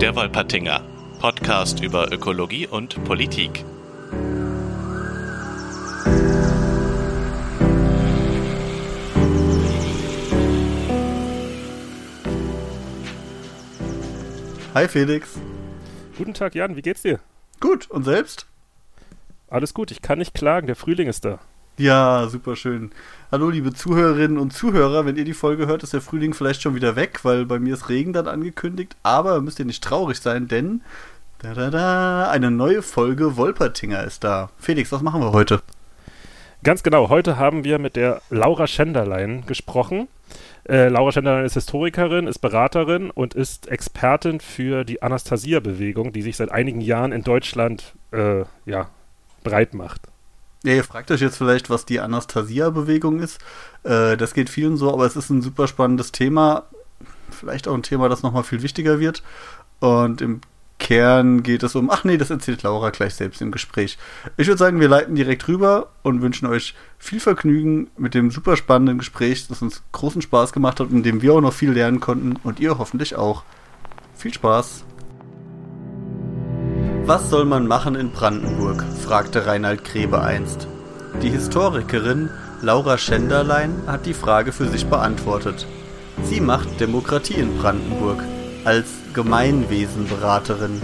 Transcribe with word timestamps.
Der 0.00 0.14
Wolpertinger, 0.14 0.80
Podcast 1.18 1.82
über 1.82 2.12
Ökologie 2.12 2.68
und 2.68 3.02
Politik. 3.02 3.64
Hi 14.72 14.86
Felix. 14.86 15.40
Guten 16.16 16.32
Tag 16.32 16.54
Jan, 16.54 16.76
wie 16.76 16.82
geht's 16.82 17.02
dir? 17.02 17.18
Gut, 17.58 17.90
und 17.90 18.04
selbst? 18.04 18.46
Alles 19.48 19.74
gut, 19.74 19.90
ich 19.90 20.00
kann 20.00 20.20
nicht 20.20 20.32
klagen, 20.32 20.68
der 20.68 20.76
Frühling 20.76 21.08
ist 21.08 21.24
da. 21.24 21.40
Ja, 21.78 22.26
super 22.28 22.56
schön. 22.56 22.90
Hallo, 23.30 23.50
liebe 23.50 23.72
Zuhörerinnen 23.72 24.36
und 24.36 24.52
Zuhörer. 24.52 25.06
Wenn 25.06 25.14
ihr 25.14 25.24
die 25.24 25.32
Folge 25.32 25.68
hört, 25.68 25.84
ist 25.84 25.92
der 25.92 26.00
Frühling 26.00 26.34
vielleicht 26.34 26.60
schon 26.60 26.74
wieder 26.74 26.96
weg, 26.96 27.20
weil 27.22 27.46
bei 27.46 27.60
mir 27.60 27.74
ist 27.74 27.88
Regen 27.88 28.12
dann 28.12 28.26
angekündigt. 28.26 28.96
Aber 29.04 29.40
müsst 29.40 29.60
ihr 29.60 29.64
nicht 29.64 29.84
traurig 29.84 30.18
sein, 30.18 30.48
denn 30.48 30.80
da, 31.38 31.54
da, 31.54 31.70
da, 31.70 32.30
eine 32.30 32.50
neue 32.50 32.82
Folge 32.82 33.36
Wolpertinger 33.36 34.02
ist 34.02 34.24
da. 34.24 34.50
Felix, 34.58 34.90
was 34.90 35.02
machen 35.02 35.20
wir 35.20 35.30
heute? 35.30 35.62
Ganz 36.64 36.82
genau, 36.82 37.10
heute 37.10 37.36
haben 37.36 37.62
wir 37.62 37.78
mit 37.78 37.94
der 37.94 38.22
Laura 38.28 38.66
Schenderlein 38.66 39.46
gesprochen. 39.46 40.08
Äh, 40.68 40.88
Laura 40.88 41.12
Schenderlein 41.12 41.44
ist 41.44 41.54
Historikerin, 41.54 42.26
ist 42.26 42.40
Beraterin 42.40 43.08
und 43.12 43.34
ist 43.34 43.68
Expertin 43.68 44.40
für 44.40 44.82
die 44.82 45.00
Anastasia-Bewegung, 45.00 46.12
die 46.12 46.22
sich 46.22 46.36
seit 46.36 46.50
einigen 46.50 46.80
Jahren 46.80 47.12
in 47.12 47.22
Deutschland 47.22 47.94
äh, 48.10 48.42
ja, 48.66 48.88
breit 49.44 49.74
macht. 49.74 50.08
Ja, 50.64 50.74
ihr 50.74 50.84
fragt 50.84 51.10
euch 51.10 51.20
jetzt 51.20 51.36
vielleicht, 51.36 51.70
was 51.70 51.84
die 51.84 52.00
Anastasia-Bewegung 52.00 53.20
ist. 53.20 53.40
Äh, 53.84 54.16
das 54.16 54.34
geht 54.34 54.50
vielen 54.50 54.76
so, 54.76 54.92
aber 54.92 55.06
es 55.06 55.16
ist 55.16 55.30
ein 55.30 55.42
super 55.42 55.68
spannendes 55.68 56.10
Thema. 56.10 56.64
Vielleicht 57.30 57.68
auch 57.68 57.74
ein 57.74 57.82
Thema, 57.82 58.08
das 58.08 58.22
nochmal 58.22 58.42
viel 58.42 58.62
wichtiger 58.62 58.98
wird. 58.98 59.22
Und 59.80 60.20
im 60.20 60.40
Kern 60.78 61.42
geht 61.42 61.62
es 61.62 61.74
um, 61.74 61.90
ach 61.90 62.04
nee, 62.04 62.16
das 62.16 62.30
erzählt 62.30 62.62
Laura 62.62 62.90
gleich 62.90 63.14
selbst 63.14 63.42
im 63.42 63.50
Gespräch. 63.50 63.98
Ich 64.36 64.46
würde 64.46 64.58
sagen, 64.58 64.80
wir 64.80 64.88
leiten 64.88 65.14
direkt 65.14 65.46
rüber 65.48 65.90
und 66.02 66.22
wünschen 66.22 66.46
euch 66.46 66.74
viel 66.98 67.20
Vergnügen 67.20 67.90
mit 67.96 68.14
dem 68.14 68.30
super 68.30 68.56
spannenden 68.56 68.98
Gespräch, 68.98 69.48
das 69.48 69.60
uns 69.60 69.82
großen 69.92 70.22
Spaß 70.22 70.52
gemacht 70.52 70.80
hat 70.80 70.88
und 70.88 70.96
in 70.96 71.02
dem 71.02 71.22
wir 71.22 71.34
auch 71.34 71.40
noch 71.40 71.52
viel 71.52 71.72
lernen 71.72 72.00
konnten 72.00 72.36
und 72.42 72.60
ihr 72.60 72.78
hoffentlich 72.78 73.16
auch. 73.16 73.42
Viel 74.14 74.32
Spaß! 74.32 74.84
Was 77.08 77.30
soll 77.30 77.46
man 77.46 77.66
machen 77.66 77.94
in 77.94 78.10
Brandenburg? 78.10 78.84
fragte 79.02 79.46
Reinhard 79.46 79.82
Grebe 79.82 80.20
einst. 80.20 80.68
Die 81.22 81.30
Historikerin 81.30 82.28
Laura 82.60 82.98
Schenderlein 82.98 83.72
hat 83.86 84.04
die 84.04 84.12
Frage 84.12 84.52
für 84.52 84.68
sich 84.68 84.84
beantwortet. 84.84 85.66
Sie 86.24 86.42
macht 86.42 86.78
Demokratie 86.80 87.40
in 87.40 87.56
Brandenburg 87.56 88.22
als 88.66 88.88
Gemeinwesenberaterin. 89.14 90.82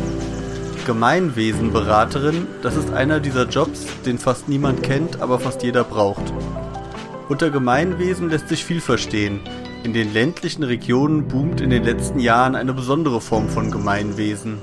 Gemeinwesenberaterin, 0.87 2.47
das 2.63 2.77
ist 2.77 2.91
einer 2.91 3.21
dieser 3.21 3.47
Jobs, 3.47 3.85
den 4.07 4.17
fast 4.17 4.49
niemand 4.49 4.83
kennt, 4.83 5.21
aber 5.21 5.39
fast 5.39 5.63
jeder 5.63 5.85
braucht. 5.85 6.33
Unter 7.29 7.51
Gemeinwesen 7.51 8.31
lässt 8.31 8.49
sich 8.49 8.65
viel 8.65 8.81
verstehen. 8.81 9.41
In 9.83 9.93
den 9.93 10.15
ländlichen 10.15 10.63
Regionen 10.63 11.29
boomt 11.29 11.61
in 11.61 11.69
den 11.69 11.85
letzten 11.85 12.19
Jahren 12.19 12.55
eine 12.55 12.73
besondere 12.73 13.21
Form 13.21 13.51
von 13.51 13.71
Gemeinwesen. 13.71 14.57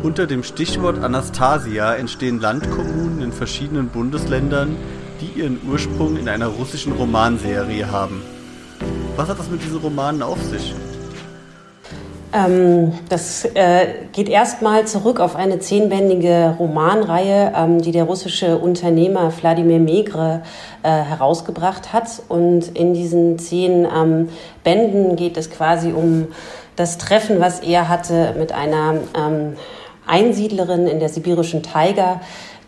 Unter 0.00 0.28
dem 0.28 0.44
Stichwort 0.44 1.02
Anastasia 1.02 1.94
entstehen 1.94 2.40
Landkommunen 2.40 3.20
in 3.20 3.32
verschiedenen 3.32 3.88
Bundesländern, 3.88 4.76
die 5.20 5.40
ihren 5.40 5.58
Ursprung 5.68 6.16
in 6.16 6.28
einer 6.28 6.46
russischen 6.46 6.92
Romanserie 6.92 7.90
haben. 7.90 8.22
Was 9.16 9.28
hat 9.28 9.40
das 9.40 9.50
mit 9.50 9.60
diesen 9.60 9.78
Romanen 9.78 10.22
auf 10.22 10.40
sich? 10.40 10.72
Ähm, 12.32 12.92
das 13.08 13.44
äh, 13.44 13.86
geht 14.12 14.28
erstmal 14.28 14.86
zurück 14.86 15.18
auf 15.18 15.34
eine 15.34 15.58
zehnbändige 15.58 16.54
Romanreihe, 16.58 17.52
ähm, 17.56 17.82
die 17.82 17.90
der 17.90 18.04
russische 18.04 18.58
Unternehmer 18.58 19.32
Wladimir 19.40 19.80
Megre 19.80 20.42
äh, 20.84 20.88
herausgebracht 20.90 21.92
hat. 21.92 22.22
Und 22.28 22.76
in 22.76 22.94
diesen 22.94 23.38
zehn 23.40 23.84
ähm, 23.84 24.28
Bänden 24.62 25.16
geht 25.16 25.36
es 25.36 25.50
quasi 25.50 25.90
um 25.90 26.28
das 26.76 26.98
Treffen, 26.98 27.40
was 27.40 27.60
er 27.60 27.88
hatte 27.88 28.36
mit 28.38 28.52
einer 28.52 28.94
ähm, 29.16 29.56
Einsiedlerin 30.08 30.86
in 30.86 31.00
der 31.00 31.08
sibirischen 31.08 31.62
Taiga, 31.62 32.20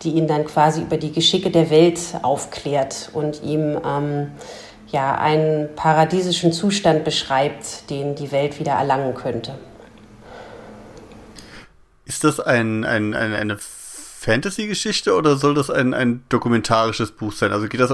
die 0.03 0.11
ihn 0.11 0.27
dann 0.27 0.45
quasi 0.45 0.81
über 0.81 0.97
die 0.97 1.11
Geschicke 1.11 1.51
der 1.51 1.69
Welt 1.69 1.99
aufklärt 2.21 3.09
und 3.13 3.43
ihm 3.43 3.79
ähm, 3.85 4.31
ja 4.91 5.15
einen 5.15 5.69
paradiesischen 5.75 6.53
Zustand 6.53 7.03
beschreibt, 7.03 7.89
den 7.89 8.15
die 8.15 8.31
Welt 8.31 8.59
wieder 8.59 8.73
erlangen 8.73 9.13
könnte. 9.13 9.55
Ist 12.05 12.23
das 12.23 12.39
ein, 12.39 12.83
ein, 12.83 13.13
ein 13.13 13.33
eine 13.33 13.57
Fantasy-Geschichte 13.57 15.15
oder 15.15 15.37
soll 15.37 15.55
das 15.55 15.69
ein, 15.69 15.93
ein 15.93 16.23
dokumentarisches 16.29 17.11
Buch 17.11 17.31
sein? 17.31 17.51
Also 17.51 17.67
geht 17.67 17.79
das 17.79 17.91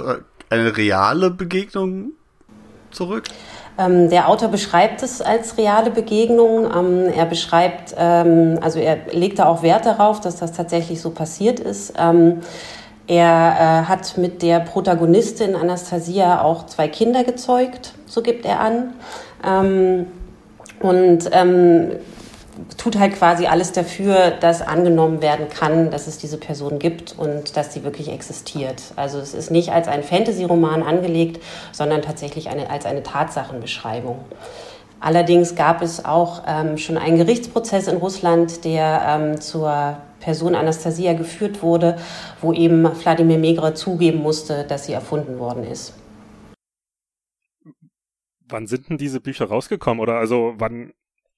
eine 0.49 0.75
reale 0.75 1.29
Begegnung 1.29 2.11
zurück? 2.91 3.25
Ähm, 3.77 4.09
der 4.09 4.29
Autor 4.29 4.49
beschreibt 4.49 5.03
es 5.03 5.21
als 5.21 5.57
reale 5.57 5.91
Begegnung. 5.91 6.65
Ähm, 6.65 7.13
er 7.15 7.25
beschreibt, 7.25 7.95
ähm, 7.97 8.57
also 8.61 8.79
er 8.79 8.97
legt 9.11 9.39
da 9.39 9.45
auch 9.45 9.61
Wert 9.61 9.85
darauf, 9.85 10.19
dass 10.19 10.37
das 10.37 10.51
tatsächlich 10.51 11.01
so 11.01 11.11
passiert 11.11 11.59
ist. 11.59 11.93
Ähm, 11.97 12.41
er 13.07 13.83
äh, 13.85 13.89
hat 13.89 14.17
mit 14.17 14.41
der 14.41 14.59
Protagonistin 14.59 15.55
Anastasia 15.55 16.41
auch 16.41 16.65
zwei 16.65 16.87
Kinder 16.87 17.23
gezeugt, 17.23 17.93
so 18.05 18.21
gibt 18.21 18.45
er 18.45 18.59
an. 18.59 18.93
Ähm, 19.45 20.07
und 20.81 21.29
ähm, 21.31 21.91
tut 22.77 22.97
halt 22.97 23.15
quasi 23.15 23.47
alles 23.47 23.71
dafür, 23.71 24.31
dass 24.31 24.61
angenommen 24.61 25.21
werden 25.21 25.49
kann, 25.49 25.91
dass 25.91 26.07
es 26.07 26.17
diese 26.17 26.37
Person 26.37 26.79
gibt 26.79 27.15
und 27.17 27.55
dass 27.55 27.73
sie 27.73 27.83
wirklich 27.83 28.09
existiert. 28.09 28.81
Also 28.95 29.19
es 29.19 29.33
ist 29.33 29.51
nicht 29.51 29.71
als 29.71 29.87
ein 29.87 30.03
Fantasy-Roman 30.03 30.83
angelegt, 30.83 31.43
sondern 31.71 32.01
tatsächlich 32.01 32.49
eine, 32.49 32.69
als 32.69 32.85
eine 32.85 33.03
Tatsachenbeschreibung. 33.03 34.19
Allerdings 34.99 35.55
gab 35.55 35.81
es 35.81 36.03
auch 36.05 36.43
ähm, 36.47 36.77
schon 36.77 36.97
einen 36.97 37.17
Gerichtsprozess 37.17 37.87
in 37.87 37.97
Russland, 37.97 38.65
der 38.65 39.01
ähm, 39.07 39.39
zur 39.41 39.97
Person 40.19 40.55
Anastasia 40.55 41.13
geführt 41.13 41.61
wurde, 41.61 41.97
wo 42.41 42.51
eben 42.51 42.83
Wladimir 42.83 43.37
Megre 43.37 43.75
zugeben 43.75 44.19
musste, 44.19 44.63
dass 44.63 44.85
sie 44.85 44.93
erfunden 44.93 45.37
worden 45.37 45.63
ist. 45.63 45.93
Wann 48.49 48.65
sind 48.65 48.89
denn 48.89 48.97
diese 48.97 49.19
Bücher 49.19 49.45
rausgekommen? 49.45 50.01
Oder 50.01 50.15
also 50.15 50.53
wann 50.57 50.93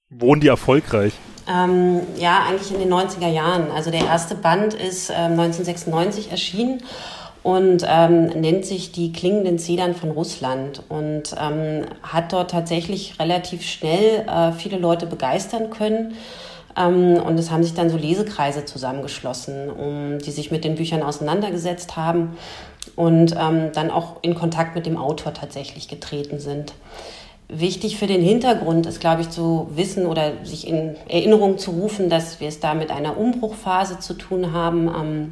Wohnen 0.10 0.42
die 0.42 0.48
erfolgreich? 0.48 1.14
Ähm, 1.48 2.02
ja, 2.18 2.44
eigentlich 2.48 2.72
in 2.72 2.80
den 2.80 2.92
90er 2.92 3.28
Jahren. 3.28 3.70
Also 3.72 3.92
der 3.92 4.06
erste 4.06 4.34
Band 4.34 4.74
ist 4.74 5.12
ähm, 5.12 5.40
1996 5.40 6.32
erschienen 6.32 6.82
und 7.44 7.86
ähm, 7.88 8.26
nennt 8.26 8.66
sich 8.66 8.92
Die 8.92 9.14
klingenden 9.14 9.60
Zedern 9.60 9.94
von 9.94 10.10
Russland 10.10 10.84
und 10.90 11.36
ähm, 11.40 11.86
hat 12.02 12.34
dort 12.34 12.52
tatsächlich 12.52 13.20
relativ 13.20 13.62
schnell 13.62 14.26
äh, 14.28 14.52
viele 14.52 14.78
Leute 14.78 15.06
begeistern 15.06 15.70
können. 15.70 16.16
Ähm, 16.76 17.22
und 17.22 17.38
es 17.38 17.52
haben 17.52 17.64
sich 17.64 17.76
dann 17.76 17.92
so 17.92 17.98
Lesekreise 17.98 18.66
zusammengeschlossen, 18.66 19.70
um, 19.70 20.18
die 20.18 20.32
sich 20.32 20.50
mit 20.50 20.64
den 20.64 20.74
Büchern 20.74 21.04
auseinandergesetzt 21.04 21.98
haben 21.98 22.36
und 22.96 23.36
ähm, 23.40 23.72
dann 23.74 23.92
auch 23.92 24.18
in 24.24 24.34
Kontakt 24.34 24.76
mit 24.76 24.88
dem 24.88 24.98
Autor 24.98 25.36
tatsächlich 25.36 25.88
getreten 25.88 26.40
sind. 26.40 26.74
Wichtig 27.52 27.98
für 27.98 28.06
den 28.06 28.22
Hintergrund 28.22 28.86
ist, 28.86 29.00
glaube 29.00 29.24
ich, 29.24 29.32
zu 29.32 29.70
wissen 29.72 30.06
oder 30.06 30.46
sich 30.46 30.68
in 30.68 30.96
Erinnerung 31.08 31.58
zu 31.58 31.72
rufen, 31.72 32.08
dass 32.08 32.40
wir 32.40 32.48
es 32.48 32.60
da 32.60 32.76
mit 32.76 32.92
einer 32.92 33.18
Umbruchphase 33.18 33.98
zu 33.98 34.14
tun 34.14 34.54
haben. 34.54 34.88
Ähm, 34.88 35.32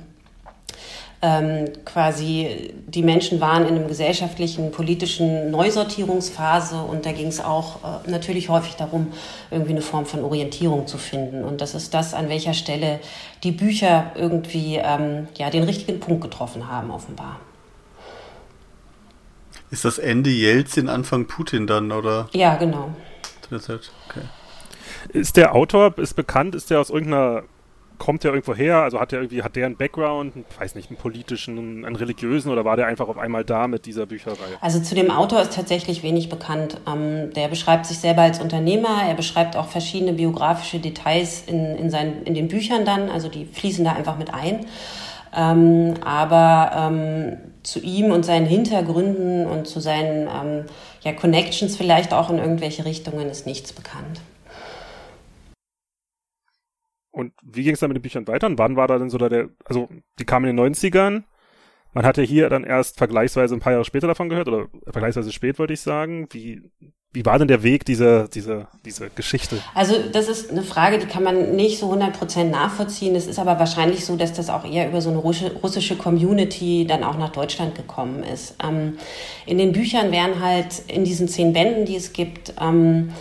ähm, 1.21 1.65
quasi 1.83 2.73
die 2.87 3.01
Menschen 3.01 3.41
waren 3.41 3.67
in 3.67 3.75
einem 3.75 3.87
gesellschaftlichen, 3.87 4.71
politischen 4.71 5.49
Neusortierungsphase 5.49 6.79
und 6.79 7.05
da 7.05 7.11
ging 7.11 7.27
es 7.27 7.39
auch 7.39 7.77
äh, 7.83 8.09
natürlich 8.09 8.49
häufig 8.49 8.75
darum, 8.75 9.07
irgendwie 9.49 9.71
eine 9.71 9.81
Form 9.81 10.05
von 10.05 10.23
Orientierung 10.23 10.85
zu 10.85 10.97
finden. 10.97 11.43
Und 11.43 11.61
das 11.61 11.73
ist 11.73 11.93
das, 11.93 12.13
an 12.13 12.29
welcher 12.29 12.53
Stelle 12.53 12.99
die 13.43 13.51
Bücher 13.51 14.11
irgendwie 14.15 14.75
ähm, 14.75 15.27
ja, 15.37 15.49
den 15.49 15.63
richtigen 15.63 15.99
Punkt 15.99 16.21
getroffen 16.21 16.67
haben, 16.67 16.91
offenbar. 16.91 17.39
Ist 19.69 19.83
das 19.83 19.97
Ende 19.97 20.29
Jelzin, 20.29 20.87
Anfang 20.87 21.25
Putin 21.25 21.67
dann, 21.67 21.91
oder? 21.91 22.29
Ja, 22.33 22.55
genau. 22.55 22.89
Okay. 23.49 24.21
Ist 25.09 25.37
der 25.37 25.55
Autor, 25.55 25.97
ist 25.97 26.15
bekannt, 26.15 26.55
ist 26.55 26.69
der 26.69 26.79
aus 26.79 26.89
irgendeiner, 26.89 27.43
kommt 27.97 28.23
der 28.23 28.31
irgendwo 28.31 28.55
her, 28.55 28.77
also 28.77 28.99
hat 28.99 29.11
der 29.11 29.19
irgendwie, 29.19 29.43
hat 29.43 29.55
der 29.55 29.65
einen 29.65 29.75
Background, 29.75 30.33
weiß 30.59 30.75
nicht, 30.75 30.89
einen 30.89 30.97
politischen, 30.97 31.85
einen 31.85 31.95
religiösen 31.95 32.51
oder 32.51 32.63
war 32.63 32.75
der 32.77 32.87
einfach 32.87 33.07
auf 33.07 33.17
einmal 33.17 33.43
da 33.43 33.67
mit 33.67 33.85
dieser 33.85 34.05
Bücherei? 34.05 34.35
Also 34.61 34.79
zu 34.79 34.95
dem 34.95 35.11
Autor 35.11 35.41
ist 35.41 35.53
tatsächlich 35.53 36.03
wenig 36.03 36.29
bekannt. 36.29 36.79
Ähm, 36.87 37.33
der 37.33 37.47
beschreibt 37.47 37.85
sich 37.85 37.99
selber 37.99 38.21
als 38.21 38.39
Unternehmer, 38.39 39.03
er 39.07 39.15
beschreibt 39.15 39.55
auch 39.55 39.67
verschiedene 39.67 40.13
biografische 40.13 40.79
Details 40.79 41.43
in, 41.45 41.75
in, 41.75 41.89
seinen, 41.89 42.23
in 42.23 42.33
den 42.33 42.47
Büchern 42.47 42.85
dann, 42.85 43.09
also 43.09 43.29
die 43.29 43.45
fließen 43.45 43.83
da 43.83 43.93
einfach 43.93 44.17
mit 44.17 44.33
ein. 44.33 44.65
Ähm, 45.35 45.95
aber 46.03 46.71
ähm, 46.75 47.37
zu 47.67 47.81
ihm 47.81 48.11
und 48.11 48.23
seinen 48.23 48.45
Hintergründen 48.45 49.45
und 49.45 49.67
zu 49.67 49.81
seinen 49.81 50.29
ähm, 50.29 50.65
ja, 51.01 51.11
Connections 51.11 51.75
vielleicht 51.75 52.13
auch 52.13 52.29
in 52.29 52.37
irgendwelche 52.37 52.85
Richtungen 52.85 53.29
ist 53.29 53.45
nichts 53.45 53.73
bekannt. 53.73 54.21
Und 57.11 57.33
wie 57.43 57.63
ging 57.63 57.73
es 57.73 57.81
dann 57.81 57.89
mit 57.89 57.97
den 57.97 58.03
Büchern 58.03 58.27
weiter? 58.27 58.47
Und 58.47 58.57
wann 58.57 58.77
war 58.77 58.87
da 58.87 58.97
denn 58.97 59.09
so 59.09 59.17
da 59.17 59.27
der, 59.27 59.49
also 59.65 59.89
die 60.17 60.23
kamen 60.23 60.49
in 60.49 60.55
den 60.55 60.73
90ern. 60.73 61.23
Man 61.93 62.05
hatte 62.05 62.21
hier 62.21 62.47
dann 62.49 62.63
erst 62.63 62.97
vergleichsweise 62.97 63.55
ein 63.55 63.59
paar 63.59 63.73
Jahre 63.73 63.85
später 63.85 64.07
davon 64.07 64.29
gehört, 64.29 64.47
oder 64.47 64.67
vergleichsweise 64.83 65.33
spät, 65.33 65.59
wollte 65.59 65.73
ich 65.73 65.81
sagen. 65.81 66.27
Wie, 66.31 66.61
wie 67.13 67.25
war 67.25 67.39
denn 67.39 67.47
der 67.47 67.63
Weg 67.63 67.85
dieser, 67.85 68.27
dieser, 68.27 68.67
dieser 68.85 69.09
Geschichte? 69.09 69.59
Also 69.73 69.95
das 70.11 70.27
ist 70.27 70.51
eine 70.51 70.61
Frage, 70.61 70.99
die 70.99 71.07
kann 71.07 71.23
man 71.23 71.55
nicht 71.55 71.79
so 71.79 71.91
100% 71.91 72.43
nachvollziehen. 72.43 73.15
Es 73.15 73.27
ist 73.27 73.39
aber 73.39 73.57
wahrscheinlich 73.59 74.05
so, 74.05 74.17
dass 74.17 74.33
das 74.33 74.49
auch 74.49 74.69
eher 74.69 74.89
über 74.89 75.01
so 75.01 75.09
eine 75.09 75.19
russische 75.19 75.95
Community 75.95 76.85
dann 76.87 77.03
auch 77.03 77.17
nach 77.17 77.31
Deutschland 77.31 77.75
gekommen 77.75 78.23
ist. 78.23 78.55
Ähm, 78.63 78.97
in 79.45 79.57
den 79.57 79.71
Büchern 79.71 80.11
werden 80.11 80.41
halt 80.41 80.83
in 80.87 81.05
diesen 81.05 81.27
zehn 81.27 81.53
Bänden, 81.53 81.85
die 81.85 81.95
es 81.95 82.13
gibt, 82.13 82.53
ähm, 82.61 83.13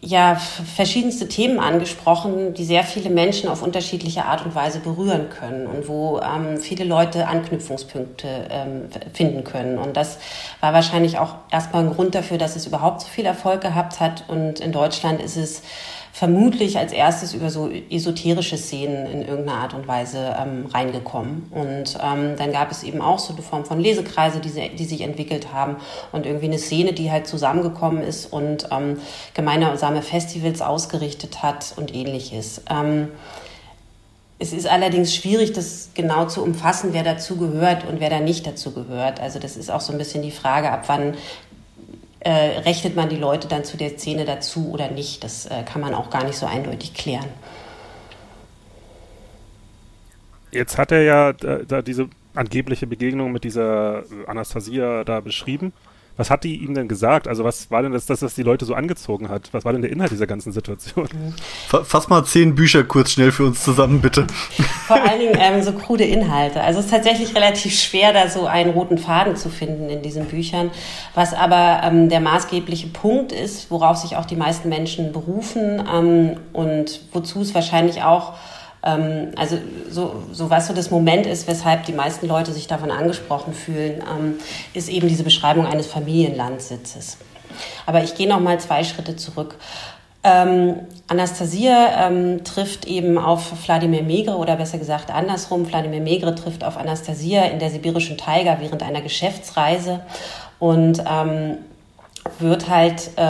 ja 0.00 0.36
verschiedenste 0.36 1.28
Themen 1.28 1.58
angesprochen, 1.58 2.54
die 2.54 2.64
sehr 2.64 2.84
viele 2.84 3.10
Menschen 3.10 3.48
auf 3.48 3.62
unterschiedliche 3.62 4.24
Art 4.24 4.44
und 4.44 4.54
Weise 4.54 4.80
berühren 4.80 5.28
können 5.30 5.66
und 5.66 5.88
wo 5.88 6.20
ähm, 6.20 6.58
viele 6.58 6.84
Leute 6.84 7.26
Anknüpfungspunkte 7.26 8.28
ähm, 8.50 8.88
finden 9.12 9.44
können. 9.44 9.78
Und 9.78 9.96
das 9.96 10.18
war 10.60 10.72
wahrscheinlich 10.72 11.18
auch 11.18 11.34
erstmal 11.50 11.84
ein 11.84 11.92
Grund 11.92 12.14
dafür, 12.14 12.38
dass 12.38 12.56
es 12.56 12.66
überhaupt 12.66 13.00
so 13.02 13.08
viel 13.08 13.26
Erfolg 13.26 13.60
gehabt 13.60 14.00
hat. 14.00 14.24
Und 14.28 14.60
in 14.60 14.72
Deutschland 14.72 15.20
ist 15.20 15.36
es 15.36 15.62
vermutlich 16.16 16.78
als 16.78 16.94
erstes 16.94 17.34
über 17.34 17.50
so 17.50 17.68
esoterische 17.68 18.56
Szenen 18.56 19.04
in 19.04 19.20
irgendeiner 19.20 19.58
Art 19.58 19.74
und 19.74 19.86
Weise 19.86 20.34
ähm, 20.40 20.64
reingekommen. 20.64 21.46
Und 21.50 21.98
ähm, 22.02 22.36
dann 22.38 22.52
gab 22.52 22.70
es 22.70 22.84
eben 22.84 23.02
auch 23.02 23.18
so 23.18 23.34
eine 23.34 23.42
Form 23.42 23.66
von 23.66 23.78
Lesekreise, 23.78 24.40
die, 24.40 24.70
die 24.74 24.84
sich 24.86 25.02
entwickelt 25.02 25.52
haben 25.52 25.76
und 26.12 26.24
irgendwie 26.24 26.46
eine 26.46 26.58
Szene, 26.58 26.94
die 26.94 27.10
halt 27.10 27.26
zusammengekommen 27.26 28.02
ist 28.02 28.32
und 28.32 28.66
ähm, 28.70 28.98
gemeinsame 29.34 30.00
Festivals 30.00 30.62
ausgerichtet 30.62 31.42
hat 31.42 31.74
und 31.76 31.94
ähnliches. 31.94 32.62
Ähm, 32.70 33.08
es 34.38 34.52
ist 34.52 34.66
allerdings 34.66 35.14
schwierig, 35.14 35.52
das 35.52 35.90
genau 35.94 36.26
zu 36.26 36.42
umfassen, 36.42 36.90
wer 36.92 37.02
dazu 37.02 37.36
gehört 37.36 37.86
und 37.86 38.00
wer 38.00 38.10
da 38.10 38.20
nicht 38.20 38.46
dazu 38.46 38.72
gehört. 38.72 39.18
Also 39.18 39.38
das 39.38 39.56
ist 39.56 39.70
auch 39.70 39.80
so 39.80 39.92
ein 39.92 39.98
bisschen 39.98 40.22
die 40.22 40.30
Frage, 40.30 40.70
ab 40.70 40.84
wann 40.88 41.14
äh, 42.20 42.30
rechnet 42.30 42.96
man 42.96 43.08
die 43.08 43.16
Leute 43.16 43.48
dann 43.48 43.64
zu 43.64 43.76
der 43.76 43.90
Szene 43.90 44.24
dazu 44.24 44.70
oder 44.72 44.90
nicht. 44.90 45.22
Das 45.22 45.46
äh, 45.46 45.62
kann 45.64 45.80
man 45.80 45.94
auch 45.94 46.10
gar 46.10 46.24
nicht 46.24 46.36
so 46.36 46.46
eindeutig 46.46 46.94
klären. 46.94 47.28
Jetzt 50.52 50.78
hat 50.78 50.92
er 50.92 51.02
ja 51.02 51.32
da, 51.32 51.58
da 51.58 51.82
diese 51.82 52.08
angebliche 52.34 52.86
Begegnung 52.86 53.32
mit 53.32 53.44
dieser 53.44 54.04
Anastasia 54.26 55.04
da 55.04 55.20
beschrieben. 55.20 55.72
Was 56.16 56.30
hat 56.30 56.44
die 56.44 56.56
ihm 56.56 56.74
denn 56.74 56.88
gesagt? 56.88 57.28
Also 57.28 57.44
was 57.44 57.70
war 57.70 57.82
denn 57.82 57.92
das, 57.92 58.06
dass 58.06 58.20
das 58.20 58.34
die 58.34 58.42
Leute 58.42 58.64
so 58.64 58.74
angezogen 58.74 59.28
hat? 59.28 59.48
Was 59.52 59.64
war 59.64 59.72
denn 59.72 59.82
der 59.82 59.90
Inhalt 59.90 60.10
dieser 60.10 60.26
ganzen 60.26 60.52
Situation? 60.52 61.08
Fass 61.68 62.08
mal 62.08 62.24
zehn 62.24 62.54
Bücher 62.54 62.84
kurz 62.84 63.10
schnell 63.10 63.32
für 63.32 63.44
uns 63.44 63.62
zusammen, 63.62 64.00
bitte. 64.00 64.26
Vor 64.86 64.96
allen 64.96 65.20
Dingen 65.20 65.38
ähm, 65.38 65.62
so 65.62 65.72
krude 65.86 66.04
Inhalte. 66.04 66.62
Also 66.62 66.78
es 66.78 66.86
ist 66.86 66.90
tatsächlich 66.90 67.34
relativ 67.34 67.78
schwer, 67.78 68.12
da 68.12 68.28
so 68.28 68.46
einen 68.46 68.70
roten 68.70 68.98
Faden 68.98 69.36
zu 69.36 69.50
finden 69.50 69.90
in 69.90 70.02
diesen 70.02 70.26
Büchern. 70.26 70.70
Was 71.14 71.34
aber 71.34 71.82
ähm, 71.84 72.08
der 72.08 72.20
maßgebliche 72.20 72.88
Punkt 72.88 73.32
ist, 73.32 73.70
worauf 73.70 73.96
sich 73.98 74.16
auch 74.16 74.24
die 74.24 74.36
meisten 74.36 74.68
Menschen 74.68 75.12
berufen 75.12 75.84
ähm, 75.92 76.36
und 76.52 77.00
wozu 77.12 77.42
es 77.42 77.54
wahrscheinlich 77.54 78.02
auch 78.02 78.34
ähm, 78.86 79.32
also 79.36 79.58
so, 79.90 80.22
so 80.32 80.48
was 80.48 80.68
so 80.68 80.72
das 80.72 80.90
Moment 80.90 81.26
ist, 81.26 81.48
weshalb 81.48 81.84
die 81.84 81.92
meisten 81.92 82.26
Leute 82.26 82.52
sich 82.52 82.68
davon 82.68 82.90
angesprochen 82.90 83.52
fühlen, 83.52 84.02
ähm, 84.08 84.34
ist 84.72 84.88
eben 84.88 85.08
diese 85.08 85.24
Beschreibung 85.24 85.66
eines 85.66 85.86
Familienlandsitzes. 85.86 87.18
Aber 87.84 88.02
ich 88.02 88.14
gehe 88.14 88.28
noch 88.28 88.40
mal 88.40 88.60
zwei 88.60 88.84
Schritte 88.84 89.16
zurück. 89.16 89.56
Ähm, 90.22 90.80
Anastasia 91.08 92.08
ähm, 92.08 92.44
trifft 92.44 92.84
eben 92.86 93.16
auf 93.16 93.52
Wladimir 93.66 94.02
Megre 94.02 94.36
oder 94.36 94.56
besser 94.56 94.78
gesagt 94.78 95.10
andersrum. 95.10 95.68
Wladimir 95.68 96.00
Megre 96.00 96.34
trifft 96.34 96.64
auf 96.64 96.76
Anastasia 96.76 97.44
in 97.44 97.58
der 97.58 97.70
sibirischen 97.70 98.16
Taiga 98.18 98.58
während 98.60 98.82
einer 98.82 99.02
Geschäftsreise 99.02 100.00
und 100.58 101.02
ähm, 101.08 101.58
wird 102.38 102.68
halt, 102.68 103.10
äh, 103.16 103.20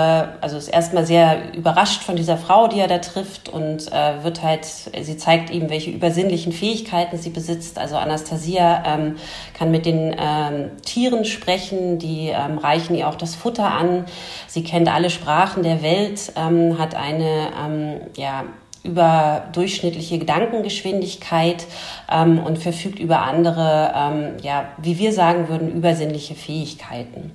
also 0.40 0.56
ist 0.56 0.68
erstmal 0.68 1.06
sehr 1.06 1.54
überrascht 1.54 2.02
von 2.02 2.16
dieser 2.16 2.36
Frau, 2.36 2.68
die 2.68 2.80
er 2.80 2.88
da 2.88 2.98
trifft 2.98 3.48
und 3.48 3.92
äh, 3.92 4.24
wird 4.24 4.42
halt, 4.42 4.64
sie 4.64 5.16
zeigt 5.16 5.50
ihm, 5.50 5.70
welche 5.70 5.90
übersinnlichen 5.90 6.52
Fähigkeiten 6.52 7.18
sie 7.18 7.30
besitzt. 7.30 7.78
Also 7.78 7.96
Anastasia 7.96 8.82
ähm, 8.86 9.16
kann 9.54 9.70
mit 9.70 9.86
den 9.86 10.14
ähm, 10.18 10.70
Tieren 10.82 11.24
sprechen, 11.24 11.98
die 11.98 12.28
ähm, 12.28 12.58
reichen 12.58 12.94
ihr 12.94 13.08
auch 13.08 13.16
das 13.16 13.34
Futter 13.34 13.70
an. 13.70 14.04
Sie 14.46 14.64
kennt 14.64 14.92
alle 14.92 15.10
Sprachen 15.10 15.62
der 15.62 15.82
Welt, 15.82 16.32
ähm, 16.36 16.78
hat 16.78 16.94
eine, 16.94 17.48
ähm, 17.64 18.00
ja, 18.16 18.44
überdurchschnittliche 18.86 20.18
Gedankengeschwindigkeit 20.18 21.66
ähm, 22.10 22.38
und 22.38 22.58
verfügt 22.58 23.00
über 23.00 23.22
andere, 23.22 23.92
ähm, 23.94 24.36
ja, 24.42 24.68
wie 24.78 24.98
wir 24.98 25.12
sagen 25.12 25.48
würden, 25.48 25.72
übersinnliche 25.72 26.36
Fähigkeiten. 26.36 27.32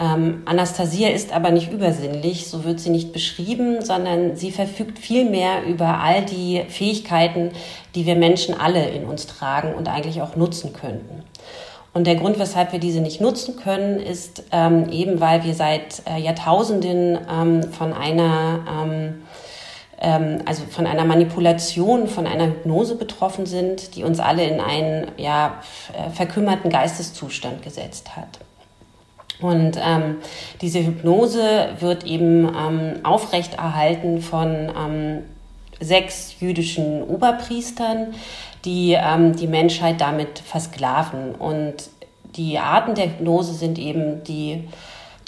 Ähm, 0.00 0.42
Anastasia 0.44 1.08
ist 1.08 1.32
aber 1.32 1.50
nicht 1.50 1.72
übersinnlich, 1.72 2.46
so 2.46 2.64
wird 2.64 2.78
sie 2.78 2.90
nicht 2.90 3.12
beschrieben, 3.12 3.84
sondern 3.84 4.36
sie 4.36 4.52
verfügt 4.52 4.98
vielmehr 4.98 5.64
über 5.64 6.00
all 6.00 6.24
die 6.24 6.62
Fähigkeiten, 6.68 7.50
die 7.94 8.06
wir 8.06 8.14
Menschen 8.14 8.54
alle 8.54 8.88
in 8.90 9.04
uns 9.06 9.26
tragen 9.26 9.74
und 9.74 9.88
eigentlich 9.88 10.22
auch 10.22 10.36
nutzen 10.36 10.72
könnten. 10.72 11.24
Und 11.94 12.06
der 12.06 12.14
Grund, 12.14 12.38
weshalb 12.38 12.70
wir 12.72 12.78
diese 12.78 13.00
nicht 13.00 13.20
nutzen 13.20 13.56
können, 13.56 13.98
ist 13.98 14.44
ähm, 14.52 14.88
eben, 14.90 15.20
weil 15.20 15.42
wir 15.42 15.54
seit 15.54 16.02
äh, 16.06 16.20
Jahrtausenden 16.20 17.18
ähm, 17.28 17.62
von 17.72 17.92
einer 17.92 18.60
ähm, 18.70 19.14
ähm, 20.00 20.42
also 20.44 20.62
von 20.70 20.86
einer 20.86 21.04
Manipulation, 21.04 22.06
von 22.06 22.26
einer 22.26 22.46
Hypnose 22.46 22.94
betroffen 22.94 23.46
sind, 23.46 23.96
die 23.96 24.04
uns 24.04 24.20
alle 24.20 24.44
in 24.44 24.60
einen 24.60 25.10
ja, 25.16 25.60
äh, 25.92 26.10
verkümmerten 26.10 26.70
Geisteszustand 26.70 27.62
gesetzt 27.62 28.14
hat. 28.16 28.38
Und 29.40 29.78
ähm, 29.80 30.16
diese 30.60 30.84
Hypnose 30.84 31.70
wird 31.78 32.04
eben 32.04 32.48
ähm, 32.48 33.00
aufrechterhalten 33.04 34.20
von 34.20 34.72
ähm, 34.76 35.22
sechs 35.80 36.34
jüdischen 36.40 37.02
Oberpriestern, 37.04 38.14
die 38.64 38.96
ähm, 38.98 39.36
die 39.36 39.46
Menschheit 39.46 40.00
damit 40.00 40.40
versklaven. 40.40 41.34
Und 41.34 41.90
die 42.36 42.58
Arten 42.58 42.94
der 42.94 43.06
Hypnose 43.06 43.54
sind 43.54 43.78
eben 43.78 44.24
die 44.24 44.68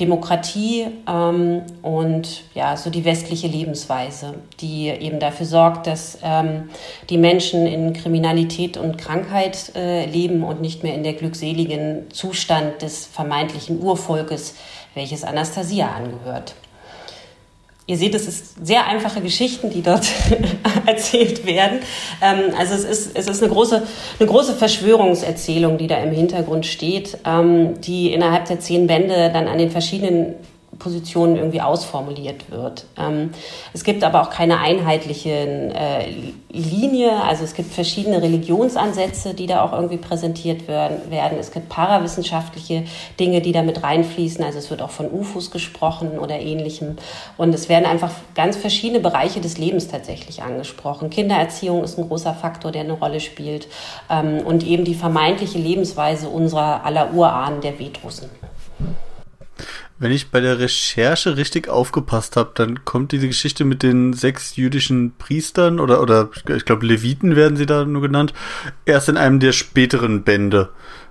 Demokratie 0.00 0.87
ähm, 1.06 1.62
und 1.83 2.42
ja, 2.54 2.76
so 2.76 2.90
die 2.90 3.04
westliche 3.04 3.47
Lebensweise, 3.47 4.35
die 4.61 4.88
eben 4.88 5.21
dafür 5.21 5.47
sorgt, 5.47 5.87
dass 5.87 6.19
ähm, 6.23 6.71
die 7.11 7.19
Menschen 7.19 7.66
in 7.66 7.92
Kriminalität 7.92 8.76
und 8.76 8.97
Krankheit 8.99 9.73
äh, 9.76 10.07
leben 10.07 10.42
und 10.42 10.61
nicht 10.61 10.83
mehr 10.83 10.95
in 10.95 11.04
der 11.04 11.12
glückseligen 11.12 12.11
Zustand 12.11 12.83
des 12.83 13.07
vermeintlichen 13.07 13.83
Urvolkes, 13.83 14.54
welches 14.95 15.23
Anastasia 15.23 15.90
angehört. 15.90 16.54
Ihr 17.90 17.97
seht, 17.97 18.14
es 18.14 18.28
ist 18.28 18.64
sehr 18.64 18.87
einfache 18.87 19.20
Geschichten, 19.20 19.68
die 19.68 19.82
dort 19.82 20.06
erzählt 20.87 21.44
werden. 21.44 21.80
Ähm, 22.23 22.54
also 22.56 22.75
es 22.75 22.85
ist, 22.85 23.18
es 23.18 23.26
ist 23.26 23.42
eine, 23.42 23.52
große, 23.52 23.82
eine 24.20 24.28
große 24.28 24.54
Verschwörungserzählung, 24.54 25.76
die 25.76 25.88
da 25.88 25.97
im 25.97 26.12
Hintergrund 26.12 26.66
steht, 26.66 27.18
ähm, 27.26 27.80
die 27.80 28.12
innerhalb 28.12 28.44
der 28.44 28.61
zehn 28.61 28.87
Bände 28.87 29.30
dann 29.32 29.49
an 29.49 29.59
den 29.59 29.73
verschiedenen 29.73 30.37
Positionen 30.80 31.37
irgendwie 31.37 31.60
ausformuliert 31.60 32.50
wird. 32.50 32.87
Ähm, 32.99 33.30
es 33.72 33.84
gibt 33.84 34.02
aber 34.02 34.22
auch 34.22 34.30
keine 34.30 34.58
einheitliche 34.58 35.30
äh, 35.30 36.12
Linie, 36.50 37.22
also 37.22 37.44
es 37.44 37.54
gibt 37.54 37.72
verschiedene 37.72 38.20
Religionsansätze, 38.20 39.34
die 39.34 39.46
da 39.46 39.62
auch 39.62 39.72
irgendwie 39.72 39.99
präsentiert 39.99 40.66
werden. 40.66 41.10
werden. 41.10 41.38
Es 41.38 41.52
gibt 41.52 41.68
parawissenschaftliche 41.68 42.84
Dinge, 43.20 43.40
die 43.40 43.52
da 43.52 43.62
mit 43.62 43.84
reinfließen, 43.84 44.42
also 44.42 44.58
es 44.58 44.70
wird 44.70 44.82
auch 44.82 44.90
von 44.90 45.08
UFOs 45.08 45.52
gesprochen 45.52 46.18
oder 46.18 46.40
ähnlichem. 46.40 46.96
Und 47.37 47.54
es 47.54 47.68
werden 47.68 47.87
einfach 47.87 48.10
ganz 48.34 48.56
verschiedene 48.56 48.99
Bereiche 48.99 49.40
des 49.40 49.58
Lebens 49.58 49.87
tatsächlich 49.87 50.42
angesprochen. 50.42 51.10
Kindererziehung 51.10 51.84
ist 51.84 51.99
ein 51.99 52.08
großer 52.08 52.34
Faktor, 52.34 52.72
der 52.72 52.82
eine 52.82 52.94
Rolle 52.94 53.20
spielt 53.20 53.68
ähm, 54.10 54.40
und 54.44 54.66
eben 54.66 54.84
die 54.84 54.94
vermeintliche 54.94 55.58
Lebensweise 55.58 56.28
unserer 56.28 56.84
aller 56.84 57.12
Urahnen 57.12 57.60
der 57.60 57.78
Vetrusen. 57.78 58.30
Wenn 60.00 60.12
ich 60.12 60.30
bei 60.30 60.40
der 60.40 60.59
Recherche 60.59 61.37
richtig 61.37 61.69
aufgepasst 61.69 62.37
habe, 62.37 62.52
dann 62.54 62.87
kommt 62.87 63.12
diese 63.12 63.26
Geschichte 63.26 63.66
mit 63.66 63.83
den 63.83 64.14
sechs 64.14 64.57
jüdischen 64.57 65.12
Priestern 65.19 65.78
oder, 65.78 66.00
oder 66.00 66.30
ich 66.49 66.64
glaube 66.64 66.87
Leviten 66.87 67.37
werden 67.37 67.57
sie 67.57 67.66
da 67.66 67.85
nur 67.85 68.00
genannt, 68.00 68.33
erst 68.87 69.11
in 69.11 69.19
einem 69.19 69.40
der 69.40 69.52
späteren 69.52 70.23
Bände. 70.23 70.71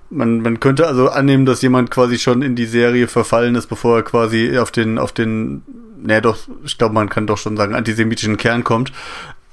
Man, 0.10 0.42
man 0.42 0.60
könnte 0.60 0.88
also 0.88 1.10
annehmen, 1.10 1.46
dass 1.46 1.62
jemand 1.62 1.92
quasi 1.92 2.18
schon 2.18 2.42
in 2.42 2.56
die 2.56 2.66
Serie 2.66 3.08
verfallen 3.08 3.54
ist, 3.54 3.68
bevor 3.68 3.98
er 3.98 4.04
quasi 4.04 4.58
auf 4.58 4.72
den, 4.72 4.98
auf 4.98 5.12
den, 5.12 5.62
naja 6.02 6.22
doch, 6.22 6.40
ich 6.66 6.80
glaube, 6.80 6.96
man 6.96 7.10
kann 7.10 7.28
doch 7.28 7.38
schon 7.38 7.58
sagen, 7.58 7.76
antisemitischen 7.76 8.38
Kern 8.38 8.64
kommt. 8.64 8.92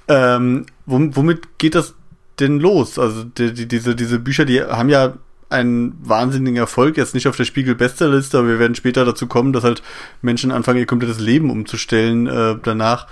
Ähm, 0.09 0.65
womit 0.87 1.59
geht 1.59 1.75
das 1.75 1.95
denn 2.41 2.59
los? 2.59 2.99
Also 2.99 3.25
die, 3.25 3.53
die, 3.53 3.69
diese, 3.69 3.95
diese 3.95 4.19
Bücher, 4.19 4.47
die 4.47 4.63
haben 4.63 4.89
ja 4.89 5.13
einen 5.49 5.97
wahnsinnigen 6.03 6.57
Erfolg, 6.57 6.97
jetzt 6.97 7.15
nicht 7.15 7.29
auf 7.29 7.37
der 7.37 7.45
Spiegel-Bestsellerliste, 7.45 8.39
aber 8.39 8.49
wir 8.49 8.59
werden 8.59 8.75
später 8.75 9.05
dazu 9.05 9.27
kommen, 9.27 9.53
dass 9.53 9.65
halt 9.65 9.83
Menschen 10.21 10.51
anfangen, 10.51 10.79
ihr 10.79 10.87
komplettes 10.87 11.21
Leben 11.21 11.51
umzustellen 11.51 12.27
äh, 12.27 12.57
danach. 12.63 13.07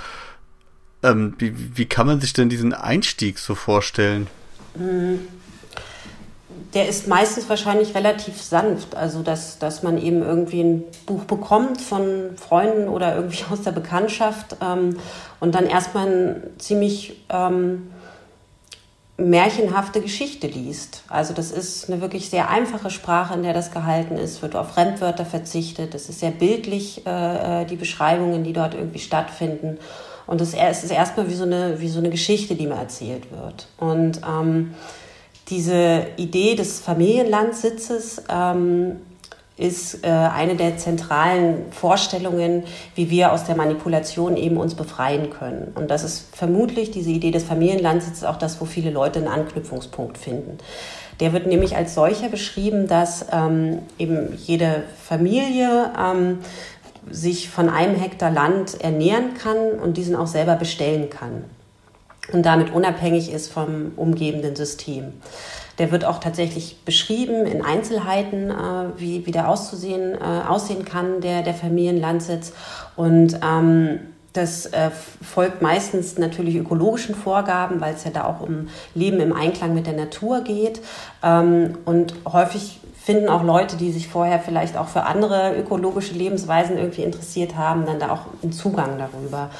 Ähm, 1.02 1.34
wie, 1.38 1.54
wie 1.76 1.86
kann 1.86 2.06
man 2.06 2.20
sich 2.20 2.32
denn 2.32 2.48
diesen 2.48 2.72
Einstieg 2.72 3.38
so 3.38 3.54
vorstellen? 3.54 4.26
Der 6.72 6.88
ist 6.88 7.06
meistens 7.06 7.48
wahrscheinlich 7.48 7.94
relativ 7.94 8.42
sanft, 8.42 8.96
also 8.96 9.22
dass, 9.22 9.60
dass 9.60 9.84
man 9.84 9.96
eben 9.98 10.22
irgendwie 10.22 10.62
ein 10.62 10.84
Buch 11.06 11.24
bekommt 11.24 11.80
von 11.80 12.36
Freunden 12.36 12.88
oder 12.88 13.14
irgendwie 13.14 13.44
aus 13.50 13.62
der 13.62 13.72
Bekanntschaft 13.72 14.56
ähm, 14.60 14.96
und 15.38 15.54
dann 15.54 15.66
erstmal 15.66 16.08
ein 16.08 16.42
ziemlich 16.58 17.22
ähm, 17.28 17.90
märchenhafte 19.16 20.00
Geschichte 20.00 20.48
liest. 20.48 21.04
Also 21.08 21.34
das 21.34 21.52
ist 21.52 21.88
eine 21.88 22.00
wirklich 22.00 22.30
sehr 22.30 22.50
einfache 22.50 22.90
Sprache, 22.90 23.34
in 23.34 23.42
der 23.42 23.54
das 23.54 23.70
gehalten 23.70 24.16
ist, 24.16 24.42
wird 24.42 24.56
auf 24.56 24.72
Fremdwörter 24.72 25.24
verzichtet, 25.24 25.94
das 25.94 26.08
ist 26.08 26.20
sehr 26.20 26.32
bildlich, 26.32 27.06
äh, 27.06 27.62
äh 27.62 27.64
die 27.64 27.76
Beschreibungen, 27.76 28.42
die 28.42 28.52
dort 28.52 28.74
irgendwie 28.74 28.98
stattfinden. 28.98 29.78
Und 30.26 30.40
es 30.40 30.54
ist 30.54 30.90
erstmal 30.90 31.28
wie 31.28 31.34
so, 31.34 31.44
eine, 31.44 31.80
wie 31.80 31.88
so 31.88 31.98
eine 31.98 32.10
Geschichte, 32.10 32.54
die 32.54 32.66
mir 32.66 32.76
erzählt 32.76 33.30
wird. 33.30 33.68
Und 33.78 34.20
ähm, 34.26 34.74
diese 35.48 36.06
Idee 36.16 36.54
des 36.54 36.80
Familienlandsitzes 36.80 38.22
ähm, 38.30 38.96
ist 39.56 40.04
äh, 40.04 40.08
eine 40.08 40.56
der 40.56 40.78
zentralen 40.78 41.70
Vorstellungen, 41.70 42.64
wie 42.96 43.10
wir 43.10 43.32
aus 43.32 43.44
der 43.44 43.56
Manipulation 43.56 44.36
eben 44.36 44.56
uns 44.56 44.74
befreien 44.74 45.30
können. 45.30 45.72
Und 45.76 45.90
das 45.90 46.02
ist 46.02 46.34
vermutlich 46.34 46.90
diese 46.90 47.10
Idee 47.10 47.30
des 47.30 47.44
Familienlandsitzes 47.44 48.24
auch 48.24 48.36
das, 48.36 48.60
wo 48.60 48.64
viele 48.64 48.90
Leute 48.90 49.20
einen 49.20 49.28
Anknüpfungspunkt 49.28 50.18
finden. 50.18 50.58
Der 51.20 51.32
wird 51.32 51.46
nämlich 51.46 51.76
als 51.76 51.94
solcher 51.94 52.28
beschrieben, 52.28 52.88
dass 52.88 53.26
ähm, 53.30 53.80
eben 53.98 54.36
jede 54.36 54.82
Familie 55.00 55.92
ähm, 55.96 56.38
sich 57.08 57.48
von 57.48 57.68
einem 57.68 57.94
Hektar 57.94 58.32
Land 58.32 58.80
ernähren 58.80 59.34
kann 59.34 59.78
und 59.80 59.96
diesen 59.96 60.16
auch 60.16 60.26
selber 60.26 60.56
bestellen 60.56 61.10
kann 61.10 61.44
und 62.32 62.46
damit 62.46 62.72
unabhängig 62.72 63.32
ist 63.32 63.52
vom 63.52 63.92
umgebenden 63.96 64.56
System. 64.56 65.12
Der 65.78 65.90
wird 65.90 66.04
auch 66.04 66.18
tatsächlich 66.18 66.76
beschrieben 66.84 67.46
in 67.46 67.62
Einzelheiten, 67.62 68.50
äh, 68.50 68.54
wie, 68.96 69.26
wie 69.26 69.30
der 69.30 69.48
auszusehen, 69.48 70.14
äh, 70.14 70.48
aussehen 70.48 70.84
kann, 70.84 71.20
der, 71.20 71.42
der 71.42 71.54
Familienlandsitz. 71.54 72.52
Und 72.96 73.38
ähm, 73.44 74.00
das 74.34 74.66
äh, 74.66 74.90
folgt 75.22 75.62
meistens 75.62 76.18
natürlich 76.18 76.56
ökologischen 76.56 77.14
Vorgaben, 77.14 77.80
weil 77.80 77.94
es 77.94 78.04
ja 78.04 78.10
da 78.10 78.24
auch 78.24 78.40
um 78.40 78.68
Leben 78.94 79.20
im 79.20 79.32
Einklang 79.32 79.74
mit 79.74 79.86
der 79.86 79.94
Natur 79.94 80.40
geht. 80.42 80.80
Ähm, 81.22 81.78
und 81.84 82.14
häufig 82.26 82.80
finden 83.04 83.28
auch 83.28 83.44
Leute, 83.44 83.76
die 83.76 83.92
sich 83.92 84.08
vorher 84.08 84.40
vielleicht 84.40 84.76
auch 84.76 84.88
für 84.88 85.04
andere 85.04 85.56
ökologische 85.56 86.14
Lebensweisen 86.14 86.78
irgendwie 86.78 87.02
interessiert 87.02 87.54
haben, 87.56 87.86
dann 87.86 88.00
da 88.00 88.10
auch 88.10 88.22
einen 88.42 88.52
Zugang 88.52 88.98
darüber. 88.98 89.50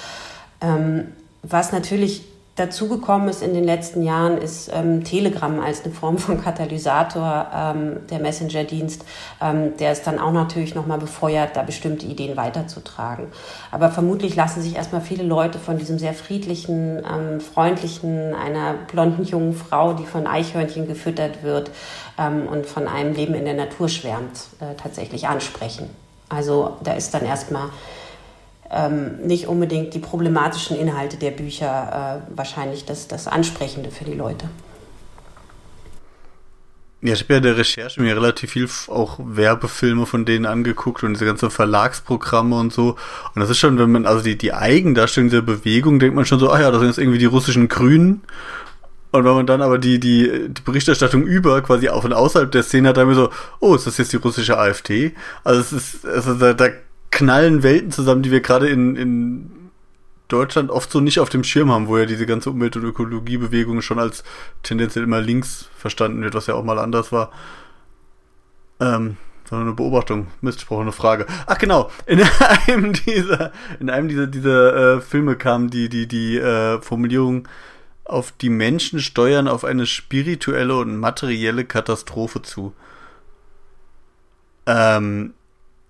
Ähm, 0.60 1.08
was 1.42 1.70
natürlich 1.70 2.24
dazugekommen 2.56 3.28
ist 3.28 3.42
in 3.42 3.52
den 3.52 3.64
letzten 3.64 4.02
Jahren, 4.02 4.38
ist 4.38 4.70
ähm, 4.72 5.02
Telegram 5.02 5.58
als 5.60 5.84
eine 5.84 5.92
Form 5.92 6.18
von 6.18 6.40
Katalysator, 6.42 7.48
ähm, 7.52 8.06
der 8.08 8.20
Messenger-Dienst, 8.20 9.04
ähm, 9.40 9.76
der 9.78 9.90
es 9.90 10.02
dann 10.02 10.20
auch 10.20 10.32
natürlich 10.32 10.74
nochmal 10.74 10.98
befeuert, 10.98 11.56
da 11.56 11.62
bestimmte 11.62 12.06
Ideen 12.06 12.36
weiterzutragen. 12.36 13.26
Aber 13.72 13.90
vermutlich 13.90 14.36
lassen 14.36 14.62
sich 14.62 14.76
erstmal 14.76 15.00
viele 15.00 15.24
Leute 15.24 15.58
von 15.58 15.78
diesem 15.78 15.98
sehr 15.98 16.14
friedlichen, 16.14 16.98
ähm, 16.98 17.40
freundlichen, 17.40 18.34
einer 18.34 18.74
blonden 18.74 19.24
jungen 19.24 19.54
Frau, 19.54 19.94
die 19.94 20.06
von 20.06 20.26
Eichhörnchen 20.28 20.86
gefüttert 20.86 21.42
wird 21.42 21.72
ähm, 22.18 22.46
und 22.46 22.66
von 22.66 22.86
einem 22.86 23.14
Leben 23.14 23.34
in 23.34 23.46
der 23.46 23.54
Natur 23.54 23.88
schwärmt, 23.88 24.46
äh, 24.60 24.74
tatsächlich 24.80 25.26
ansprechen. 25.26 25.90
Also 26.28 26.76
da 26.82 26.92
ist 26.92 27.14
dann 27.14 27.24
erstmal 27.24 27.68
ähm, 28.74 29.18
nicht 29.24 29.46
unbedingt 29.46 29.94
die 29.94 29.98
problematischen 29.98 30.76
Inhalte 30.76 31.16
der 31.16 31.30
Bücher 31.30 32.22
äh, 32.26 32.36
wahrscheinlich 32.36 32.84
das, 32.84 33.08
das 33.08 33.28
Ansprechende 33.28 33.90
für 33.90 34.04
die 34.04 34.14
Leute. 34.14 34.48
Ja, 37.04 37.12
ich 37.12 37.20
habe 37.20 37.34
ja 37.34 37.40
der 37.40 37.58
Recherche 37.58 38.00
mir 38.00 38.16
relativ 38.16 38.52
viel 38.52 38.66
auch 38.88 39.18
Werbefilme 39.22 40.06
von 40.06 40.24
denen 40.24 40.46
angeguckt 40.46 41.02
und 41.02 41.12
diese 41.12 41.26
ganzen 41.26 41.50
Verlagsprogramme 41.50 42.56
und 42.56 42.72
so. 42.72 42.96
Und 43.34 43.42
das 43.42 43.50
ist 43.50 43.58
schon, 43.58 43.78
wenn 43.78 43.92
man, 43.92 44.06
also 44.06 44.24
die, 44.24 44.38
die 44.38 44.54
Eigendarstellung 44.54 45.28
der 45.28 45.42
Bewegung, 45.42 45.98
denkt 45.98 46.16
man 46.16 46.24
schon 46.24 46.38
so, 46.38 46.50
ach 46.50 46.60
ja, 46.60 46.70
das 46.70 46.80
sind 46.80 46.88
jetzt 46.88 46.98
irgendwie 46.98 47.18
die 47.18 47.26
russischen 47.26 47.68
Grünen. 47.68 48.22
Und 49.10 49.24
wenn 49.24 49.34
man 49.34 49.46
dann 49.46 49.60
aber 49.60 49.78
die, 49.78 50.00
die, 50.00 50.48
die 50.48 50.62
Berichterstattung 50.62 51.24
über 51.24 51.60
quasi 51.60 51.90
auch 51.90 52.02
von 52.02 52.14
außerhalb 52.14 52.50
der 52.50 52.62
Szene 52.62 52.88
hat, 52.88 52.96
dann 52.96 53.14
so, 53.14 53.28
oh, 53.60 53.74
ist 53.74 53.86
das 53.86 53.98
jetzt 53.98 54.14
die 54.14 54.16
russische 54.16 54.58
AfD? 54.58 55.12
Also 55.44 55.60
es 55.60 55.72
ist, 55.72 56.06
also 56.06 56.34
da, 56.34 56.54
da 56.54 56.70
knallen 57.14 57.62
Welten 57.62 57.92
zusammen, 57.92 58.22
die 58.22 58.32
wir 58.32 58.40
gerade 58.40 58.68
in, 58.68 58.96
in 58.96 59.70
Deutschland 60.28 60.70
oft 60.70 60.90
so 60.90 61.00
nicht 61.00 61.20
auf 61.20 61.28
dem 61.28 61.44
Schirm 61.44 61.70
haben, 61.70 61.86
wo 61.86 61.96
ja 61.96 62.06
diese 62.06 62.26
ganze 62.26 62.50
Umwelt- 62.50 62.76
und 62.76 62.84
Ökologiebewegung 62.84 63.82
schon 63.82 64.00
als 64.00 64.24
tendenziell 64.64 65.04
immer 65.04 65.20
links 65.20 65.68
verstanden 65.76 66.22
wird, 66.22 66.34
was 66.34 66.48
ja 66.48 66.54
auch 66.54 66.64
mal 66.64 66.78
anders 66.78 67.12
war. 67.12 67.30
Ähm, 68.80 69.16
sondern 69.48 69.68
eine 69.68 69.76
Beobachtung, 69.76 70.26
Mistspruch, 70.40 70.80
eine 70.80 70.90
Frage. 70.90 71.26
Ach 71.46 71.56
genau, 71.56 71.88
in 72.06 72.20
einem 72.66 72.92
dieser, 72.92 73.52
in 73.78 73.90
einem 73.90 74.08
dieser, 74.08 74.26
dieser 74.26 74.96
äh, 74.96 75.00
Filme 75.00 75.36
kam 75.36 75.70
die, 75.70 75.88
die, 75.88 76.08
die 76.08 76.38
äh, 76.38 76.80
Formulierung, 76.82 77.46
auf 78.04 78.32
die 78.32 78.50
Menschen 78.50 79.00
steuern 79.00 79.48
auf 79.48 79.64
eine 79.64 79.86
spirituelle 79.86 80.76
und 80.76 80.96
materielle 80.98 81.64
Katastrophe 81.64 82.42
zu. 82.42 82.74
Ähm, 84.66 85.32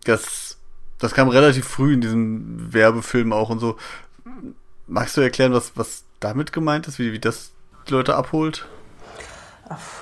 das 0.04 0.58
das 0.98 1.14
kam 1.14 1.28
relativ 1.28 1.66
früh 1.66 1.94
in 1.94 2.00
diesem 2.00 2.72
Werbefilm 2.72 3.32
auch 3.32 3.50
und 3.50 3.58
so. 3.58 3.76
Magst 4.86 5.16
du 5.16 5.20
erklären, 5.20 5.52
was, 5.52 5.72
was 5.76 6.04
damit 6.20 6.52
gemeint 6.52 6.86
ist, 6.88 6.98
wie, 6.98 7.12
wie 7.12 7.18
das 7.18 7.52
die 7.88 7.92
Leute 7.92 8.14
abholt? 8.16 8.66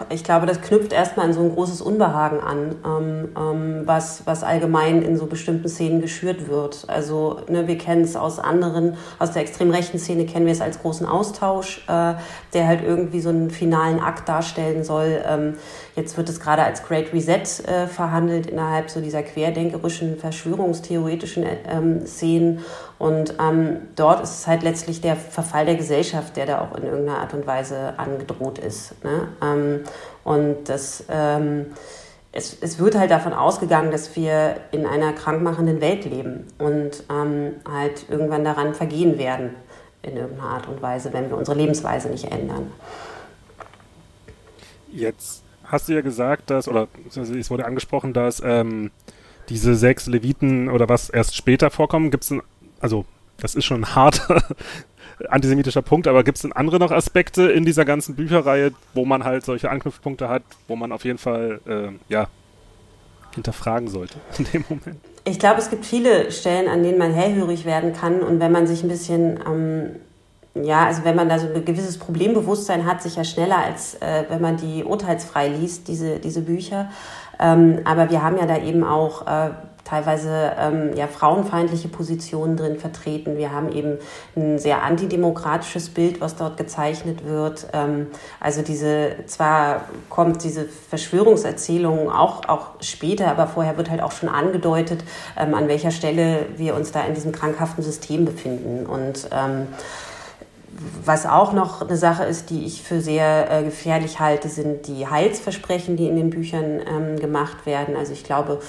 Ich 0.09 0.25
glaube, 0.25 0.47
das 0.47 0.61
knüpft 0.61 0.93
erstmal 0.93 1.27
an 1.27 1.33
so 1.33 1.41
ein 1.41 1.55
großes 1.55 1.81
Unbehagen 1.81 2.41
an, 2.41 2.75
ähm, 2.85 3.29
ähm, 3.37 3.83
was, 3.85 4.27
was 4.27 4.43
allgemein 4.43 5.03
in 5.03 5.17
so 5.17 5.27
bestimmten 5.27 5.69
Szenen 5.69 6.01
geschürt 6.01 6.49
wird. 6.49 6.85
Also 6.89 7.41
ne, 7.49 7.69
wir 7.69 7.79
kennen 7.79 8.03
es 8.03 8.17
aus 8.17 8.41
anderen, 8.41 8.97
aus 9.21 9.31
der 9.31 9.43
extrem 9.43 9.71
rechten 9.71 10.01
Szene 10.01 10.27
kennen 10.27 10.47
wir 10.47 10.53
es 10.53 10.61
als 10.61 10.81
großen 10.81 11.07
Austausch, 11.07 11.85
äh, 11.87 12.15
der 12.53 12.67
halt 12.67 12.83
irgendwie 12.83 13.21
so 13.21 13.29
einen 13.29 13.51
finalen 13.51 14.01
Akt 14.01 14.29
darstellen 14.29 14.83
soll. 14.83 15.23
Ähm, 15.25 15.55
jetzt 15.95 16.17
wird 16.17 16.29
es 16.29 16.41
gerade 16.41 16.63
als 16.63 16.83
Great 16.83 17.13
Reset 17.13 17.43
äh, 17.67 17.87
verhandelt 17.87 18.47
innerhalb 18.47 18.91
so 18.91 19.01
dieser 19.01 19.23
querdenkerischen, 19.23 20.17
verschwörungstheoretischen 20.19 21.45
äh, 21.45 22.07
Szenen. 22.07 22.61
Und 22.99 23.35
ähm, 23.41 23.89
dort 23.97 24.23
ist 24.23 24.41
es 24.41 24.47
halt 24.47 24.63
letztlich 24.63 25.01
der 25.01 25.17
Verfall 25.17 25.67
der 25.67 25.75
Gesellschaft, 25.75 26.37
der 26.37 26.47
da 26.47 26.61
auch 26.61 26.77
in 26.77 26.85
irgendeiner 26.85 27.19
Art 27.19 27.35
und 27.35 27.47
Weise 27.47 27.99
angedroht 27.99 28.59
ist. 28.59 29.03
Ne? 29.05 29.29
Ähm, 29.43 29.81
und 30.25 30.69
das, 30.69 31.05
ähm, 31.11 31.67
es, 32.33 32.57
es 32.61 32.79
wird 32.79 32.97
halt 32.97 33.11
davon 33.11 33.35
ausgegangen, 33.35 33.91
dass 33.91 34.17
wir 34.17 34.57
in 34.71 34.87
einer 34.87 35.13
krankmachenden 35.13 35.81
Welt 35.81 36.05
leben 36.05 36.47
und 36.59 37.05
ähm, 37.11 37.57
halt 37.71 38.07
irgendwann 38.09 38.45
daran 38.45 38.75
vergehen 38.75 39.19
werden 39.19 39.51
in 40.03 40.17
irgendeiner 40.17 40.51
Art 40.51 40.69
und 40.69 40.81
Weise, 40.81 41.13
wenn 41.13 41.29
wir 41.29 41.37
unsere 41.37 41.57
Lebensweise 41.57 42.09
nicht 42.09 42.31
ändern. 42.33 42.73
Jetzt 44.91 45.42
hast 45.73 45.89
du 45.89 45.95
ja 45.95 46.03
gesagt, 46.03 46.51
dass, 46.51 46.69
oder 46.69 46.87
es 47.09 47.51
wurde 47.51 47.65
angesprochen, 47.65 48.13
dass 48.13 48.41
ähm, 48.45 48.91
diese 49.49 49.75
sechs 49.75 50.07
Leviten 50.07 50.69
oder 50.69 50.89
was 50.89 51.11
erst 51.11 51.35
später 51.35 51.71
vorkommen. 51.71 52.11
Gibt 52.11 52.25
es 52.25 52.35
also 52.81 53.07
das 53.39 53.55
ist 53.55 53.65
schon 53.65 53.83
ein 53.83 53.95
harter 53.95 54.43
antisemitischer 55.29 55.83
Punkt, 55.83 56.07
aber 56.07 56.25
gibt 56.25 56.37
es 56.39 56.43
denn 56.43 56.53
andere 56.53 56.79
noch 56.79 56.91
Aspekte 56.91 57.51
in 57.51 57.65
dieser 57.65 57.85
ganzen 57.85 58.15
Bücherreihe, 58.15 58.73
wo 58.95 59.05
man 59.05 59.25
halt 59.25 59.45
solche 59.45 59.71
Anknüpfpunkte 59.71 60.29
hat, 60.29 60.43
wo 60.69 60.77
man 60.77 60.93
auf 60.93 61.05
jeden 61.05 61.19
Fall 61.19 61.61
äh, 61.67 62.13
ja 62.13 62.29
hinterfragen 63.35 63.89
sollte 63.89 64.19
in 64.39 64.47
dem 64.53 64.65
Moment? 64.69 65.01
Ich 65.25 65.39
glaube, 65.39 65.61
es 65.61 65.71
gibt 65.71 65.87
viele 65.87 66.31
Stellen, 66.33 66.69
an 66.69 66.83
denen 66.83 66.99
man 66.99 67.15
hellhörig 67.15 67.65
werden 67.65 67.93
kann 67.93 68.23
und 68.23 68.41
wenn 68.41 68.53
man 68.53 68.67
sich 68.67 68.83
ein 68.83 68.89
bisschen 68.89 69.41
ähm, 69.47 69.97
ja, 70.55 70.87
also 70.87 71.05
wenn 71.05 71.17
man 71.17 71.29
da 71.29 71.39
so 71.39 71.47
ein 71.47 71.65
gewisses 71.65 71.99
Problembewusstsein 71.99 72.85
hat, 72.87 73.03
sicher 73.03 73.25
schneller 73.25 73.59
als 73.59 73.95
äh, 73.95 74.25
wenn 74.29 74.41
man 74.41 74.57
die 74.57 74.85
urteilsfrei 74.85 75.49
liest, 75.49 75.89
diese, 75.89 76.19
diese 76.19 76.43
Bücher. 76.43 76.91
Ähm, 77.41 77.81
aber 77.85 78.11
wir 78.11 78.23
haben 78.23 78.37
ja 78.37 78.47
da 78.47 78.59
eben 78.59 78.85
auch 78.85 79.27
äh, 79.27 79.51
teilweise 79.85 80.53
ähm, 80.59 80.91
ja, 80.95 81.07
frauenfeindliche 81.07 81.89
Positionen 81.89 82.57
drin 82.57 82.79
vertreten. 82.79 83.37
Wir 83.37 83.51
haben 83.51 83.73
eben 83.73 83.99
ein 84.37 84.59
sehr 84.59 84.83
antidemokratisches 84.83 85.89
Bild, 85.89 86.21
was 86.21 86.37
dort 86.37 86.57
gezeichnet 86.57 87.25
wird. 87.25 87.67
Ähm, 87.73 88.07
also 88.39 88.63
diese, 88.63 89.17
zwar 89.27 89.87
kommt 90.09 90.45
diese 90.45 90.67
Verschwörungserzählung 90.67 92.11
auch, 92.11 92.49
auch 92.49 92.69
später, 92.81 93.29
aber 93.29 93.47
vorher 93.47 93.77
wird 93.77 93.91
halt 93.91 94.03
auch 94.03 94.13
schon 94.13 94.29
angedeutet, 94.29 95.03
ähm, 95.37 95.55
an 95.55 95.67
welcher 95.67 95.91
Stelle 95.91 96.47
wir 96.57 96.75
uns 96.77 96.93
da 96.93 97.03
in 97.05 97.15
diesem 97.15 97.33
krankhaften 97.33 97.83
System 97.83 98.25
befinden. 98.25 98.87
Und 98.87 99.29
ähm, 99.33 99.67
was 101.05 101.27
auch 101.27 101.53
noch 101.53 101.83
eine 101.83 101.97
Sache 101.97 102.25
ist, 102.25 102.51
die 102.51 102.65
ich 102.65 102.83
für 102.83 103.01
sehr 103.01 103.51
äh, 103.51 103.63
gefährlich 103.65 104.21
halte, 104.21 104.49
sind 104.49 104.87
die 104.87 105.07
Heilsversprechen, 105.07 105.97
die 105.97 106.09
in 106.09 106.17
den 106.17 106.31
Büchern 106.31 106.81
ähm, 106.87 107.19
gemacht 107.19 107.67
werden. 107.67 107.97
Also 107.97 108.13
ich 108.13 108.25
glaube, 108.25 108.61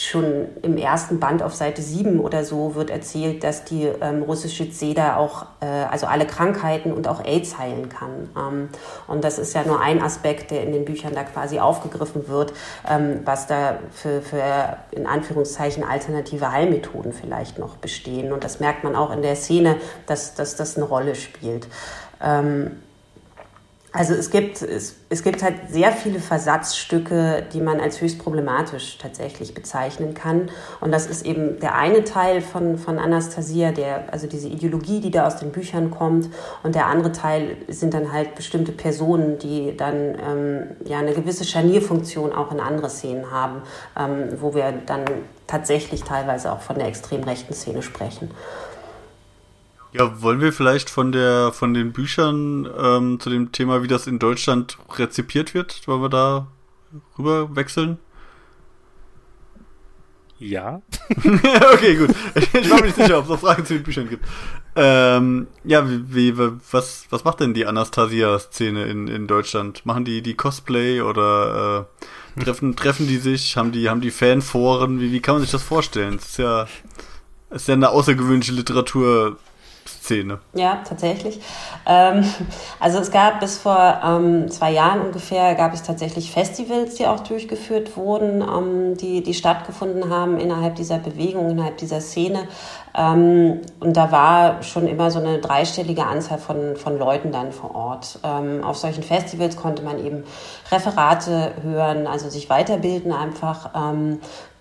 schon 0.00 0.48
im 0.62 0.76
ersten 0.76 1.20
Band 1.20 1.42
auf 1.42 1.54
Seite 1.54 1.82
7 1.82 2.20
oder 2.20 2.44
so 2.44 2.74
wird 2.74 2.90
erzählt, 2.90 3.44
dass 3.44 3.64
die 3.64 3.84
ähm, 3.84 4.22
russische 4.22 4.70
Zeder 4.70 5.18
auch, 5.18 5.46
äh, 5.60 5.66
also 5.66 6.06
alle 6.06 6.26
Krankheiten 6.26 6.92
und 6.92 7.06
auch 7.06 7.24
AIDS 7.24 7.58
heilen 7.58 7.88
kann. 7.90 8.30
Ähm, 8.36 8.68
und 9.08 9.24
das 9.24 9.38
ist 9.38 9.54
ja 9.54 9.62
nur 9.64 9.80
ein 9.80 10.02
Aspekt, 10.02 10.50
der 10.52 10.62
in 10.62 10.72
den 10.72 10.84
Büchern 10.84 11.14
da 11.14 11.24
quasi 11.24 11.58
aufgegriffen 11.60 12.28
wird, 12.28 12.54
ähm, 12.88 13.20
was 13.24 13.46
da 13.46 13.78
für, 13.92 14.22
für 14.22 14.78
in 14.90 15.06
Anführungszeichen 15.06 15.84
alternative 15.84 16.50
Heilmethoden 16.50 17.12
vielleicht 17.12 17.58
noch 17.58 17.76
bestehen. 17.76 18.32
Und 18.32 18.42
das 18.42 18.58
merkt 18.58 18.84
man 18.84 18.96
auch 18.96 19.10
in 19.12 19.20
der 19.20 19.36
Szene, 19.36 19.76
dass, 20.06 20.34
dass 20.34 20.56
das 20.56 20.76
eine 20.76 20.86
Rolle 20.86 21.14
spielt. 21.14 21.68
Ähm, 22.22 22.78
also 23.92 24.14
es 24.14 24.30
gibt, 24.30 24.62
es, 24.62 24.94
es 25.08 25.24
gibt 25.24 25.42
halt 25.42 25.54
sehr 25.68 25.90
viele 25.90 26.20
Versatzstücke, 26.20 27.44
die 27.52 27.60
man 27.60 27.80
als 27.80 28.00
höchst 28.00 28.20
problematisch 28.20 28.98
tatsächlich 28.98 29.52
bezeichnen 29.52 30.14
kann. 30.14 30.48
Und 30.80 30.92
das 30.92 31.06
ist 31.06 31.26
eben 31.26 31.58
der 31.58 31.74
eine 31.74 32.04
Teil 32.04 32.40
von, 32.40 32.78
von 32.78 33.00
Anastasia, 33.00 33.72
der, 33.72 34.12
also 34.12 34.28
diese 34.28 34.46
Ideologie, 34.46 35.00
die 35.00 35.10
da 35.10 35.26
aus 35.26 35.36
den 35.36 35.50
Büchern 35.50 35.90
kommt. 35.90 36.28
Und 36.62 36.76
der 36.76 36.86
andere 36.86 37.10
Teil 37.10 37.56
sind 37.66 37.92
dann 37.92 38.12
halt 38.12 38.36
bestimmte 38.36 38.70
Personen, 38.70 39.38
die 39.38 39.76
dann 39.76 39.96
ähm, 39.96 40.76
ja 40.84 40.98
eine 40.98 41.12
gewisse 41.12 41.44
Scharnierfunktion 41.44 42.32
auch 42.32 42.52
in 42.52 42.60
andere 42.60 42.90
Szenen 42.90 43.32
haben, 43.32 43.62
ähm, 43.98 44.28
wo 44.40 44.54
wir 44.54 44.72
dann 44.86 45.04
tatsächlich 45.48 46.04
teilweise 46.04 46.52
auch 46.52 46.60
von 46.60 46.76
der 46.76 46.86
extrem 46.86 47.24
rechten 47.24 47.54
Szene 47.54 47.82
sprechen. 47.82 48.30
Ja, 49.92 50.22
wollen 50.22 50.40
wir 50.40 50.52
vielleicht 50.52 50.88
von 50.88 51.10
der 51.10 51.52
von 51.52 51.74
den 51.74 51.92
Büchern 51.92 52.68
ähm, 52.78 53.18
zu 53.18 53.28
dem 53.28 53.50
Thema, 53.50 53.82
wie 53.82 53.88
das 53.88 54.06
in 54.06 54.18
Deutschland 54.18 54.78
rezipiert 54.96 55.52
wird, 55.52 55.86
wollen 55.86 56.02
wir 56.02 56.08
da 56.08 56.46
rüber 57.18 57.54
wechseln? 57.56 57.98
Ja. 60.40 60.80
okay, 61.74 61.96
gut. 61.96 62.14
Ich 62.34 62.70
war 62.70 62.78
mir 62.78 62.86
nicht 62.86 62.96
sicher, 62.96 63.18
ob 63.18 63.24
es 63.24 63.30
noch 63.30 63.40
Fragen 63.40 63.66
zu 63.66 63.74
den 63.74 63.82
Büchern 63.82 64.08
gibt. 64.08 64.24
Ähm, 64.74 65.48
ja, 65.64 65.86
wie, 65.88 66.14
wie, 66.14 66.38
was, 66.70 67.04
was 67.10 67.24
macht 67.24 67.40
denn 67.40 67.52
die 67.52 67.66
Anastasia-Szene 67.66 68.86
in, 68.86 69.06
in 69.06 69.26
Deutschland? 69.26 69.84
Machen 69.84 70.06
die 70.06 70.22
die 70.22 70.34
Cosplay 70.34 71.02
oder 71.02 71.86
äh, 72.38 72.42
treffen, 72.42 72.74
treffen 72.74 73.06
die 73.06 73.18
sich? 73.18 73.58
Haben 73.58 73.70
die, 73.70 73.90
haben 73.90 74.00
die 74.00 74.10
Fanforen? 74.10 74.98
Wie, 74.98 75.12
wie 75.12 75.20
kann 75.20 75.34
man 75.34 75.42
sich 75.42 75.50
das 75.50 75.62
vorstellen? 75.62 76.14
Es 76.14 76.30
ist 76.30 76.38
ja, 76.38 76.66
es 77.50 77.62
ist 77.62 77.68
ja 77.68 77.74
eine 77.74 77.90
außergewöhnliche 77.90 78.52
Literatur 78.52 79.36
Szene. 80.00 80.38
Ja, 80.54 80.80
tatsächlich. 80.88 81.40
Ähm, 81.86 82.24
also 82.80 82.98
es 82.98 83.10
gab 83.10 83.40
bis 83.40 83.58
vor 83.58 84.00
ähm, 84.02 84.50
zwei 84.50 84.72
Jahren 84.72 85.02
ungefähr, 85.02 85.54
gab 85.54 85.74
es 85.74 85.82
tatsächlich 85.82 86.32
Festivals, 86.32 86.94
die 86.94 87.06
auch 87.06 87.20
durchgeführt 87.20 87.96
wurden, 87.96 88.40
ähm, 88.40 88.96
die, 88.96 89.22
die 89.22 89.34
stattgefunden 89.34 90.08
haben 90.08 90.38
innerhalb 90.38 90.76
dieser 90.76 90.98
Bewegung, 90.98 91.50
innerhalb 91.50 91.76
dieser 91.76 92.00
Szene. 92.00 92.48
Ähm, 92.96 93.60
und 93.78 93.96
da 93.96 94.10
war 94.10 94.62
schon 94.62 94.88
immer 94.88 95.10
so 95.10 95.18
eine 95.18 95.38
dreistellige 95.38 96.06
Anzahl 96.06 96.38
von, 96.38 96.76
von 96.76 96.98
Leuten 96.98 97.30
dann 97.30 97.52
vor 97.52 97.74
Ort. 97.74 98.18
Ähm, 98.24 98.64
auf 98.64 98.78
solchen 98.78 99.02
Festivals 99.02 99.56
konnte 99.56 99.82
man 99.82 100.04
eben 100.04 100.24
Referate 100.72 101.52
hören, 101.62 102.06
also 102.06 102.30
sich 102.30 102.48
weiterbilden 102.48 103.12
einfach 103.12 103.70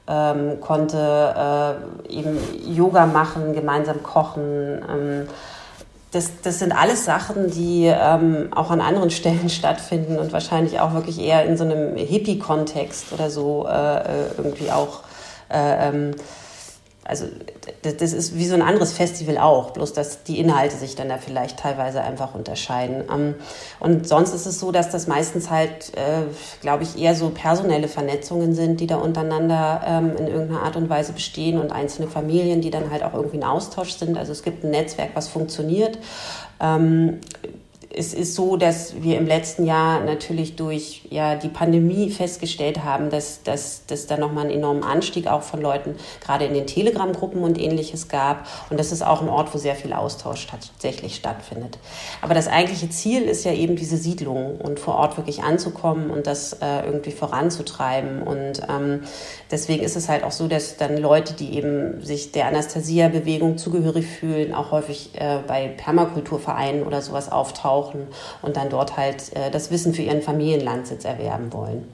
ähm, 0.09 0.59
konnte 0.59 1.77
äh, 2.09 2.13
eben 2.13 2.37
Yoga 2.65 3.05
machen, 3.05 3.53
gemeinsam 3.53 4.01
kochen. 4.01 4.81
Ähm, 4.89 5.27
das, 6.11 6.31
das 6.41 6.57
sind 6.57 6.71
alles 6.71 7.05
Sachen, 7.05 7.51
die 7.51 7.85
ähm, 7.85 8.49
auch 8.55 8.71
an 8.71 8.81
anderen 8.81 9.09
Stellen 9.11 9.49
stattfinden 9.49 10.17
und 10.17 10.33
wahrscheinlich 10.33 10.79
auch 10.79 10.93
wirklich 10.93 11.19
eher 11.19 11.45
in 11.45 11.57
so 11.57 11.63
einem 11.63 11.95
Hippie-Kontext 11.95 13.13
oder 13.13 13.29
so 13.29 13.67
äh, 13.67 13.97
äh 13.97 14.03
irgendwie 14.37 14.71
auch 14.71 15.01
äh, 15.51 15.89
ähm, 15.89 16.15
also 17.09 17.25
das 17.81 18.13
ist 18.13 18.37
wie 18.37 18.45
so 18.45 18.53
ein 18.53 18.61
anderes 18.61 18.93
Festival 18.93 19.39
auch, 19.39 19.71
bloß 19.71 19.93
dass 19.93 20.23
die 20.23 20.39
Inhalte 20.39 20.75
sich 20.75 20.95
dann 20.95 21.09
da 21.09 21.17
vielleicht 21.17 21.57
teilweise 21.57 22.01
einfach 22.01 22.35
unterscheiden. 22.35 23.03
Ähm, 23.11 23.33
und 23.79 24.07
sonst 24.07 24.35
ist 24.35 24.45
es 24.45 24.59
so, 24.59 24.71
dass 24.71 24.91
das 24.91 25.07
meistens 25.07 25.49
halt, 25.49 25.97
äh, 25.97 26.21
glaube 26.61 26.83
ich, 26.83 27.01
eher 27.01 27.15
so 27.15 27.31
personelle 27.31 27.87
Vernetzungen 27.87 28.53
sind, 28.53 28.79
die 28.79 28.85
da 28.85 28.97
untereinander 28.97 29.81
ähm, 29.87 30.15
in 30.17 30.27
irgendeiner 30.27 30.61
Art 30.61 30.75
und 30.75 30.87
Weise 30.87 31.13
bestehen 31.13 31.57
und 31.57 31.71
einzelne 31.71 32.07
Familien, 32.07 32.61
die 32.61 32.69
dann 32.69 32.91
halt 32.91 33.01
auch 33.01 33.15
irgendwie 33.15 33.37
ein 33.37 33.43
Austausch 33.43 33.93
sind. 33.93 34.15
Also 34.15 34.31
es 34.31 34.43
gibt 34.43 34.63
ein 34.63 34.69
Netzwerk, 34.69 35.09
was 35.15 35.27
funktioniert. 35.27 35.97
Es 37.91 38.13
ist 38.13 38.35
so, 38.35 38.55
dass 38.55 39.01
wir 39.01 39.17
im 39.17 39.25
letzten 39.25 39.65
Jahr 39.65 40.01
natürlich 40.01 40.55
durch 40.55 41.01
ja, 41.09 41.35
die 41.35 41.49
Pandemie 41.49 42.11
festgestellt 42.11 42.83
haben, 42.83 43.09
dass, 43.09 43.41
dass, 43.41 43.85
dass 43.87 44.05
da 44.05 44.17
nochmal 44.17 44.45
einen 44.45 44.57
enormen 44.57 44.83
Anstieg 44.83 45.25
auch 45.27 45.41
von 45.41 45.59
Leuten 45.59 45.95
gerade 46.23 46.45
in 46.45 46.53
den 46.53 46.67
Telegram-Gruppen 46.67 47.41
und 47.41 47.59
ähnliches 47.59 48.07
gab. 48.07 48.47
Und 48.69 48.79
das 48.79 48.91
ist 48.91 49.01
auch 49.01 49.21
ein 49.21 49.29
Ort, 49.29 49.53
wo 49.55 49.57
sehr 49.57 49.75
viel 49.75 49.93
Austausch 49.93 50.45
tatsächlich 50.45 51.15
stattfindet. 51.15 51.79
Aber 52.21 52.35
das 52.35 52.47
eigentliche 52.47 52.89
Ziel 52.89 53.23
ist 53.23 53.43
ja 53.43 53.53
eben 53.53 53.75
diese 53.75 53.97
Siedlung 53.97 54.57
und 54.57 54.79
vor 54.79 54.95
Ort 54.95 55.17
wirklich 55.17 55.41
anzukommen 55.41 56.11
und 56.11 56.27
das 56.27 56.53
äh, 56.53 56.85
irgendwie 56.85 57.11
voranzutreiben. 57.11 58.21
Und 58.21 58.61
ähm, 58.69 59.01
deswegen 59.51 59.83
ist 59.83 59.95
es 59.95 60.09
halt 60.09 60.23
auch 60.23 60.31
so, 60.31 60.47
dass 60.47 60.77
dann 60.77 60.97
Leute, 60.97 61.33
die 61.33 61.55
eben 61.55 62.03
sich 62.03 62.31
der 62.31 62.47
Anastasia-Bewegung 62.47 63.57
zugehörig 63.57 64.05
fühlen, 64.07 64.53
auch 64.53 64.71
häufig 64.71 65.11
äh, 65.15 65.39
bei 65.47 65.67
Permakulturvereinen 65.67 66.83
oder 66.83 67.01
sowas 67.01 67.31
auftauchen 67.31 68.07
und 68.41 68.57
dann 68.57 68.69
dort 68.69 68.97
halt 68.97 69.35
äh, 69.35 69.51
das 69.51 69.71
Wissen 69.71 69.93
für 69.93 70.01
ihren 70.01 70.21
Familienlandsitz 70.21 71.05
erwerben 71.05 71.51
wollen. 71.53 71.87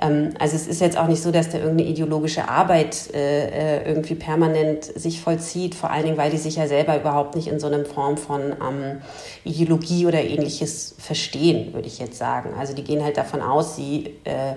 Ähm, 0.00 0.34
also 0.38 0.56
es 0.56 0.66
ist 0.66 0.80
jetzt 0.80 0.96
auch 0.96 1.08
nicht 1.08 1.22
so, 1.22 1.30
dass 1.30 1.50
da 1.50 1.58
irgendeine 1.58 1.88
ideologische 1.90 2.48
Arbeit 2.48 3.12
äh, 3.14 3.78
äh, 3.78 3.88
irgendwie 3.88 4.14
permanent 4.14 4.84
sich 4.84 5.20
vollzieht, 5.20 5.74
vor 5.74 5.90
allen 5.90 6.04
Dingen, 6.04 6.16
weil 6.16 6.30
die 6.30 6.36
sich 6.36 6.56
ja 6.56 6.66
selber 6.66 6.96
überhaupt 6.98 7.36
nicht 7.36 7.48
in 7.48 7.58
so 7.60 7.66
einer 7.66 7.84
Form 7.84 8.16
von 8.16 8.40
ähm, 8.52 9.00
Ideologie 9.44 10.06
oder 10.06 10.22
ähnliches 10.22 10.94
verstehen, 10.98 11.72
würde 11.74 11.88
ich 11.88 11.98
jetzt 11.98 12.18
sagen. 12.18 12.54
Also 12.58 12.74
die 12.74 12.84
gehen 12.84 13.02
halt 13.02 13.16
davon 13.16 13.40
aus, 13.40 13.76
sie 13.76 14.14
äh, 14.24 14.54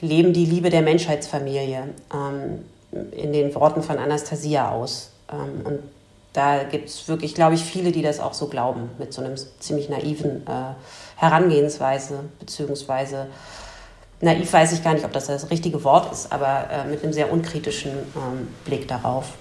leben 0.00 0.32
die 0.32 0.46
Liebe 0.46 0.70
der 0.70 0.82
Menschheitsfamilie 0.82 1.88
ähm, 2.12 2.64
in 3.12 3.32
den 3.32 3.54
Worten 3.54 3.82
von 3.82 3.98
Anastasia 3.98 4.70
aus. 4.70 5.10
Ähm, 5.30 5.66
und 5.66 5.78
da 6.32 6.62
gibt 6.64 6.88
es 6.88 7.08
wirklich, 7.08 7.34
glaube 7.34 7.54
ich, 7.54 7.64
viele, 7.64 7.92
die 7.92 8.02
das 8.02 8.20
auch 8.20 8.34
so 8.34 8.46
glauben, 8.46 8.90
mit 8.98 9.12
so 9.12 9.22
einem 9.22 9.34
ziemlich 9.58 9.88
naiven 9.88 10.46
äh, 10.46 10.74
Herangehensweise, 11.16 12.20
beziehungsweise 12.38 13.26
naiv 14.20 14.52
weiß 14.52 14.72
ich 14.72 14.84
gar 14.84 14.94
nicht, 14.94 15.04
ob 15.04 15.12
das 15.12 15.26
das 15.26 15.50
richtige 15.50 15.82
Wort 15.82 16.12
ist, 16.12 16.32
aber 16.32 16.68
äh, 16.70 16.88
mit 16.88 17.02
einem 17.02 17.12
sehr 17.12 17.32
unkritischen 17.32 17.92
ähm, 17.92 18.48
Blick 18.64 18.86
darauf. 18.86 19.34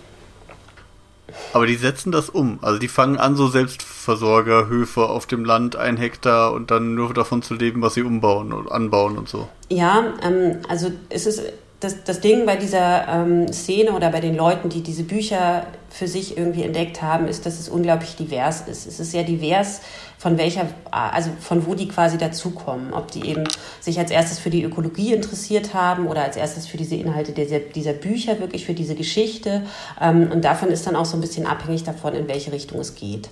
Aber 1.54 1.66
die 1.66 1.76
setzen 1.76 2.12
das 2.12 2.30
um. 2.30 2.60
Also 2.62 2.80
die 2.80 2.88
fangen 2.88 3.18
an, 3.18 3.36
so 3.36 3.48
Selbstversorgerhöfe 3.48 5.08
auf 5.08 5.26
dem 5.26 5.46
Land, 5.46 5.76
ein 5.76 5.98
Hektar 5.98 6.54
und 6.54 6.72
dann 6.72 6.96
nur 6.96 7.14
davon 7.14 7.42
zu 7.42 7.54
leben, 7.54 7.82
was 7.82 7.94
sie 7.94 8.04
umbauen 8.04 8.54
und 8.54 8.72
anbauen 8.72 9.18
und 9.18 9.30
so. 9.30 9.48
Ja, 9.70 10.14
ähm, 10.24 10.58
also 10.68 10.92
es 11.10 11.26
ist 11.26 11.42
das, 11.80 12.04
das 12.04 12.20
Ding 12.20 12.46
bei 12.46 12.58
dieser 12.58 13.08
ähm, 13.08 13.52
Szene 13.54 13.92
oder 13.94 14.10
bei 14.10 14.20
den 14.20 14.36
Leuten, 14.36 14.70
die 14.70 14.82
diese 14.82 15.04
Bücher 15.04 15.66
für 15.90 16.08
sich 16.08 16.38
irgendwie 16.38 16.64
entdeckt 16.64 17.02
haben, 17.02 17.28
ist, 17.28 17.46
dass 17.46 17.60
es 17.60 17.70
unglaublich 17.70 18.16
divers 18.16 18.62
ist. 18.68 18.86
Es 18.86 19.00
ist 19.00 19.12
sehr 19.12 19.24
divers 19.24 19.82
von 20.20 20.38
welcher, 20.38 20.68
also 20.92 21.30
von 21.40 21.66
wo 21.66 21.76
die 21.76 21.88
quasi 21.88 22.18
dazukommen. 22.18 22.94
Ob 22.94 23.10
die 23.10 23.26
eben 23.26 23.46
sich 23.80 23.98
als 24.00 24.12
erstes 24.12 24.38
für 24.38 24.50
die 24.50 24.64
Ökologie 24.64 25.14
interessiert 25.14 25.74
haben 25.74 26.08
oder 26.08 26.24
als 26.24 26.36
erstes 26.36 26.68
für 26.68 26.76
diese 26.76 26.96
Inhalte 26.96 27.32
dieser, 27.32 27.60
dieser 27.60 27.94
Bücher, 27.94 28.38
wirklich 28.42 28.66
für 28.66 28.74
diese 28.74 28.96
Geschichte. 28.96 29.64
Ähm, 30.02 30.30
und 30.30 30.44
davon 30.44 30.72
ist 30.72 30.86
dann 30.86 30.98
auch 30.98 31.06
so 31.06 31.16
ein 31.16 31.22
bisschen 31.22 31.46
abhängig 31.46 31.86
davon, 31.86 32.16
in 32.16 32.28
welche 32.28 32.52
Richtung 32.52 32.82
es 32.82 32.96
geht. 32.96 33.30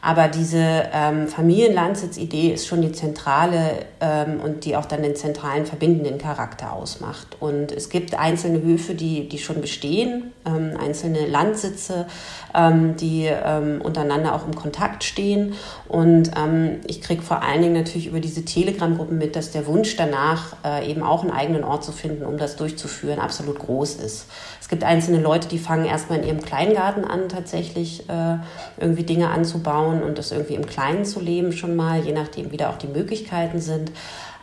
Aber 0.00 0.28
diese 0.28 0.88
ähm, 0.94 1.28
Familienlandsitzidee 1.28 2.54
ist 2.54 2.66
schon 2.66 2.80
die 2.80 2.92
zentrale 2.92 3.84
ähm, 4.00 4.40
und 4.40 4.64
die 4.64 4.76
auch 4.76 4.86
dann 4.86 5.02
den 5.02 5.16
zentralen 5.16 5.66
verbindenden 5.66 6.16
Charakter 6.16 6.72
ausmacht. 6.72 7.36
Und 7.38 7.70
es 7.70 7.90
gibt 7.90 8.14
einzelne 8.18 8.62
Höfe, 8.62 8.94
die, 8.94 9.28
die 9.28 9.38
schon 9.38 9.60
bestehen, 9.60 10.32
ähm, 10.46 10.72
einzelne 10.80 11.26
Landsitze, 11.26 12.06
ähm, 12.54 12.96
die 12.96 13.26
ähm, 13.26 13.82
untereinander 13.82 14.34
auch 14.34 14.46
im 14.46 14.54
Kontakt 14.54 15.04
stehen. 15.04 15.52
Und 15.90 16.30
ähm, 16.38 16.82
ich 16.86 17.02
kriege 17.02 17.20
vor 17.20 17.42
allen 17.42 17.62
Dingen 17.62 17.74
natürlich 17.74 18.06
über 18.06 18.20
diese 18.20 18.44
Telegram-Gruppen 18.44 19.18
mit, 19.18 19.34
dass 19.34 19.50
der 19.50 19.66
Wunsch 19.66 19.96
danach, 19.96 20.54
äh, 20.64 20.88
eben 20.88 21.02
auch 21.02 21.22
einen 21.22 21.32
eigenen 21.32 21.64
Ort 21.64 21.82
zu 21.82 21.90
finden, 21.90 22.24
um 22.24 22.38
das 22.38 22.54
durchzuführen, 22.54 23.18
absolut 23.18 23.58
groß 23.58 23.96
ist. 23.96 24.26
Es 24.60 24.68
gibt 24.68 24.84
einzelne 24.84 25.20
Leute, 25.20 25.48
die 25.48 25.58
fangen 25.58 25.86
erstmal 25.86 26.20
in 26.20 26.28
ihrem 26.28 26.42
Kleingarten 26.42 27.04
an, 27.04 27.28
tatsächlich 27.28 28.08
äh, 28.08 28.36
irgendwie 28.78 29.02
Dinge 29.02 29.30
anzubauen 29.30 30.04
und 30.04 30.16
das 30.16 30.30
irgendwie 30.30 30.54
im 30.54 30.64
Kleinen 30.64 31.04
zu 31.04 31.18
leben 31.18 31.50
schon 31.50 31.74
mal, 31.74 31.98
je 31.98 32.12
nachdem, 32.12 32.52
wie 32.52 32.56
da 32.56 32.70
auch 32.70 32.78
die 32.78 32.86
Möglichkeiten 32.86 33.58
sind. 33.60 33.90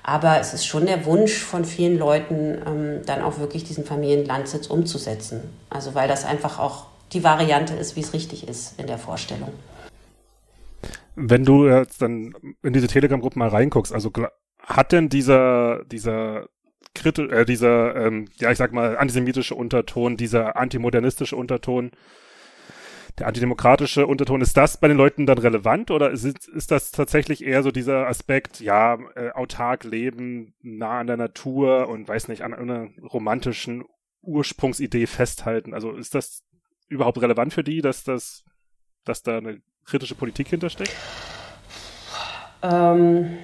Aber 0.03 0.41
es 0.41 0.53
ist 0.53 0.65
schon 0.65 0.85
der 0.85 1.05
Wunsch 1.05 1.37
von 1.37 1.63
vielen 1.63 1.97
Leuten, 1.97 2.57
ähm, 2.67 3.05
dann 3.05 3.21
auch 3.21 3.39
wirklich 3.39 3.63
diesen 3.63 3.85
Familienlandsitz 3.85 4.67
umzusetzen. 4.67 5.43
Also 5.69 5.95
weil 5.95 6.09
das 6.09 6.25
einfach 6.25 6.59
auch 6.59 6.87
die 7.13 7.23
Variante 7.23 7.73
ist, 7.73 7.95
wie 7.95 8.01
es 8.01 8.11
richtig 8.11 8.49
ist 8.49 8.77
in 8.77 8.87
der 8.87 8.97
Vorstellung. 8.97 9.53
Wenn 11.19 11.45
du 11.45 11.67
jetzt 11.67 11.99
dann 12.03 12.35
in 12.61 12.73
diese 12.73 12.85
Telegram-Gruppen 12.85 13.39
mal 13.39 13.49
reinguckst, 13.49 13.91
also 13.91 14.11
hat 14.59 14.91
denn 14.91 15.09
dieser, 15.09 15.83
dieser 15.85 16.47
kritisch, 16.93 17.31
äh, 17.31 17.43
dieser, 17.43 17.95
ähm, 17.95 18.27
ja, 18.35 18.51
ich 18.51 18.57
sag 18.59 18.71
mal, 18.71 18.97
antisemitische 18.97 19.55
Unterton, 19.55 20.15
dieser 20.15 20.57
antimodernistische 20.57 21.35
Unterton, 21.35 21.89
der 23.17 23.25
antidemokratische 23.25 24.05
Unterton, 24.05 24.41
ist 24.41 24.57
das 24.57 24.79
bei 24.79 24.87
den 24.87 24.97
Leuten 24.97 25.25
dann 25.25 25.39
relevant 25.39 25.89
oder 25.89 26.11
ist, 26.11 26.47
ist 26.49 26.69
das 26.69 26.91
tatsächlich 26.91 27.43
eher 27.43 27.63
so 27.63 27.71
dieser 27.71 28.05
Aspekt, 28.05 28.59
ja, 28.59 28.99
äh, 29.15 29.31
autark 29.31 29.85
leben, 29.85 30.53
nah 30.61 30.99
an 30.99 31.07
der 31.07 31.17
Natur 31.17 31.89
und 31.89 32.07
weiß 32.07 32.27
nicht, 32.27 32.43
an 32.43 32.53
einer 32.53 32.89
romantischen 33.01 33.85
Ursprungsidee 34.21 35.07
festhalten? 35.07 35.73
Also 35.73 35.93
ist 35.93 36.13
das 36.13 36.43
überhaupt 36.89 37.19
relevant 37.19 37.53
für 37.53 37.63
die, 37.63 37.81
dass 37.81 38.03
das, 38.03 38.43
dass 39.03 39.23
da 39.23 39.39
eine 39.39 39.61
kritische 39.87 40.15
Politik 40.15 40.49
hintersteckt? 40.49 40.91
Ähm, 42.61 43.37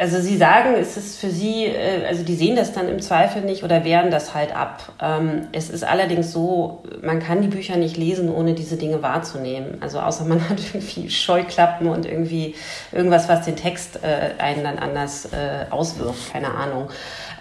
also 0.00 0.18
Sie 0.18 0.38
sagen, 0.38 0.76
es 0.76 0.96
ist 0.96 1.18
für 1.18 1.28
Sie, 1.28 1.66
äh, 1.66 2.06
also 2.06 2.24
die 2.24 2.34
sehen 2.34 2.56
das 2.56 2.72
dann 2.72 2.88
im 2.88 3.02
Zweifel 3.02 3.42
nicht 3.42 3.62
oder 3.62 3.84
wehren 3.84 4.10
das 4.10 4.34
halt 4.34 4.56
ab. 4.56 4.94
Ähm, 5.02 5.48
es 5.52 5.68
ist 5.68 5.84
allerdings 5.84 6.32
so, 6.32 6.82
man 7.02 7.20
kann 7.20 7.42
die 7.42 7.48
Bücher 7.48 7.76
nicht 7.76 7.98
lesen, 7.98 8.34
ohne 8.34 8.54
diese 8.54 8.76
Dinge 8.78 9.02
wahrzunehmen. 9.02 9.76
Also 9.82 10.00
außer 10.00 10.24
man 10.24 10.40
hat 10.48 10.58
irgendwie 10.72 11.10
Scheuklappen 11.10 11.88
und 11.88 12.06
irgendwie 12.06 12.54
irgendwas, 12.92 13.28
was 13.28 13.44
den 13.44 13.56
Text 13.56 14.00
äh, 14.02 14.40
einen 14.40 14.64
dann 14.64 14.78
anders 14.78 15.26
äh, 15.26 15.66
auswirft, 15.68 16.32
keine 16.32 16.54
Ahnung. 16.54 16.88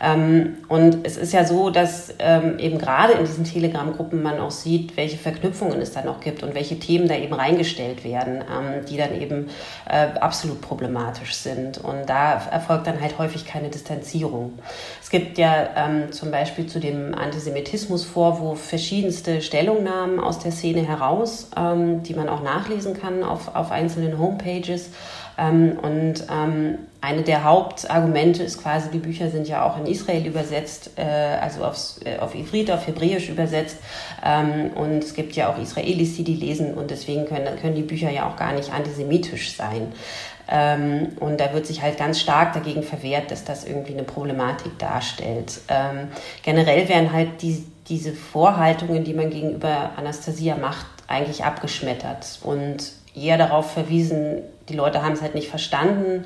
Ähm, 0.02 0.58
und 0.68 1.06
es 1.06 1.18
ist 1.18 1.34
ja 1.34 1.44
so, 1.44 1.70
dass 1.70 2.14
ähm, 2.20 2.58
eben 2.60 2.78
gerade 2.78 3.14
in 3.14 3.26
diesen 3.26 3.44
Telegram-Gruppen 3.44 4.24
man 4.24 4.40
auch 4.40 4.52
sieht, 4.52 4.96
welche 4.96 5.18
Verknüpfungen 5.18 5.82
es 5.82 5.92
da 5.92 6.04
noch 6.04 6.22
gibt 6.22 6.44
und 6.44 6.56
welche 6.56 6.80
Themen 6.80 7.08
da 7.08 7.16
eben 7.16 7.34
reingestellt 7.34 8.04
werden, 8.04 8.36
ähm, 8.42 8.86
die 8.86 8.98
dann 8.98 9.20
eben 9.20 9.50
äh, 9.90 10.20
absolut 10.20 10.62
problematisch 10.62 11.34
sind. 11.34 11.78
Und 11.80 12.08
da 12.08 12.42
erfolgt 12.50 12.88
dann 12.88 13.02
halt 13.02 13.18
häufig 13.18 13.46
keine 13.46 13.70
Distanzierung. 13.70 14.60
Es 15.02 15.10
gibt 15.10 15.38
ja 15.38 16.10
zum 16.12 16.32
Beispiel 16.32 16.68
zu 16.68 16.80
dem 16.80 17.16
Antisemitismusvorwurf 17.16 18.62
verschiedenste 18.62 19.42
Stellungnahmen 19.42 20.20
aus 20.20 20.40
der 20.40 20.52
Szene 20.52 20.88
heraus, 20.88 21.50
die 21.58 22.14
man 22.14 22.30
auch 22.30 22.44
nachlesen 22.44 23.00
kann 23.00 23.24
auf, 23.24 23.56
auf 23.56 23.72
einzelnen 23.72 24.20
Homepages. 24.20 24.90
Ähm, 25.40 25.78
und 25.82 26.26
ähm, 26.30 26.80
eine 27.02 27.22
der 27.22 27.44
Hauptargumente 27.44 28.44
ist 28.44 28.62
quasi, 28.62 28.90
die 28.90 29.00
Bücher 29.00 29.30
sind 29.30 29.48
ja 29.48 29.64
auch 29.64 29.78
in 29.78 29.86
Israel 29.86 30.26
übersetzt, 30.26 30.92
äh, 30.98 31.04
also 31.04 31.64
aufs, 31.64 32.02
äh, 32.04 32.18
auf 32.20 32.36
Ivrit, 32.36 32.70
auf 32.72 32.86
Hebräisch 32.88 33.30
übersetzt. 33.30 33.78
Ähm, 34.26 34.72
und 34.76 35.04
es 35.04 35.14
gibt 35.14 35.34
ja 35.36 35.50
auch 35.50 35.58
Israelis, 35.58 36.18
die 36.18 36.24
die 36.24 36.36
lesen 36.36 36.74
und 36.74 36.92
deswegen 36.92 37.26
können, 37.26 37.58
können 37.62 37.76
die 37.76 37.84
Bücher 37.84 38.10
ja 38.10 38.30
auch 38.30 38.36
gar 38.36 38.54
nicht 38.54 38.74
antisemitisch 38.74 39.56
sein. 39.56 39.94
Ähm, 40.52 41.10
und 41.20 41.40
da 41.40 41.54
wird 41.54 41.68
sich 41.68 41.82
halt 41.82 41.98
ganz 41.98 42.20
stark 42.20 42.54
dagegen 42.54 42.84
verwehrt, 42.84 43.32
dass 43.32 43.46
das 43.46 43.66
irgendwie 43.66 43.94
eine 43.94 44.04
Problematik 44.04 44.78
darstellt. 44.80 45.62
Ähm, 45.70 46.10
generell 46.44 46.90
werden 46.90 47.14
halt 47.14 47.42
die, 47.42 47.64
diese 47.88 48.14
Vorhaltungen, 48.14 49.04
die 49.04 49.14
man 49.14 49.30
gegenüber 49.30 49.92
Anastasia 49.96 50.58
macht, 50.58 50.88
eigentlich 51.08 51.44
abgeschmettert 51.46 52.40
und 52.44 52.92
eher 53.16 53.38
darauf 53.38 53.72
verwiesen, 53.72 54.42
die 54.70 54.76
Leute 54.76 55.04
haben 55.04 55.14
es 55.14 55.22
halt 55.22 55.36
nicht 55.36 55.50
verstanden. 55.50 56.26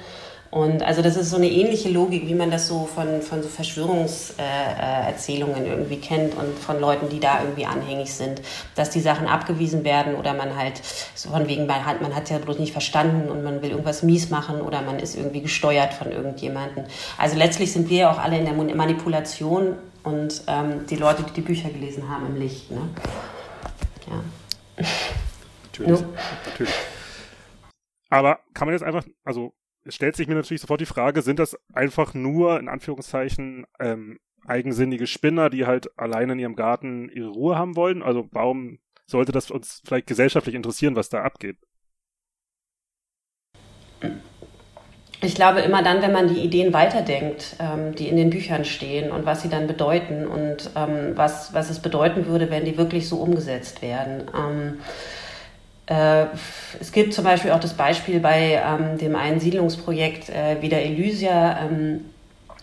Und 0.53 0.81
also 0.83 1.01
das 1.01 1.17
ist 1.17 1.31
so 1.31 1.37
eine 1.37 1.49
ähnliche 1.49 1.89
Logik, 1.89 2.27
wie 2.27 2.35
man 2.35 2.51
das 2.51 2.67
so 2.67 2.85
von, 2.85 3.23
von 3.23 3.41
so 3.41 3.49
Verschwörungserzählungen 3.49 5.65
äh, 5.65 5.69
irgendwie 5.69 5.97
kennt 5.97 6.37
und 6.37 6.59
von 6.59 6.79
Leuten, 6.79 7.09
die 7.09 7.19
da 7.19 7.41
irgendwie 7.41 7.65
anhängig 7.65 8.13
sind, 8.13 8.39
dass 8.75 8.91
die 8.91 8.99
Sachen 8.99 9.25
abgewiesen 9.25 9.83
werden 9.83 10.13
oder 10.13 10.35
man 10.35 10.55
halt 10.55 10.79
so 11.15 11.31
von 11.31 11.47
wegen, 11.47 11.65
man 11.65 11.87
hat 11.87 12.03
man 12.03 12.15
hat 12.15 12.29
ja 12.29 12.37
bloß 12.37 12.59
nicht 12.59 12.71
verstanden 12.71 13.31
und 13.31 13.43
man 13.43 13.63
will 13.63 13.71
irgendwas 13.71 14.03
mies 14.03 14.29
machen 14.29 14.61
oder 14.61 14.83
man 14.83 14.99
ist 14.99 15.15
irgendwie 15.15 15.41
gesteuert 15.41 15.91
von 15.91 16.11
irgendjemanden. 16.11 16.83
Also 17.17 17.35
letztlich 17.35 17.73
sind 17.73 17.89
wir 17.89 18.11
auch 18.11 18.19
alle 18.19 18.37
in 18.37 18.45
der 18.45 18.53
Manipulation 18.53 19.77
und 20.03 20.43
ähm, 20.45 20.85
die 20.87 20.97
Leute, 20.97 21.23
die 21.23 21.31
die 21.31 21.41
Bücher 21.41 21.69
gelesen 21.69 22.09
haben, 22.09 22.27
im 22.27 22.35
Licht. 22.39 22.69
Ne? 22.69 22.81
Ja. 24.07 24.21
Natürlich. 25.63 25.99
No. 25.99 26.05
Natürlich. 26.45 26.75
Aber 28.13 28.41
kann 28.53 28.67
man 28.67 28.75
jetzt 28.75 28.83
einfach, 28.83 29.03
also 29.23 29.55
es 29.85 29.95
stellt 29.95 30.15
sich 30.15 30.27
mir 30.27 30.35
natürlich 30.35 30.61
sofort 30.61 30.79
die 30.79 30.85
Frage, 30.85 31.23
sind 31.23 31.39
das 31.39 31.57
einfach 31.73 32.13
nur, 32.13 32.59
in 32.59 32.69
Anführungszeichen, 32.69 33.65
ähm, 33.79 34.19
eigensinnige 34.45 35.07
Spinner, 35.07 35.49
die 35.49 35.65
halt 35.65 35.89
alleine 35.97 36.33
in 36.33 36.39
ihrem 36.39 36.55
Garten 36.55 37.09
ihre 37.09 37.29
Ruhe 37.29 37.55
haben 37.55 37.75
wollen? 37.75 38.03
Also 38.03 38.29
warum 38.31 38.77
sollte 39.07 39.31
das 39.31 39.49
uns 39.49 39.81
vielleicht 39.83 40.05
gesellschaftlich 40.05 40.53
interessieren, 40.53 40.95
was 40.95 41.09
da 41.09 41.23
abgeht? 41.23 41.57
Ich 45.21 45.33
glaube 45.33 45.61
immer 45.61 45.81
dann, 45.81 46.03
wenn 46.03 46.11
man 46.11 46.27
die 46.27 46.41
Ideen 46.41 46.71
weiterdenkt, 46.71 47.55
ähm, 47.59 47.95
die 47.95 48.09
in 48.09 48.17
den 48.17 48.29
Büchern 48.29 48.63
stehen 48.63 49.09
und 49.09 49.25
was 49.25 49.41
sie 49.41 49.49
dann 49.49 49.65
bedeuten 49.65 50.27
und 50.27 50.69
ähm, 50.75 51.13
was, 51.15 51.51
was 51.55 51.71
es 51.71 51.81
bedeuten 51.81 52.27
würde, 52.27 52.51
wenn 52.51 52.63
die 52.63 52.77
wirklich 52.77 53.09
so 53.09 53.15
umgesetzt 53.15 53.81
werden. 53.81 54.29
Ähm, 54.37 54.77
äh, 54.77 55.22
es 55.85 56.91
gibt 56.93 57.13
zum 57.13 57.25
Beispiel 57.25 57.51
auch 57.51 57.59
das 57.59 57.73
Beispiel 57.73 58.19
bei 58.19 58.61
ähm, 58.65 58.97
dem 58.97 59.15
einen 59.15 59.39
Siedlungsprojekt 59.39 60.29
äh, 60.29 60.61
Wieder 60.61 60.81
Elysia, 60.81 61.65
ähm, 61.65 62.05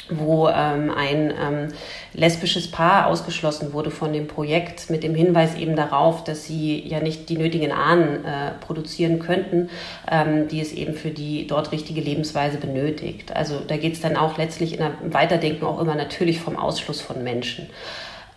wo 0.09 0.49
ähm, 0.49 0.91
ein 0.91 1.33
ähm, 1.41 1.69
lesbisches 2.15 2.71
Paar 2.71 3.07
ausgeschlossen 3.07 3.73
wurde 3.73 3.91
von 3.91 4.13
dem 4.13 4.27
Projekt 4.27 4.91
mit 4.91 5.03
dem 5.03 5.15
Hinweis 5.15 5.55
eben 5.55 5.77
darauf, 5.77 6.25
dass 6.25 6.47
sie 6.47 6.81
ja 6.87 7.01
nicht 7.01 7.29
die 7.29 7.37
nötigen 7.37 7.73
Ahnen 7.73 8.25
äh, 8.25 8.53
produzieren 8.61 9.19
könnten, 9.19 9.71
ähm, 10.11 10.49
die 10.49 10.61
es 10.61 10.73
eben 10.73 10.95
für 10.95 11.11
die 11.11 11.47
dort 11.47 11.73
richtige 11.73 12.01
Lebensweise 12.01 12.59
benötigt. 12.59 13.37
Also 13.37 13.61
da 13.61 13.77
geht 13.77 13.95
es 13.95 14.01
dann 14.01 14.17
auch 14.17 14.39
letztlich 14.39 14.73
in 14.73 14.79
der 14.79 14.93
Weiterdenken 15.13 15.65
auch 15.65 15.81
immer 15.81 15.95
natürlich 15.95 16.41
vom 16.41 16.57
Ausschluss 16.57 17.01
von 17.01 17.23
Menschen. 17.23 17.69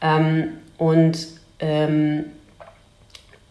Ähm, 0.02 0.50
und 0.78 1.28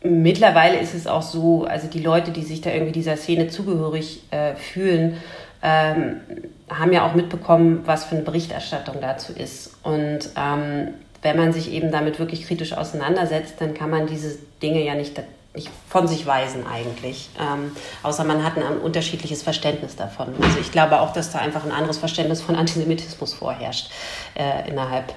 mittlerweile 0.05 0.79
ist 0.79 0.95
es 0.95 1.07
auch 1.07 1.23
so, 1.23 1.65
also 1.65 1.87
die 1.87 2.01
Leute, 2.01 2.31
die 2.31 2.43
sich 2.43 2.61
da 2.61 2.71
irgendwie 2.71 2.93
dieser 2.93 3.17
Szene 3.17 3.49
zugehörig 3.49 4.23
äh, 4.31 4.55
fühlen, 4.55 5.19
ähm, 5.63 6.21
haben 6.69 6.93
ja 6.93 7.07
auch 7.07 7.15
mitbekommen, 7.15 7.83
was 7.85 8.05
für 8.05 8.17
eine 8.17 8.25
Berichterstattung 8.25 8.97
dazu 9.01 9.33
ist. 9.33 9.77
Und 9.83 10.31
ähm, 10.37 10.89
wenn 11.23 11.37
man 11.37 11.53
sich 11.53 11.73
eben 11.73 11.91
damit 11.93 12.19
wirklich 12.19 12.47
kritisch 12.47 12.73
auseinandersetzt, 12.73 13.55
dann 13.61 13.75
kann 13.75 13.91
man 13.91 14.07
diese 14.07 14.39
Dinge 14.61 14.85
ja 14.85 14.95
nicht 14.95 15.17
nicht 15.17 15.42
von 15.89 16.09
sich 16.09 16.25
weisen 16.25 16.67
eigentlich. 16.67 17.29
Ähm, 17.39 17.77
außer 18.03 18.25
man 18.25 18.43
hat 18.43 18.57
ein 18.57 18.79
unterschiedliches 18.79 19.43
Verständnis 19.43 19.97
davon. 19.97 20.35
Also 20.41 20.59
ich 20.59 20.73
glaube 20.73 21.01
auch, 21.01 21.13
dass 21.13 21.31
da 21.31 21.41
einfach 21.41 21.65
ein 21.65 21.73
anderes 21.73 21.99
Verständnis 21.99 22.41
von 22.41 22.57
Antisemitismus 22.57 23.35
vorherrscht 23.35 23.91
äh, 24.35 24.69
innerhalb 24.69 25.13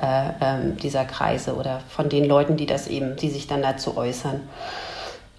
äh, 0.00 0.30
ähm, 0.42 0.76
dieser 0.76 1.06
Kreise 1.06 1.54
oder 1.54 1.80
von 1.88 2.10
den 2.10 2.26
Leuten, 2.26 2.58
die 2.58 2.66
das 2.66 2.86
eben, 2.86 3.16
die 3.16 3.30
sich 3.30 3.46
dann 3.46 3.62
dazu 3.62 3.96
äußern. 3.96 4.40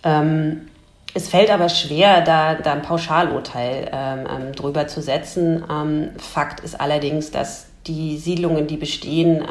Ähm, 0.03 0.69
es 1.13 1.29
fällt 1.29 1.51
aber 1.51 1.69
schwer, 1.69 2.21
da, 2.21 2.55
da 2.55 2.73
ein 2.73 2.81
Pauschalurteil 2.81 3.89
ähm, 3.91 4.27
ähm, 4.29 4.51
drüber 4.53 4.87
zu 4.87 5.01
setzen. 5.01 5.63
Ähm, 5.69 6.09
Fakt 6.17 6.61
ist 6.61 6.79
allerdings, 6.79 7.29
dass 7.29 7.67
die 7.85 8.17
Siedlungen, 8.17 8.67
die 8.67 8.77
bestehen, 8.77 9.43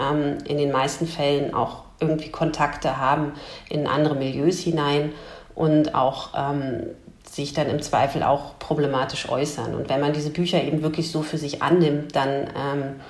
in 0.44 0.58
den 0.58 0.70
meisten 0.70 1.08
Fällen 1.08 1.54
auch 1.54 1.88
irgendwie 2.00 2.30
Kontakte 2.30 2.96
haben 2.98 3.32
in 3.68 3.87
andere 3.87 4.14
Milieus 4.14 4.61
hinein 4.61 5.12
und 5.54 5.94
auch 5.94 6.30
ähm, 6.37 6.82
sich 7.28 7.52
dann 7.52 7.68
im 7.68 7.82
Zweifel 7.82 8.22
auch 8.22 8.58
problematisch 8.58 9.28
äußern. 9.28 9.74
Und 9.74 9.88
wenn 9.88 10.00
man 10.00 10.12
diese 10.12 10.30
Bücher 10.30 10.62
eben 10.62 10.82
wirklich 10.82 11.11
so 11.11 11.22
für 11.22 11.38
sich 11.38 11.62
annimmt, 11.62 12.14
dann 12.14 12.48
ähm, 12.56 13.00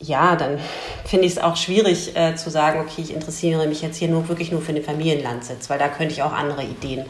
ja, 0.00 0.36
dann 0.36 0.58
finde 1.04 1.26
ich 1.26 1.32
es 1.32 1.38
auch 1.38 1.56
schwierig 1.56 2.16
äh, 2.16 2.34
zu 2.36 2.50
sagen, 2.50 2.80
okay, 2.80 3.02
ich 3.02 3.14
interessiere 3.14 3.66
mich 3.66 3.82
jetzt 3.82 3.96
hier 3.96 4.08
nur 4.08 4.28
wirklich 4.28 4.50
nur 4.52 4.60
für 4.60 4.72
den 4.72 4.84
Familienlandsitz, 4.84 5.70
weil 5.70 5.78
da 5.78 5.88
könnte 5.88 6.14
ich 6.14 6.22
auch 6.22 6.32
andere 6.32 6.64
Ideen 6.64 7.06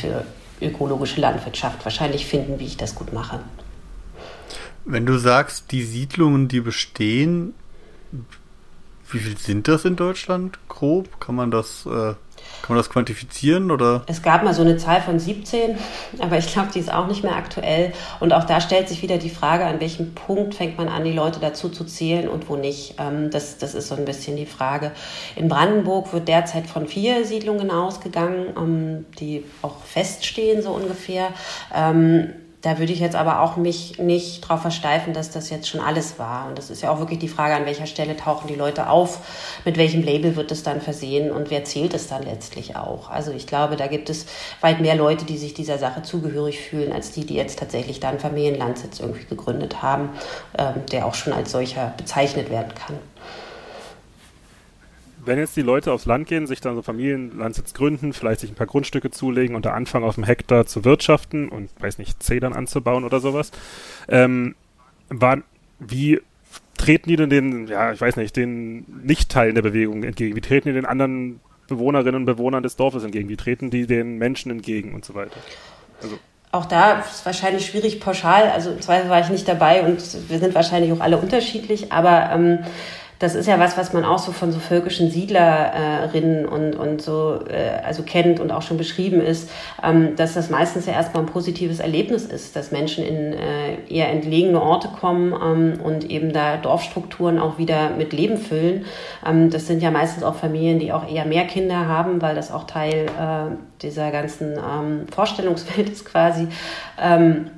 für 0.00 0.24
ökologische 0.60 1.20
Landwirtschaft 1.20 1.84
wahrscheinlich 1.84 2.26
finden, 2.26 2.58
wie 2.58 2.66
ich 2.66 2.76
das 2.76 2.94
gut 2.94 3.12
mache. 3.12 3.40
Wenn 4.84 5.06
du 5.06 5.18
sagst, 5.18 5.70
die 5.70 5.82
Siedlungen, 5.82 6.48
die 6.48 6.60
bestehen, 6.60 7.54
wie 9.10 9.18
viel 9.18 9.38
sind 9.38 9.68
das 9.68 9.84
in 9.84 9.96
Deutschland 9.96 10.58
grob? 10.68 11.20
Kann 11.20 11.34
man 11.34 11.50
das, 11.50 11.86
äh, 11.86 11.90
kann 11.90 12.16
man 12.68 12.76
das 12.78 12.90
quantifizieren 12.90 13.70
oder? 13.70 14.02
Es 14.06 14.22
gab 14.22 14.44
mal 14.44 14.54
so 14.54 14.62
eine 14.62 14.76
Zahl 14.76 15.00
von 15.00 15.18
17, 15.18 15.76
aber 16.18 16.38
ich 16.38 16.52
glaube, 16.52 16.68
die 16.74 16.78
ist 16.78 16.92
auch 16.92 17.06
nicht 17.06 17.22
mehr 17.22 17.36
aktuell. 17.36 17.92
Und 18.20 18.32
auch 18.32 18.44
da 18.44 18.60
stellt 18.60 18.88
sich 18.88 19.02
wieder 19.02 19.18
die 19.18 19.30
Frage, 19.30 19.64
an 19.64 19.80
welchem 19.80 20.14
Punkt 20.14 20.54
fängt 20.54 20.76
man 20.76 20.88
an, 20.88 21.04
die 21.04 21.12
Leute 21.12 21.40
dazu 21.40 21.68
zu 21.68 21.84
zählen 21.84 22.28
und 22.28 22.48
wo 22.48 22.56
nicht. 22.56 22.96
Ähm, 22.98 23.30
das, 23.30 23.58
das 23.58 23.74
ist 23.74 23.88
so 23.88 23.94
ein 23.94 24.04
bisschen 24.04 24.36
die 24.36 24.46
Frage. 24.46 24.92
In 25.36 25.48
Brandenburg 25.48 26.12
wird 26.12 26.28
derzeit 26.28 26.66
von 26.66 26.86
vier 26.86 27.24
Siedlungen 27.24 27.70
ausgegangen, 27.70 28.52
ähm, 28.56 29.06
die 29.18 29.44
auch 29.62 29.82
feststehen, 29.84 30.62
so 30.62 30.70
ungefähr. 30.70 31.28
Ähm, 31.74 32.34
da 32.68 32.78
würde 32.78 32.92
ich 32.92 33.00
jetzt 33.00 33.16
aber 33.16 33.40
auch 33.40 33.56
mich 33.56 33.98
nicht 33.98 34.44
darauf 34.44 34.60
versteifen, 34.60 35.14
dass 35.14 35.30
das 35.30 35.48
jetzt 35.48 35.68
schon 35.68 35.80
alles 35.80 36.18
war. 36.18 36.48
Und 36.48 36.58
das 36.58 36.68
ist 36.68 36.82
ja 36.82 36.90
auch 36.90 36.98
wirklich 36.98 37.18
die 37.18 37.28
Frage, 37.28 37.54
an 37.54 37.64
welcher 37.64 37.86
Stelle 37.86 38.14
tauchen 38.14 38.46
die 38.46 38.54
Leute 38.54 38.90
auf, 38.90 39.20
mit 39.64 39.78
welchem 39.78 40.02
Label 40.02 40.36
wird 40.36 40.52
es 40.52 40.64
dann 40.64 40.82
versehen 40.82 41.30
und 41.30 41.50
wer 41.50 41.64
zählt 41.64 41.94
es 41.94 42.08
dann 42.08 42.24
letztlich 42.24 42.76
auch. 42.76 43.08
Also 43.08 43.32
ich 43.32 43.46
glaube, 43.46 43.76
da 43.76 43.86
gibt 43.86 44.10
es 44.10 44.26
weit 44.60 44.80
mehr 44.80 44.96
Leute, 44.96 45.24
die 45.24 45.38
sich 45.38 45.54
dieser 45.54 45.78
Sache 45.78 46.02
zugehörig 46.02 46.60
fühlen, 46.60 46.92
als 46.92 47.10
die, 47.10 47.24
die 47.24 47.36
jetzt 47.36 47.58
tatsächlich 47.58 48.00
dann 48.00 48.18
Familienlandsitz 48.18 49.00
irgendwie 49.00 49.24
gegründet 49.24 49.80
haben, 49.80 50.10
ähm, 50.58 50.84
der 50.92 51.06
auch 51.06 51.14
schon 51.14 51.32
als 51.32 51.50
solcher 51.50 51.94
bezeichnet 51.96 52.50
werden 52.50 52.74
kann 52.74 52.98
wenn 55.24 55.38
jetzt 55.38 55.56
die 55.56 55.62
Leute 55.62 55.92
aufs 55.92 56.06
Land 56.06 56.28
gehen, 56.28 56.46
sich 56.46 56.60
dann 56.60 56.74
so 56.74 56.82
Familienlandsitz 56.82 57.74
gründen, 57.74 58.12
vielleicht 58.12 58.40
sich 58.40 58.50
ein 58.50 58.54
paar 58.54 58.66
Grundstücke 58.66 59.10
zulegen 59.10 59.56
und 59.56 59.64
da 59.64 59.72
anfangen, 59.72 60.04
auf 60.04 60.14
dem 60.14 60.24
Hektar 60.24 60.66
zu 60.66 60.84
wirtschaften 60.84 61.48
und, 61.48 61.70
weiß 61.80 61.98
nicht, 61.98 62.22
Zedern 62.22 62.52
anzubauen 62.52 63.04
oder 63.04 63.20
sowas, 63.20 63.50
ähm, 64.08 64.54
war, 65.08 65.38
wie 65.78 66.20
treten 66.76 67.10
die 67.10 67.16
denn 67.16 67.30
den, 67.30 67.66
ja, 67.66 67.92
ich 67.92 68.00
weiß 68.00 68.16
nicht, 68.16 68.36
den 68.36 68.84
Nicht-Teilen 69.04 69.54
der 69.54 69.62
Bewegung 69.62 70.04
entgegen? 70.04 70.36
Wie 70.36 70.40
treten 70.40 70.68
die 70.68 70.74
den 70.74 70.86
anderen 70.86 71.40
Bewohnerinnen 71.66 72.16
und 72.16 72.24
Bewohnern 72.24 72.62
des 72.62 72.76
Dorfes 72.76 73.04
entgegen? 73.04 73.28
Wie 73.28 73.36
treten 73.36 73.70
die 73.70 73.86
den 73.86 74.18
Menschen 74.18 74.50
entgegen 74.50 74.94
und 74.94 75.04
so 75.04 75.14
weiter? 75.14 75.36
Also. 76.02 76.18
Auch 76.50 76.64
da 76.64 77.00
ist 77.00 77.26
wahrscheinlich 77.26 77.66
schwierig 77.66 78.00
pauschal. 78.00 78.48
Also 78.48 78.70
im 78.70 78.80
Zweifel 78.80 79.10
war 79.10 79.20
ich 79.20 79.28
nicht 79.28 79.46
dabei 79.46 79.82
und 79.82 80.00
wir 80.30 80.38
sind 80.38 80.54
wahrscheinlich 80.54 80.92
auch 80.92 81.00
alle 81.00 81.18
unterschiedlich, 81.18 81.92
aber 81.92 82.30
ähm, 82.32 82.60
das 83.18 83.34
ist 83.34 83.46
ja 83.46 83.58
was, 83.58 83.76
was 83.76 83.92
man 83.92 84.04
auch 84.04 84.18
so 84.18 84.32
von 84.32 84.52
so 84.52 84.60
völkischen 84.60 85.10
Siedlerinnen 85.10 86.46
und, 86.46 86.76
und 86.76 87.02
so, 87.02 87.40
äh, 87.48 87.84
also 87.84 88.02
kennt 88.02 88.38
und 88.38 88.52
auch 88.52 88.62
schon 88.62 88.76
beschrieben 88.76 89.20
ist, 89.20 89.50
ähm, 89.82 90.14
dass 90.16 90.34
das 90.34 90.50
meistens 90.50 90.86
ja 90.86 90.92
erstmal 90.92 91.24
ein 91.24 91.28
positives 91.28 91.80
Erlebnis 91.80 92.24
ist, 92.24 92.54
dass 92.54 92.70
Menschen 92.70 93.04
in 93.04 93.32
äh, 93.32 93.76
eher 93.88 94.08
entlegene 94.08 94.60
Orte 94.62 94.88
kommen 94.88 95.32
ähm, 95.32 95.80
und 95.80 96.08
eben 96.10 96.32
da 96.32 96.56
Dorfstrukturen 96.56 97.38
auch 97.38 97.58
wieder 97.58 97.90
mit 97.90 98.12
Leben 98.12 98.38
füllen. 98.38 98.84
Ähm, 99.26 99.50
das 99.50 99.66
sind 99.66 99.82
ja 99.82 99.90
meistens 99.90 100.22
auch 100.22 100.36
Familien, 100.36 100.78
die 100.78 100.92
auch 100.92 101.10
eher 101.10 101.24
mehr 101.24 101.46
Kinder 101.46 101.88
haben, 101.88 102.22
weil 102.22 102.36
das 102.36 102.52
auch 102.52 102.64
Teil 102.64 103.06
äh, 103.06 103.56
dieser 103.82 104.12
ganzen 104.12 104.52
ähm, 104.52 105.06
Vorstellungswelt 105.10 105.90
ist 105.90 106.04
quasi. 106.04 106.46
Ähm, 107.00 107.50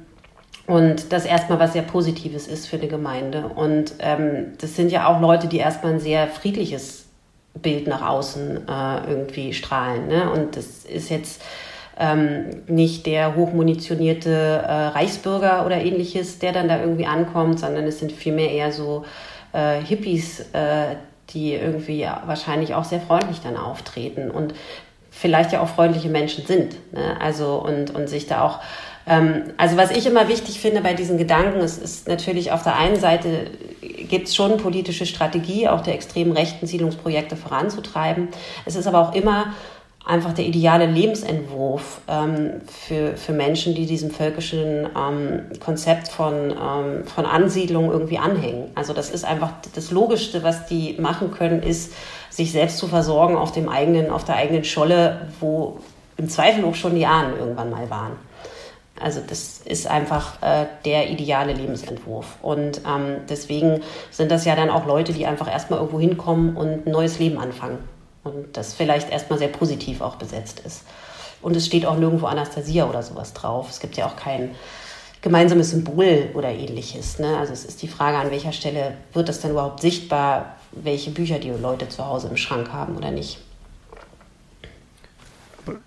und 0.71 1.13
das 1.13 1.25
erstmal 1.25 1.59
was 1.59 1.73
sehr 1.73 1.83
Positives 1.83 2.47
ist 2.47 2.69
für 2.69 2.77
eine 2.77 2.87
Gemeinde. 2.87 3.51
Und 3.57 3.95
ähm, 3.99 4.53
das 4.61 4.77
sind 4.77 4.93
ja 4.93 5.09
auch 5.09 5.21
Leute, 5.21 5.49
die 5.49 5.57
erstmal 5.57 5.95
ein 5.95 5.99
sehr 5.99 6.29
friedliches 6.29 7.07
Bild 7.61 7.89
nach 7.89 8.09
außen 8.09 8.69
äh, 8.69 9.11
irgendwie 9.11 9.53
strahlen. 9.53 10.07
Ne? 10.07 10.31
Und 10.31 10.57
das 10.57 10.85
ist 10.85 11.11
jetzt 11.11 11.43
ähm, 11.99 12.63
nicht 12.69 13.07
der 13.07 13.35
hochmunitionierte 13.35 14.31
äh, 14.31 14.73
Reichsbürger 14.91 15.67
oder 15.67 15.77
ähnliches, 15.79 16.39
der 16.39 16.53
dann 16.53 16.69
da 16.69 16.79
irgendwie 16.79 17.07
ankommt, 17.07 17.59
sondern 17.59 17.85
es 17.87 17.99
sind 17.99 18.13
vielmehr 18.13 18.53
eher 18.53 18.71
so 18.71 19.05
äh, 19.53 19.81
Hippies, 19.81 20.39
äh, 20.53 20.95
die 21.31 21.55
irgendwie 21.55 22.07
wahrscheinlich 22.27 22.75
auch 22.75 22.85
sehr 22.85 23.01
freundlich 23.01 23.41
dann 23.43 23.57
auftreten 23.57 24.31
und 24.31 24.55
vielleicht 25.11 25.51
ja 25.51 25.63
auch 25.63 25.69
freundliche 25.69 26.11
Menschen 26.11 26.47
sind. 26.47 26.77
Ne? 26.93 27.21
Also 27.21 27.57
und, 27.57 27.93
und 27.93 28.09
sich 28.09 28.29
da 28.29 28.45
auch 28.45 28.61
also 29.57 29.77
was 29.77 29.91
ich 29.91 30.07
immer 30.07 30.29
wichtig 30.29 30.61
finde 30.61 30.83
bei 30.83 30.95
diesen 30.95 31.19
Gedanken, 31.19 31.61
ist, 31.61 31.83
ist 31.83 32.07
natürlich 32.07 32.53
auf 32.53 32.63
der 32.63 32.77
einen 32.77 32.95
Seite 32.95 33.51
gibt 33.81 34.29
es 34.29 34.37
schon 34.37 34.57
politische 34.59 35.05
Strategie, 35.05 35.69
auch 35.69 35.81
der 35.81 35.95
extremen 35.95 36.33
rechten 36.33 36.67
Siedlungsprojekte 36.67 37.37
voranzutreiben. 37.37 38.29
Es 38.67 38.77
ist 38.77 38.87
aber 38.87 39.01
auch 39.01 39.15
immer 39.15 39.55
einfach 40.07 40.33
der 40.33 40.47
ideale 40.47 40.87
Lebensentwurf 40.87 42.01
ähm, 42.09 42.61
für, 42.67 43.17
für 43.17 43.33
Menschen, 43.33 43.75
die 43.75 43.87
diesem 43.87 44.11
völkischen 44.11 44.89
ähm, 44.97 45.43
Konzept 45.59 46.09
von, 46.09 46.51
ähm, 46.51 47.05
von 47.05 47.27
Ansiedlung 47.27 47.91
irgendwie 47.91 48.19
anhängen. 48.19 48.71
Also 48.75 48.93
das 48.93 49.11
ist 49.11 49.25
einfach 49.25 49.53
das 49.75 49.91
Logischste, 49.91 50.43
was 50.43 50.67
die 50.67 50.97
machen 50.99 51.33
können, 51.33 51.63
ist, 51.63 51.93
sich 52.31 52.53
selbst 52.53 52.79
zu 52.79 52.87
versorgen 52.87 53.37
auf 53.37 53.53
dem 53.53 53.69
eigenen, 53.69 54.11
auf 54.11 54.25
der 54.25 54.37
eigenen 54.37 54.65
Scholle, 54.65 55.29
wo 55.41 55.79
im 56.17 56.29
Zweifel 56.29 56.65
auch 56.65 56.75
schon 56.75 56.95
die 56.95 57.07
Ahnen 57.07 57.37
irgendwann 57.39 57.71
mal 57.71 57.91
waren. 57.91 58.30
Also 59.01 59.21
das 59.27 59.61
ist 59.65 59.87
einfach 59.87 60.43
äh, 60.43 60.67
der 60.85 61.11
ideale 61.11 61.53
Lebensentwurf. 61.53 62.37
Und 62.43 62.83
ähm, 62.87 63.17
deswegen 63.29 63.83
sind 64.11 64.31
das 64.31 64.45
ja 64.45 64.55
dann 64.57 64.71
auch 64.71 64.87
Leute, 64.87 65.13
die 65.13 65.27
einfach 65.27 65.51
erstmal 65.51 65.79
irgendwo 65.79 66.01
hinkommen 66.01 66.57
und 66.57 66.87
ein 66.87 66.91
neues 66.91 67.19
Leben 67.19 67.39
anfangen. 67.39 67.79
Und 68.25 68.57
das 68.57 68.75
vielleicht 68.75 69.11
erstmal 69.11 69.39
sehr 69.39 69.49
positiv 69.49 70.01
auch 70.03 70.17
besetzt 70.17 70.61
ist. 70.61 70.85
Und 71.43 71.57
es 71.57 71.67
steht 71.67 71.87
auch 71.87 71.97
nirgendwo 71.97 72.27
Anastasia 72.27 72.89
oder 72.89 73.03
sowas 73.03 73.33
drauf. 73.33 73.71
Es 73.71 73.81
gibt 73.81 73.97
ja 73.97 74.07
auch 74.07 74.17
kein 74.17 74.55
gemeinsames 75.23 75.71
Symbol 75.71 76.31
oder 76.35 76.51
ähnliches. 76.51 77.19
Ne? 77.19 77.37
Also 77.39 77.53
es 77.53 77.65
ist 77.65 77.83
die 77.83 77.89
Frage, 77.89 78.19
an 78.19 78.31
welcher 78.31 78.53
Stelle 78.53 78.97
wird 79.13 79.29
das 79.29 79.41
dann 79.41 79.53
überhaupt 79.53 79.81
sichtbar, 79.81 80.57
welche 80.73 81.11
Bücher 81.11 81.39
die 81.39 81.51
Leute 81.51 81.89
zu 81.89 82.07
Hause 82.07 82.29
im 82.29 82.37
Schrank 82.37 82.73
haben 82.73 82.97
oder 82.97 83.11
nicht. 83.11 83.39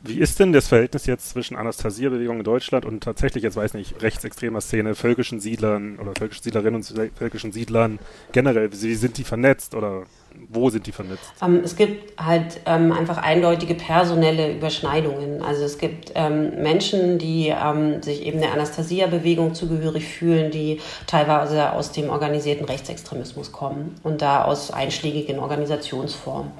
Wie 0.01 0.19
ist 0.19 0.39
denn 0.39 0.53
das 0.53 0.67
Verhältnis 0.67 1.05
jetzt 1.05 1.29
zwischen 1.29 1.55
Anastasia-Bewegung 1.55 2.37
in 2.39 2.43
Deutschland 2.43 2.85
und 2.85 3.03
tatsächlich, 3.03 3.43
jetzt 3.43 3.55
weiß 3.55 3.73
nicht, 3.73 4.01
rechtsextremer 4.01 4.61
Szene, 4.61 4.95
völkischen 4.95 5.39
Siedlern 5.39 5.99
oder 5.99 6.13
völkischen 6.17 6.43
Siedlerinnen 6.43 6.75
und 6.75 7.11
völkischen 7.17 7.51
Siedlern 7.51 7.99
generell? 8.31 8.71
Wie 8.71 8.95
sind 8.95 9.17
die 9.17 9.23
vernetzt 9.23 9.75
oder 9.75 10.03
wo 10.49 10.69
sind 10.69 10.87
die 10.87 10.91
vernetzt? 10.91 11.31
Ähm, 11.41 11.61
es 11.63 11.75
gibt 11.75 12.19
halt 12.19 12.59
ähm, 12.65 12.91
einfach 12.91 13.17
eindeutige 13.17 13.75
personelle 13.75 14.53
Überschneidungen. 14.53 15.41
Also 15.41 15.63
es 15.63 15.77
gibt 15.77 16.11
ähm, 16.15 16.61
Menschen, 16.61 17.19
die 17.19 17.49
ähm, 17.49 18.01
sich 18.01 18.25
eben 18.25 18.39
der 18.39 18.53
Anastasia-Bewegung 18.53 19.53
zugehörig 19.53 20.07
fühlen, 20.07 20.51
die 20.51 20.79
teilweise 21.07 21.73
aus 21.73 21.91
dem 21.91 22.09
organisierten 22.09 22.65
Rechtsextremismus 22.65 23.51
kommen 23.51 23.95
und 24.03 24.21
da 24.21 24.43
aus 24.43 24.71
einschlägigen 24.71 25.39
Organisationsformen. 25.39 26.51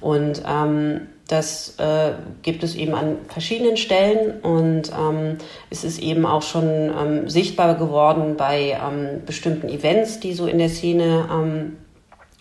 Und 0.00 0.42
ähm, 0.48 1.02
das 1.30 1.74
äh, 1.78 2.12
gibt 2.42 2.64
es 2.64 2.74
eben 2.74 2.92
an 2.94 3.18
verschiedenen 3.28 3.76
Stellen 3.76 4.40
und 4.40 4.90
ähm, 4.90 5.38
es 5.70 5.84
ist 5.84 6.00
eben 6.00 6.26
auch 6.26 6.42
schon 6.42 6.66
ähm, 6.66 7.28
sichtbar 7.28 7.76
geworden 7.76 8.36
bei 8.36 8.76
ähm, 8.82 9.22
bestimmten 9.24 9.68
Events, 9.68 10.18
die 10.18 10.32
so 10.32 10.46
in 10.46 10.58
der 10.58 10.68
Szene 10.68 11.28
ähm, 11.32 11.76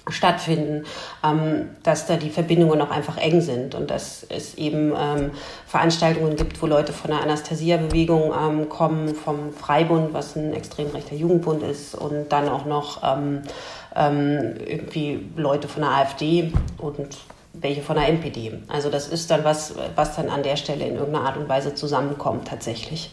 stattfinden, 0.08 0.86
ähm, 1.24 1.70
dass 1.84 2.08
da 2.08 2.16
die 2.16 2.32
Verbindungen 2.32 2.82
auch 2.82 2.90
einfach 2.90 3.18
eng 3.18 3.42
sind 3.42 3.76
und 3.76 3.92
dass 3.92 4.26
es 4.28 4.56
eben 4.56 4.92
ähm, 4.98 5.32
Veranstaltungen 5.68 6.36
gibt, 6.36 6.60
wo 6.60 6.66
Leute 6.66 6.92
von 6.92 7.12
der 7.12 7.22
Anastasia-Bewegung 7.22 8.70
kommen, 8.70 9.14
vom 9.14 9.54
Freibund, 9.54 10.14
was 10.14 10.36
ein 10.36 10.52
extrem 10.56 10.88
rechter 10.88 11.16
Jugendbund 11.16 11.62
ist 11.62 11.94
und 11.94 12.30
dann 12.30 12.50
auch 12.50 12.66
noch 12.66 13.04
irgendwie 13.96 15.26
Leute 15.36 15.68
von 15.68 15.82
der 15.82 15.92
AfD 15.92 16.54
und 16.78 17.18
welche 17.62 17.82
von 17.82 17.96
der 17.96 18.08
NPD. 18.08 18.60
Also 18.68 18.90
das 18.90 19.08
ist 19.08 19.30
dann 19.32 19.44
was, 19.44 19.76
was 19.96 20.16
dann 20.16 20.30
an 20.30 20.44
der 20.44 20.56
Stelle 20.56 20.86
in 20.86 20.96
irgendeiner 20.96 21.26
Art 21.26 21.38
und 21.38 21.50
Weise 21.50 21.76
zusammenkommt 21.76 22.48
tatsächlich. 22.48 23.12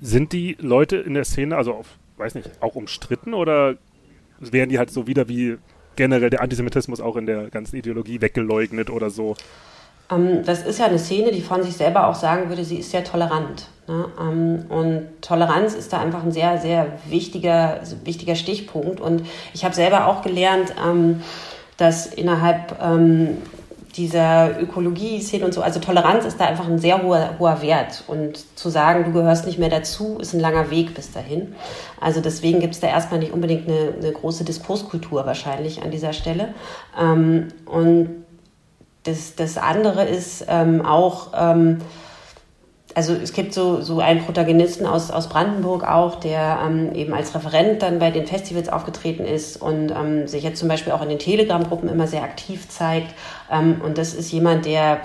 Sind 0.00 0.32
die 0.32 0.56
Leute 0.60 0.96
in 0.96 1.14
der 1.14 1.24
Szene, 1.24 1.56
also 1.56 1.82
weiß 2.16 2.34
nicht, 2.34 2.50
auch 2.60 2.74
umstritten 2.74 3.34
oder 3.34 3.76
werden 4.38 4.70
die 4.70 4.78
halt 4.78 4.90
so 4.90 5.06
wieder 5.06 5.28
wie 5.28 5.58
generell 5.96 6.30
der 6.30 6.40
Antisemitismus 6.40 7.00
auch 7.00 7.16
in 7.16 7.26
der 7.26 7.50
ganzen 7.50 7.76
Ideologie 7.76 8.20
weggeleugnet 8.20 8.90
oder 8.90 9.10
so? 9.10 9.36
Ähm, 10.10 10.44
das 10.44 10.62
ist 10.64 10.78
ja 10.78 10.86
eine 10.86 10.98
Szene, 10.98 11.30
die 11.32 11.42
von 11.42 11.62
sich 11.62 11.76
selber 11.76 12.06
auch 12.06 12.14
sagen 12.14 12.48
würde, 12.48 12.64
sie 12.64 12.76
ist 12.76 12.90
sehr 12.90 13.04
tolerant. 13.04 13.68
Ne? 13.86 14.06
Ähm, 14.20 14.64
und 14.68 15.08
Toleranz 15.20 15.74
ist 15.74 15.92
da 15.92 16.00
einfach 16.00 16.22
ein 16.22 16.32
sehr, 16.32 16.58
sehr 16.58 16.98
wichtiger, 17.08 17.80
wichtiger 18.04 18.34
Stichpunkt. 18.34 19.00
Und 19.00 19.26
ich 19.52 19.64
habe 19.64 19.74
selber 19.74 20.06
auch 20.06 20.22
gelernt, 20.22 20.74
ähm, 20.84 21.22
dass 21.80 22.06
innerhalb 22.06 22.76
ähm, 22.82 23.38
dieser 23.96 24.60
Ökologie-Szene 24.60 25.44
und 25.44 25.52
so, 25.52 25.62
also 25.62 25.80
Toleranz 25.80 26.24
ist 26.24 26.38
da 26.38 26.44
einfach 26.44 26.68
ein 26.68 26.78
sehr 26.78 27.02
hoher, 27.02 27.38
hoher 27.38 27.60
Wert. 27.62 28.04
Und 28.06 28.56
zu 28.56 28.68
sagen, 28.68 29.04
du 29.04 29.12
gehörst 29.12 29.46
nicht 29.46 29.58
mehr 29.58 29.68
dazu, 29.68 30.18
ist 30.20 30.32
ein 30.32 30.40
langer 30.40 30.70
Weg 30.70 30.94
bis 30.94 31.12
dahin. 31.12 31.54
Also 32.00 32.20
deswegen 32.20 32.60
gibt 32.60 32.74
es 32.74 32.80
da 32.80 32.86
erstmal 32.86 33.20
nicht 33.20 33.32
unbedingt 33.32 33.68
eine, 33.68 33.94
eine, 33.98 34.12
große 34.12 34.44
Diskurskultur 34.44 35.26
wahrscheinlich 35.26 35.82
an 35.82 35.90
dieser 35.90 36.12
Stelle. 36.12 36.54
Ähm, 36.98 37.48
und 37.66 38.24
das, 39.04 39.34
das 39.34 39.58
andere 39.58 40.04
ist 40.04 40.44
ähm, 40.48 40.84
auch, 40.84 41.28
ähm, 41.36 41.78
also 42.94 43.14
es 43.14 43.32
gibt 43.32 43.54
so, 43.54 43.80
so 43.82 44.00
einen 44.00 44.24
Protagonisten 44.24 44.86
aus, 44.86 45.10
aus 45.10 45.28
Brandenburg 45.28 45.84
auch, 45.84 46.16
der 46.16 46.60
ähm, 46.64 46.94
eben 46.94 47.14
als 47.14 47.34
Referent 47.34 47.82
dann 47.82 47.98
bei 47.98 48.10
den 48.10 48.26
Festivals 48.26 48.68
aufgetreten 48.68 49.24
ist 49.24 49.56
und 49.56 49.90
ähm, 49.90 50.26
sich 50.26 50.42
jetzt 50.42 50.58
zum 50.58 50.68
Beispiel 50.68 50.92
auch 50.92 51.02
in 51.02 51.08
den 51.08 51.18
Telegram-Gruppen 51.18 51.88
immer 51.88 52.06
sehr 52.06 52.22
aktiv 52.22 52.68
zeigt. 52.68 53.14
Ähm, 53.50 53.80
und 53.84 53.98
das 53.98 54.14
ist 54.14 54.32
jemand, 54.32 54.66
der, 54.66 55.00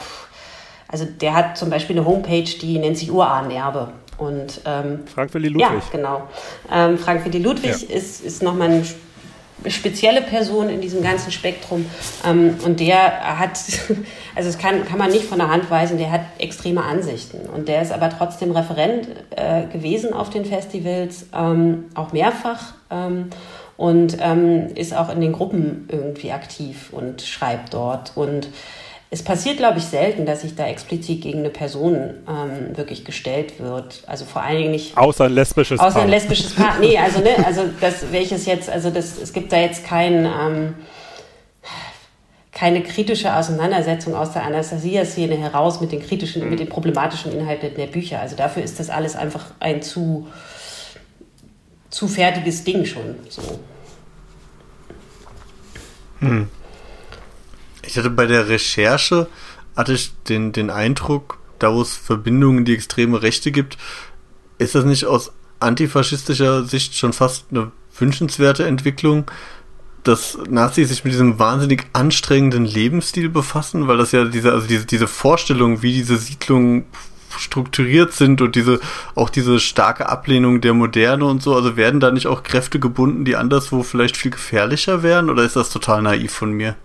also 0.88 1.06
der 1.06 1.36
hat 1.36 1.58
zum 1.58 1.70
Beispiel 1.70 1.98
eine 1.98 2.06
Homepage, 2.06 2.44
die 2.44 2.80
nennt 2.80 2.98
sich 2.98 3.12
Urahnerbe. 3.12 3.90
Und, 4.18 4.62
ähm, 4.66 5.02
Frank 5.14 5.34
Willi 5.34 5.50
Ludwig. 5.50 5.62
Ja, 5.62 5.82
genau. 5.92 6.24
Ähm, 6.72 6.98
Frank 6.98 7.26
Willi 7.26 7.40
Ludwig 7.40 7.90
ja. 7.90 7.96
ist, 7.96 8.22
ist 8.22 8.42
nochmal 8.42 8.70
ein 8.70 8.86
spezielle 9.68 10.22
Person 10.22 10.70
in 10.70 10.82
diesem 10.82 11.02
ganzen 11.02 11.32
Spektrum. 11.32 11.86
Ähm, 12.26 12.56
und 12.64 12.80
der 12.80 13.40
hat, 13.40 13.60
also 14.36 14.50
es 14.50 14.58
kann, 14.58 14.86
kann 14.86 14.98
man 14.98 15.12
nicht 15.12 15.26
von 15.26 15.40
der 15.40 15.50
Hand 15.50 15.70
weisen, 15.70 15.98
der 15.98 16.12
hat 16.12 16.22
extreme 16.38 16.84
Ansichten. 16.84 17.48
Und 17.50 17.68
der 17.68 17.82
ist 17.82 17.92
aber 17.92 18.10
trotzdem 18.10 18.52
Referent 18.52 19.08
äh, 19.32 19.66
gewesen 19.68 20.14
auf 20.14 20.30
den 20.30 20.46
Festivals, 20.46 21.28
ähm, 21.34 21.86
auch 21.96 22.14
mehrfach. 22.14 22.74
Ähm, 22.92 23.30
und 23.78 24.18
ähm, 24.22 24.68
ist 24.76 24.96
auch 24.96 25.10
in 25.10 25.20
den 25.20 25.34
Gruppen 25.34 25.90
irgendwie 25.92 26.32
aktiv 26.32 26.94
und 26.94 27.22
schreibt 27.22 27.74
dort. 27.74 28.14
Und 28.16 28.48
es 29.12 29.24
passiert, 29.24 29.58
glaube 29.58 29.78
ich, 29.78 29.86
selten, 29.86 30.26
dass 30.26 30.42
sich 30.42 30.56
da 30.56 30.68
explizit 30.68 31.22
gegen 31.22 31.40
eine 31.40 31.50
Person 31.50 32.16
ähm, 32.28 32.76
wirklich 32.76 33.06
gestellt 33.06 33.60
wird. 33.60 34.04
Also 34.08 34.26
vor 34.26 34.42
allen 34.42 34.58
Dingen 34.58 34.72
nicht. 34.72 34.98
Außer 34.98 35.26
ein 35.26 35.34
lesbisches 35.34 35.80
außer 35.80 35.90
Paar. 35.90 35.96
Außer 35.98 36.04
ein 36.04 36.10
lesbisches 36.10 36.56
Paar. 36.56 36.76
Nee, 36.80 36.98
also, 36.98 37.20
ne, 37.20 37.30
also 37.46 37.64
das, 37.80 38.12
welches 38.12 38.46
jetzt, 38.46 38.70
also 38.70 38.90
das, 38.90 39.18
es 39.22 39.32
gibt 39.32 39.52
da 39.52 39.58
jetzt 39.58 39.86
kein, 39.86 40.26
ähm, 40.26 40.74
keine 42.52 42.82
kritische 42.82 43.36
Auseinandersetzung 43.36 44.16
aus 44.16 44.32
der 44.32 44.44
Anastasia-Szene 44.44 45.36
heraus 45.38 45.82
mit 45.82 45.92
den 45.92 46.02
kritischen, 46.02 46.44
mhm. 46.44 46.50
mit 46.50 46.60
den 46.60 46.70
problematischen 46.70 47.32
Inhalten 47.32 47.76
der 47.76 47.88
Bücher. 47.88 48.22
Also 48.22 48.36
dafür 48.36 48.64
ist 48.64 48.80
das 48.80 48.90
alles 48.90 49.16
einfach 49.16 49.46
ein 49.60 49.82
zu, 49.82 50.28
zu 51.90 52.08
fertiges 52.08 52.64
Ding 52.64 52.86
schon. 52.86 53.16
So. 53.30 53.42
Hm. 56.20 56.50
Ich 57.88 57.98
hatte 57.98 58.10
bei 58.10 58.26
der 58.26 58.50
Recherche, 58.50 59.28
hatte 59.76 59.94
ich 59.94 60.12
den, 60.24 60.52
den 60.52 60.70
Eindruck, 60.70 61.40
da 61.60 61.74
wo 61.74 61.82
es 61.82 61.96
Verbindungen 61.96 62.60
in 62.60 62.66
die 62.66 62.74
extreme 62.74 63.22
Rechte 63.22 63.52
gibt, 63.52 63.78
ist 64.58 64.76
das 64.76 64.86
nicht 64.86 65.06
aus 65.06 65.32
antifaschistischer 65.60 66.64
Sicht 66.64 66.96
schon 66.96 67.14
fast 67.14 67.46
eine 67.52 67.72
wünschenswerte 67.98 68.66
Entwicklung, 68.66 69.30
dass 70.04 70.38
Nazis 70.48 70.90
sich 70.90 71.04
mit 71.04 71.14
diesem 71.14 71.40
wahnsinnig 71.40 71.86
anstrengenden 71.94 72.66
Lebensstil 72.66 73.30
befassen, 73.30 73.88
weil 73.88 73.98
das 73.98 74.12
ja 74.12 74.26
diese, 74.26 74.52
also 74.52 74.68
diese, 74.68 74.86
diese 74.86 75.08
Vorstellung, 75.08 75.82
wie 75.82 75.94
diese 75.94 76.18
Siedlungen 76.18 76.86
strukturiert 77.38 78.14
sind 78.14 78.42
und 78.42 78.56
diese, 78.56 78.80
auch 79.16 79.30
diese 79.30 79.60
starke 79.60 80.08
Ablehnung 80.08 80.62
der 80.62 80.74
Moderne 80.74 81.26
und 81.26 81.42
so, 81.42 81.56
also 81.56 81.76
werden 81.76 82.00
da 82.00 82.12
nicht 82.12 82.28
auch 82.28 82.44
Kräfte 82.44 82.80
gebunden, 82.80 83.26
die 83.26 83.36
anderswo 83.36 83.84
vielleicht 83.84 84.16
viel 84.16 84.32
gefährlicher 84.32 85.04
wären, 85.04 85.30
oder 85.30 85.44
ist 85.44 85.56
das 85.56 85.70
total 85.70 86.02
naiv 86.02 86.32
von 86.32 86.52
mir? 86.52 86.76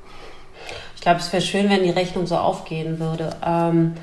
Ich 1.00 1.04
glaube, 1.04 1.20
es 1.20 1.32
wäre 1.32 1.40
schön, 1.40 1.70
wenn 1.70 1.82
die 1.82 1.88
Rechnung 1.88 2.26
so 2.26 2.36
aufgehen 2.36 3.00
würde. 3.00 3.30
Ähm, 3.42 3.94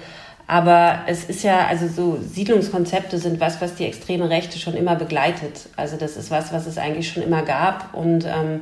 aber 0.47 1.01
es 1.05 1.25
ist 1.25 1.43
ja, 1.43 1.67
also 1.67 1.87
so 1.87 2.17
Siedlungskonzepte 2.19 3.19
sind 3.19 3.39
was, 3.39 3.61
was 3.61 3.75
die 3.75 3.85
extreme 3.85 4.31
Rechte 4.31 4.57
schon 4.57 4.73
immer 4.73 4.95
begleitet. 4.95 5.69
Also 5.75 5.95
das 5.95 6.17
ist 6.17 6.31
was, 6.31 6.51
was 6.51 6.65
es 6.65 6.79
eigentlich 6.79 7.07
schon 7.07 7.21
immer 7.21 7.43
gab 7.43 7.93
und 7.93 8.25
ähm, 8.25 8.61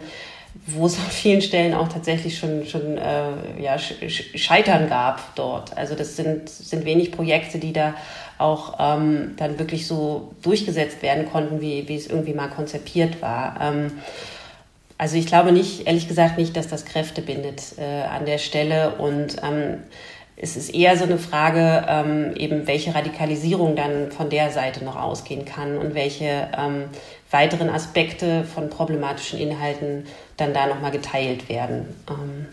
wo 0.68 0.86
es 0.86 0.98
an 0.98 1.06
vielen 1.10 1.42
Stellen 1.42 1.74
auch 1.74 1.88
tatsächlich 1.88 2.38
schon, 2.38 2.66
schon 2.66 2.98
äh, 2.98 3.62
ja, 3.62 3.78
Scheitern 3.80 4.90
gab 4.90 5.34
dort. 5.36 5.78
Also 5.78 5.96
das 5.96 6.18
sind, 6.18 6.50
sind 6.50 6.84
wenig 6.84 7.14
Projekte, 7.14 7.58
die 7.58 7.72
da 7.72 7.94
auch 8.38 8.76
ähm, 8.80 9.36
dann 9.38 9.58
wirklich 9.60 9.88
so 9.88 10.34
durchgesetzt 10.42 11.02
werden 11.02 11.32
konnten, 11.32 11.62
wie, 11.62 11.88
wie 11.88 11.96
es 11.96 12.08
irgendwie 12.08 12.34
mal 12.34 12.50
konzipiert 12.50 13.22
war. 13.22 13.56
Ähm, 13.62 13.94
also 14.98 15.18
ich 15.18 15.28
glaube 15.28 15.52
nicht, 15.52 15.88
ehrlich 15.88 16.08
gesagt 16.08 16.38
nicht, 16.38 16.56
dass 16.56 16.68
das 16.68 16.86
Kräfte 16.86 17.22
bindet 17.22 17.78
äh, 17.78 18.04
an 18.04 18.26
der 18.26 18.38
Stelle. 18.38 18.96
Und 18.96 19.38
ähm, 19.44 19.80
es 20.38 20.56
ist 20.56 20.74
eher 20.74 20.98
so 20.98 21.04
eine 21.04 21.18
Frage, 21.18 21.86
ähm, 21.88 22.34
eben 22.36 22.68
welche 22.68 22.96
Radikalisierung 22.96 23.76
dann 23.76 24.12
von 24.12 24.30
der 24.30 24.52
Seite 24.52 24.84
noch 24.86 24.96
ausgehen 24.96 25.46
kann 25.46 25.78
und 25.78 25.96
welche 25.96 26.50
ähm, 26.58 26.86
weiteren 27.32 27.70
Aspekte 27.70 28.46
von 28.46 28.70
problematischen 28.70 29.40
Inhalten 29.40 30.06
dann 30.38 30.54
da 30.54 30.68
nochmal 30.68 30.92
geteilt 30.92 31.50
werden. 31.50 31.88
Ähm, 32.10 32.46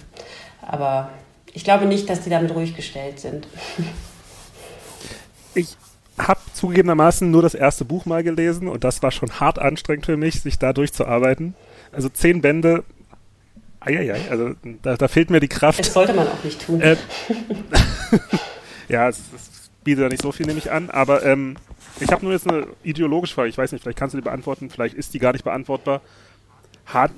aber 0.62 1.11
ich 1.52 1.64
glaube 1.64 1.87
nicht, 1.87 2.09
dass 2.09 2.22
die 2.22 2.31
damit 2.31 2.55
ruhig 2.55 2.74
gestellt 2.74 3.20
sind. 3.20 3.46
Ich 5.55 5.76
habe 6.18 6.40
zugegebenermaßen 6.55 7.31
nur 7.31 7.42
das 7.42 7.55
erste 7.55 7.85
Buch 7.85 8.07
mal 8.07 8.22
gelesen 8.22 8.68
und 8.68 8.85
das 8.85 9.02
war 9.02 9.11
schon 9.11 9.40
hart 9.40 9.59
anstrengend 9.59 10.07
für 10.07 10.16
mich, 10.16 10.40
sich 10.40 10.59
da 10.59 10.72
durchzuarbeiten. 10.72 11.55
Also 11.92 12.09
zehn 12.09 12.40
Bände. 12.40 12.85
Eieiei, 13.81 14.31
also 14.31 14.55
da, 14.83 14.96
da 14.96 15.09
fehlt 15.09 15.31
mir 15.31 15.40
die 15.40 15.48
Kraft. 15.48 15.81
Das 15.81 15.92
sollte 15.92 16.14
man 16.14 16.28
auch 16.28 16.44
nicht 16.44 16.64
tun. 16.64 16.81
Äh, 16.81 16.96
ja, 18.88 19.09
es, 19.09 19.18
es 19.35 19.70
bietet 19.83 20.05
da 20.05 20.09
nicht 20.09 20.22
so 20.22 20.31
viel, 20.31 20.46
nehme 20.46 20.59
ich 20.59 20.70
an. 20.70 20.88
Aber 20.88 21.24
ähm, 21.24 21.57
ich 22.00 22.11
habe 22.12 22.24
nur 22.24 22.33
jetzt 22.33 22.48
eine 22.48 22.66
ideologische 22.83 23.35
Frage. 23.35 23.48
Ich 23.48 23.59
weiß 23.59 23.72
nicht, 23.72 23.83
vielleicht 23.83 23.98
kannst 23.98 24.14
du 24.14 24.18
die 24.18 24.24
beantworten, 24.24 24.70
vielleicht 24.70 24.94
ist 24.94 25.14
die 25.14 25.18
gar 25.18 25.33
nicht 25.33 25.44
beantwortbar. 25.44 26.00
Hat, 26.87 27.11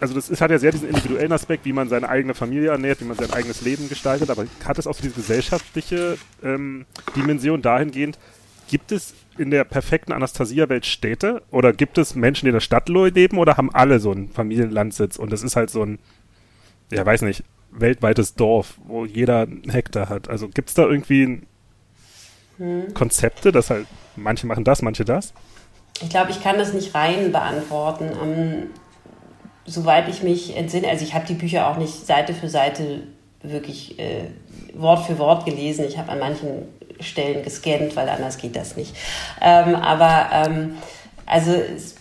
also 0.00 0.14
das 0.14 0.28
ist, 0.28 0.40
hat 0.40 0.50
ja 0.50 0.58
sehr 0.58 0.72
diesen 0.72 0.88
individuellen 0.88 1.32
Aspekt, 1.32 1.64
wie 1.64 1.72
man 1.72 1.88
seine 1.88 2.08
eigene 2.08 2.34
Familie 2.34 2.70
ernährt, 2.70 3.00
wie 3.00 3.04
man 3.04 3.16
sein 3.16 3.32
eigenes 3.32 3.62
Leben 3.62 3.88
gestaltet, 3.88 4.30
aber 4.30 4.46
hat 4.64 4.78
es 4.78 4.86
auch 4.86 4.94
so 4.94 5.02
diese 5.02 5.14
gesellschaftliche 5.14 6.18
ähm, 6.42 6.84
Dimension 7.16 7.62
dahingehend, 7.62 8.18
gibt 8.68 8.92
es 8.92 9.14
in 9.38 9.50
der 9.50 9.64
perfekten 9.64 10.12
Anastasia-Welt 10.12 10.86
Städte? 10.86 11.42
Oder 11.50 11.72
gibt 11.72 11.98
es 11.98 12.14
Menschen, 12.14 12.46
die 12.46 12.50
in 12.50 12.54
der 12.54 12.60
Stadt 12.60 12.88
leben 12.88 13.38
oder 13.38 13.56
haben 13.56 13.74
alle 13.74 14.00
so 14.00 14.10
einen 14.10 14.30
Familienlandsitz 14.30 15.16
und 15.16 15.32
das 15.32 15.42
ist 15.42 15.56
halt 15.56 15.70
so 15.70 15.82
ein, 15.84 15.98
ja 16.90 17.04
weiß 17.04 17.22
nicht, 17.22 17.44
weltweites 17.70 18.34
Dorf, 18.34 18.78
wo 18.84 19.04
jeder 19.04 19.42
einen 19.42 19.70
Hektar 19.70 20.08
hat? 20.08 20.28
Also 20.28 20.48
gibt 20.48 20.68
es 20.68 20.74
da 20.74 20.86
irgendwie 20.86 21.42
hm. 22.58 22.94
Konzepte, 22.94 23.52
dass 23.52 23.70
halt 23.70 23.86
manche 24.16 24.46
machen 24.46 24.64
das, 24.64 24.82
manche 24.82 25.04
das? 25.04 25.32
Ich 26.00 26.08
glaube, 26.08 26.30
ich 26.30 26.42
kann 26.42 26.58
das 26.58 26.72
nicht 26.72 26.94
rein 26.94 27.32
beantworten. 27.32 28.10
Um, 28.10 28.28
ähm, 28.28 28.66
soweit 29.64 30.08
ich 30.08 30.22
mich 30.22 30.56
entsinne, 30.56 30.88
also 30.88 31.04
ich 31.04 31.14
habe 31.14 31.26
die 31.26 31.34
Bücher 31.34 31.68
auch 31.68 31.78
nicht 31.78 32.06
Seite 32.06 32.34
für 32.34 32.48
Seite 32.48 33.02
wirklich 33.42 33.98
äh, 33.98 34.28
Wort 34.74 35.06
für 35.06 35.18
Wort 35.18 35.44
gelesen. 35.44 35.84
Ich 35.86 35.98
habe 35.98 36.10
an 36.10 36.18
manchen 36.18 36.68
Stellen 37.02 37.42
gescannt, 37.42 37.96
weil 37.96 38.08
anders 38.08 38.38
geht 38.38 38.56
das 38.56 38.76
nicht. 38.76 38.94
Ähm, 39.40 39.74
aber 39.74 40.28
ähm, 40.32 40.78
also 41.26 41.52
es, 41.52 41.94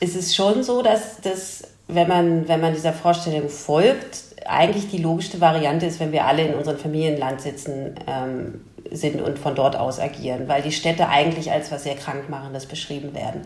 es, 0.00 0.16
ist 0.16 0.34
schon 0.34 0.62
so, 0.62 0.82
dass, 0.82 1.20
dass 1.20 1.64
wenn, 1.88 2.08
man, 2.08 2.48
wenn 2.48 2.60
man 2.60 2.74
dieser 2.74 2.92
Vorstellung 2.92 3.48
folgt, 3.48 4.24
eigentlich 4.46 4.90
die 4.90 4.98
logischste 4.98 5.40
Variante 5.40 5.86
ist, 5.86 6.00
wenn 6.00 6.12
wir 6.12 6.24
alle 6.24 6.46
in 6.46 6.54
unserem 6.54 6.78
Familienland 6.78 7.40
sitzen, 7.40 7.94
ähm, 8.06 8.60
sind 8.90 9.20
und 9.20 9.38
von 9.38 9.54
dort 9.54 9.76
aus 9.76 10.00
agieren, 10.00 10.48
weil 10.48 10.62
die 10.62 10.72
Städte 10.72 11.08
eigentlich 11.08 11.50
als 11.50 11.70
was 11.70 11.84
sehr 11.84 11.94
Krankmachendes 11.94 12.66
beschrieben 12.66 13.14
werden. 13.14 13.42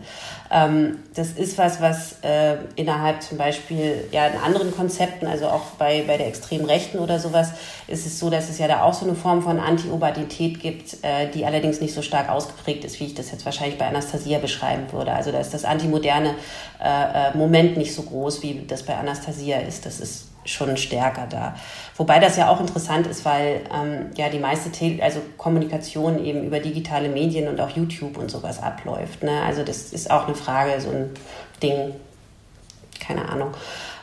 Ähm, 0.51 0.99
das 1.15 1.31
ist 1.31 1.57
was, 1.57 1.81
was 1.81 2.17
äh, 2.23 2.57
innerhalb 2.75 3.21
zum 3.21 3.37
Beispiel 3.37 4.07
ja 4.11 4.27
in 4.27 4.37
anderen 4.37 4.75
Konzepten, 4.75 5.27
also 5.27 5.47
auch 5.47 5.65
bei, 5.77 6.03
bei 6.05 6.17
der 6.17 6.27
extremen 6.27 6.65
Rechten 6.65 6.99
oder 6.99 7.19
sowas, 7.19 7.51
ist 7.87 8.05
es 8.05 8.19
so, 8.19 8.29
dass 8.29 8.49
es 8.49 8.57
ja 8.57 8.67
da 8.67 8.83
auch 8.83 8.93
so 8.93 9.05
eine 9.05 9.15
Form 9.15 9.41
von 9.41 9.59
Anti-Urbanität 9.59 10.59
gibt, 10.59 10.97
äh, 11.03 11.29
die 11.33 11.45
allerdings 11.45 11.81
nicht 11.81 11.93
so 11.93 12.01
stark 12.01 12.29
ausgeprägt 12.29 12.83
ist, 12.83 12.99
wie 12.99 13.05
ich 13.05 13.15
das 13.15 13.31
jetzt 13.31 13.45
wahrscheinlich 13.45 13.77
bei 13.77 13.87
Anastasia 13.87 14.39
beschreiben 14.39 14.91
würde. 14.91 15.13
Also 15.13 15.31
da 15.31 15.39
ist 15.39 15.53
das 15.53 15.65
antimoderne 15.65 16.35
äh, 16.83 17.29
äh 17.29 17.37
Moment 17.37 17.77
nicht 17.77 17.93
so 17.93 18.03
groß, 18.03 18.43
wie 18.43 18.65
das 18.67 18.83
bei 18.83 18.95
Anastasia 18.95 19.59
ist. 19.59 19.85
Das 19.85 19.99
ist 19.99 20.30
schon 20.45 20.77
stärker 20.77 21.27
da. 21.27 21.55
Wobei 21.97 22.19
das 22.19 22.37
ja 22.37 22.49
auch 22.49 22.59
interessant 22.59 23.07
ist, 23.07 23.25
weil 23.25 23.61
ähm, 23.73 24.11
ja 24.15 24.29
die 24.29 24.39
meiste 24.39 24.71
Tele 24.71 25.03
also 25.03 25.21
Kommunikation 25.37 26.23
eben 26.23 26.43
über 26.43 26.59
digitale 26.59 27.09
Medien 27.09 27.47
und 27.47 27.59
auch 27.59 27.69
YouTube 27.69 28.17
und 28.17 28.31
sowas 28.31 28.61
abläuft. 28.61 29.23
Ne? 29.23 29.41
Also 29.43 29.63
das 29.63 29.93
ist 29.93 30.09
auch 30.09 30.27
eine 30.27 30.35
Frage, 30.35 30.79
so 30.81 30.89
ein 30.89 31.11
Ding, 31.61 31.93
keine 32.99 33.29
Ahnung. 33.29 33.51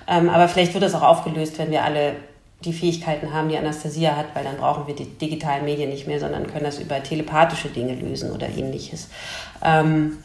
Ähm, 0.06 0.30
aber 0.30 0.48
vielleicht 0.48 0.74
wird 0.74 0.84
das 0.84 0.94
auch 0.94 1.02
aufgelöst, 1.02 1.58
wenn 1.58 1.70
wir 1.70 1.84
alle 1.84 2.16
die 2.64 2.72
Fähigkeiten 2.72 3.32
haben, 3.32 3.48
die 3.48 3.56
Anastasia 3.56 4.16
hat, 4.16 4.34
weil 4.34 4.42
dann 4.42 4.56
brauchen 4.56 4.86
wir 4.86 4.94
die 4.94 5.04
digitalen 5.04 5.64
Medien 5.64 5.90
nicht 5.90 6.06
mehr, 6.08 6.18
sondern 6.18 6.48
können 6.48 6.64
das 6.64 6.78
über 6.78 7.00
telepathische 7.02 7.68
Dinge 7.68 7.94
lösen 7.94 8.32
oder 8.32 8.48
ähnliches. 8.48 9.08
Ähm, 9.62 10.18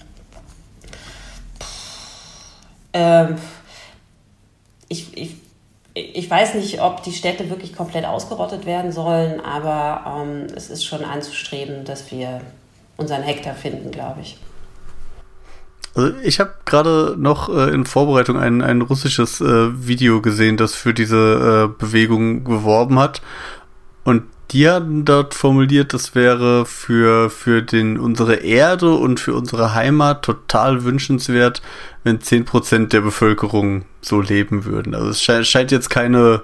ähm, 2.93 3.37
ich, 4.87 5.15
ich 5.15 5.42
ich 5.93 6.29
weiß 6.29 6.55
nicht, 6.55 6.81
ob 6.81 7.03
die 7.03 7.11
Städte 7.11 7.49
wirklich 7.49 7.75
komplett 7.75 8.05
ausgerottet 8.05 8.65
werden 8.65 8.91
sollen, 8.91 9.39
aber 9.39 10.23
ähm, 10.25 10.47
es 10.55 10.69
ist 10.69 10.85
schon 10.85 11.03
anzustreben, 11.03 11.85
dass 11.85 12.11
wir 12.11 12.41
unseren 12.97 13.21
Hektar 13.21 13.53
finden, 13.53 13.91
glaube 13.91 14.21
ich. 14.21 14.37
Also 15.95 16.17
ich 16.23 16.39
habe 16.39 16.55
gerade 16.65 17.15
noch 17.17 17.49
äh, 17.49 17.69
in 17.69 17.85
Vorbereitung 17.85 18.37
ein, 18.37 18.63
ein 18.63 18.81
russisches 18.81 19.41
äh, 19.41 19.87
Video 19.87 20.21
gesehen, 20.21 20.57
das 20.57 20.73
für 20.73 20.93
diese 20.93 21.69
äh, 21.69 21.79
Bewegung 21.79 22.43
geworben 22.43 22.97
hat. 22.97 23.21
Und 24.03 24.23
die 24.51 24.69
hatten 24.69 25.05
dort 25.05 25.33
formuliert, 25.33 25.93
das 25.93 26.15
wäre 26.15 26.65
für, 26.65 27.29
für 27.29 27.61
den, 27.61 27.97
unsere 27.97 28.35
Erde 28.35 28.93
und 28.93 29.19
für 29.19 29.33
unsere 29.33 29.73
Heimat 29.73 30.23
total 30.23 30.83
wünschenswert, 30.83 31.61
wenn 32.03 32.19
10% 32.19 32.89
der 32.89 33.01
Bevölkerung 33.01 33.85
so 34.01 34.21
leben 34.21 34.65
würden. 34.65 34.93
Also 34.93 35.09
es 35.09 35.21
scheint, 35.21 35.47
scheint 35.47 35.71
jetzt 35.71 35.89
keine 35.89 36.43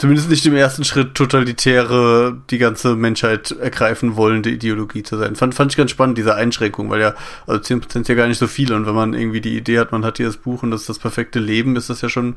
zumindest 0.00 0.30
nicht 0.30 0.46
im 0.46 0.56
ersten 0.56 0.84
Schritt 0.84 1.14
totalitäre, 1.14 2.40
die 2.48 2.56
ganze 2.56 2.96
Menschheit 2.96 3.50
ergreifen 3.50 4.16
wollende 4.16 4.48
Ideologie 4.48 5.02
zu 5.02 5.18
sein. 5.18 5.36
Fand, 5.36 5.54
fand 5.54 5.72
ich 5.72 5.76
ganz 5.76 5.90
spannend, 5.90 6.16
diese 6.16 6.34
Einschränkung, 6.34 6.88
weil 6.88 7.00
ja, 7.02 7.14
also 7.46 7.60
10% 7.60 7.92
sind 7.92 8.08
ja 8.08 8.14
gar 8.14 8.26
nicht 8.26 8.38
so 8.38 8.46
viele 8.46 8.76
und 8.76 8.86
wenn 8.86 8.94
man 8.94 9.12
irgendwie 9.12 9.42
die 9.42 9.56
Idee 9.56 9.78
hat, 9.78 9.92
man 9.92 10.04
hat 10.04 10.16
hier 10.16 10.26
das 10.26 10.38
Buch 10.38 10.62
und 10.62 10.70
das 10.70 10.82
ist 10.82 10.88
das 10.88 10.98
perfekte 10.98 11.38
Leben, 11.38 11.76
ist 11.76 11.90
das 11.90 12.00
ja 12.00 12.08
schon 12.08 12.36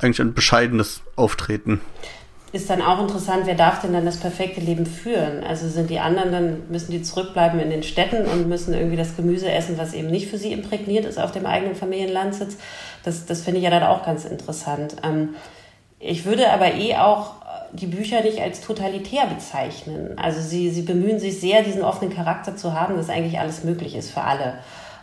eigentlich 0.00 0.20
ein 0.20 0.34
bescheidenes 0.34 1.02
Auftreten 1.14 1.80
ist 2.52 2.68
dann 2.68 2.82
auch 2.82 3.00
interessant, 3.00 3.42
wer 3.44 3.54
darf 3.54 3.80
denn 3.80 3.92
dann 3.92 4.04
das 4.04 4.16
perfekte 4.16 4.60
Leben 4.60 4.84
führen? 4.84 5.44
Also 5.44 5.68
sind 5.68 5.88
die 5.88 6.00
anderen, 6.00 6.32
dann 6.32 6.62
müssen 6.68 6.90
die 6.90 7.02
zurückbleiben 7.02 7.60
in 7.60 7.70
den 7.70 7.84
Städten 7.84 8.26
und 8.26 8.48
müssen 8.48 8.74
irgendwie 8.74 8.96
das 8.96 9.16
Gemüse 9.16 9.50
essen, 9.50 9.78
was 9.78 9.94
eben 9.94 10.10
nicht 10.10 10.28
für 10.28 10.38
sie 10.38 10.52
imprägniert 10.52 11.04
ist 11.04 11.18
auf 11.18 11.30
dem 11.30 11.46
eigenen 11.46 11.76
Familienlandsitz. 11.76 12.56
Das, 13.04 13.26
das 13.26 13.42
finde 13.42 13.58
ich 13.58 13.64
ja 13.64 13.70
dann 13.70 13.84
auch 13.84 14.04
ganz 14.04 14.24
interessant. 14.24 14.96
Ähm, 15.04 15.36
ich 16.00 16.24
würde 16.24 16.50
aber 16.50 16.74
eh 16.74 16.96
auch 16.96 17.34
die 17.72 17.86
Bücher 17.86 18.22
nicht 18.22 18.40
als 18.40 18.60
totalitär 18.60 19.26
bezeichnen. 19.26 20.18
Also 20.18 20.40
sie, 20.40 20.70
sie 20.70 20.82
bemühen 20.82 21.20
sich 21.20 21.40
sehr, 21.40 21.62
diesen 21.62 21.82
offenen 21.82 22.12
Charakter 22.12 22.56
zu 22.56 22.74
haben, 22.74 22.96
dass 22.96 23.10
eigentlich 23.10 23.38
alles 23.38 23.62
möglich 23.62 23.94
ist 23.94 24.10
für 24.10 24.22
alle. 24.22 24.54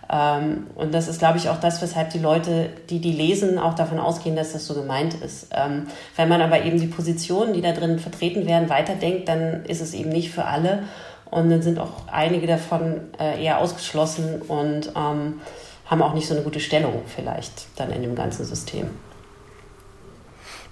Ähm, 0.09 0.67
und 0.75 0.93
das 0.93 1.07
ist, 1.07 1.19
glaube 1.19 1.37
ich, 1.37 1.49
auch 1.49 1.59
das, 1.59 1.81
weshalb 1.81 2.11
die 2.11 2.19
Leute, 2.19 2.69
die 2.89 2.99
die 2.99 3.11
lesen, 3.11 3.59
auch 3.59 3.73
davon 3.73 3.99
ausgehen, 3.99 4.35
dass 4.35 4.53
das 4.53 4.65
so 4.65 4.73
gemeint 4.73 5.15
ist. 5.15 5.47
Ähm, 5.51 5.87
wenn 6.15 6.29
man 6.29 6.41
aber 6.41 6.63
eben 6.63 6.79
die 6.79 6.87
Positionen, 6.87 7.53
die 7.53 7.61
da 7.61 7.73
drin 7.73 7.99
vertreten 7.99 8.45
werden, 8.45 8.69
weiterdenkt, 8.69 9.27
dann 9.27 9.65
ist 9.65 9.81
es 9.81 9.93
eben 9.93 10.09
nicht 10.09 10.31
für 10.31 10.45
alle. 10.45 10.83
Und 11.29 11.49
dann 11.49 11.61
sind 11.61 11.77
auch 11.77 12.07
einige 12.09 12.47
davon 12.47 13.01
äh, 13.19 13.43
eher 13.43 13.59
ausgeschlossen 13.59 14.41
und 14.41 14.93
ähm, 14.95 15.41
haben 15.85 16.01
auch 16.01 16.13
nicht 16.13 16.27
so 16.27 16.33
eine 16.33 16.43
gute 16.43 16.59
Stellung 16.59 17.01
vielleicht 17.05 17.67
dann 17.75 17.91
in 17.91 18.01
dem 18.01 18.15
ganzen 18.15 18.45
System. 18.45 18.89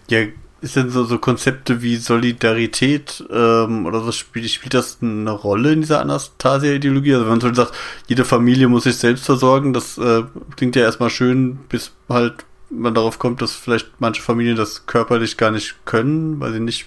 Ja, 0.09 0.19
ist 0.62 0.76
denn 0.76 0.89
so, 0.89 1.03
so 1.03 1.18
Konzepte 1.18 1.82
wie 1.82 1.97
Solidarität 1.97 3.24
ähm, 3.30 3.86
oder 3.86 4.01
so 4.01 4.12
spielt, 4.12 4.49
spielt 4.49 4.74
das 4.74 4.97
eine 5.01 5.32
Rolle 5.32 5.74
in 5.74 5.82
dieser 5.82 6.01
Anastasia-Ideologie? 6.01 7.14
Also 7.14 7.26
wenn 7.26 7.32
man 7.32 7.41
so 7.41 7.53
sagt, 7.53 7.74
jede 8.08 8.26
Familie 8.26 8.68
muss 8.68 8.84
sich 8.84 8.97
selbst 8.97 9.26
versorgen, 9.26 9.74
das 9.74 9.97
äh, 9.97 10.24
klingt 10.56 10.76
ja 10.76 10.84
erstmal 10.84 11.10
schön, 11.10 11.58
bis 11.70 11.91
halt 12.10 12.45
man 12.70 12.95
darauf 12.95 13.20
kommt, 13.20 13.41
dass 13.41 13.53
vielleicht 13.53 13.89
manche 13.99 14.22
Familien 14.22 14.58
das 14.58 14.86
körperlich 14.86 15.38
gar 15.38 15.51
nicht 15.51 15.86
können, 15.86 16.39
weil 16.39 16.53
sie 16.53 16.60
nicht 16.60 16.86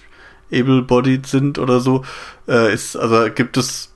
able-bodied 0.53 1.27
sind 1.27 1.59
oder 1.59 1.81
so. 1.81 2.05
Äh, 2.49 2.73
ist, 2.73 2.97
also 2.97 3.31
gibt 3.33 3.57
es, 3.57 3.93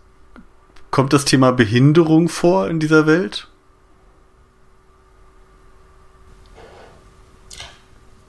kommt 0.91 1.13
das 1.13 1.25
Thema 1.25 1.51
Behinderung 1.51 2.29
vor 2.29 2.69
in 2.69 2.79
dieser 2.79 3.07
Welt? 3.07 3.49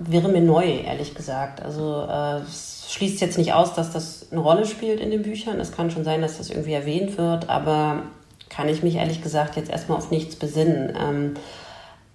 Wäre 0.10 0.30
mir 0.30 0.42
neu, 0.42 0.66
ehrlich 0.66 1.16
gesagt. 1.16 1.62
Also 1.62 2.06
äh, 2.10 2.42
es 2.42 2.88
schließt 2.90 3.22
jetzt 3.22 3.38
nicht 3.38 3.54
aus, 3.54 3.74
dass 3.74 3.92
das 3.92 4.28
eine 4.32 4.42
Rolle 4.42 4.66
spielt 4.66 5.00
in 5.00 5.12
den 5.12 5.24
Büchern. 5.24 5.60
Es 5.60 5.72
kann 5.72 5.92
schon 5.92 6.04
sein, 6.04 6.22
dass 6.22 6.38
das 6.38 6.50
irgendwie 6.50 6.74
erwähnt 6.74 7.18
wird, 7.18 7.50
aber 7.50 8.04
kann 8.50 8.70
ich 8.70 8.84
mich 8.84 8.96
ehrlich 8.96 9.22
gesagt 9.22 9.56
jetzt 9.56 9.72
erstmal 9.72 9.98
auf 9.98 10.12
nichts 10.12 10.36
besinnen. 10.36 10.96
Ähm, 11.00 11.34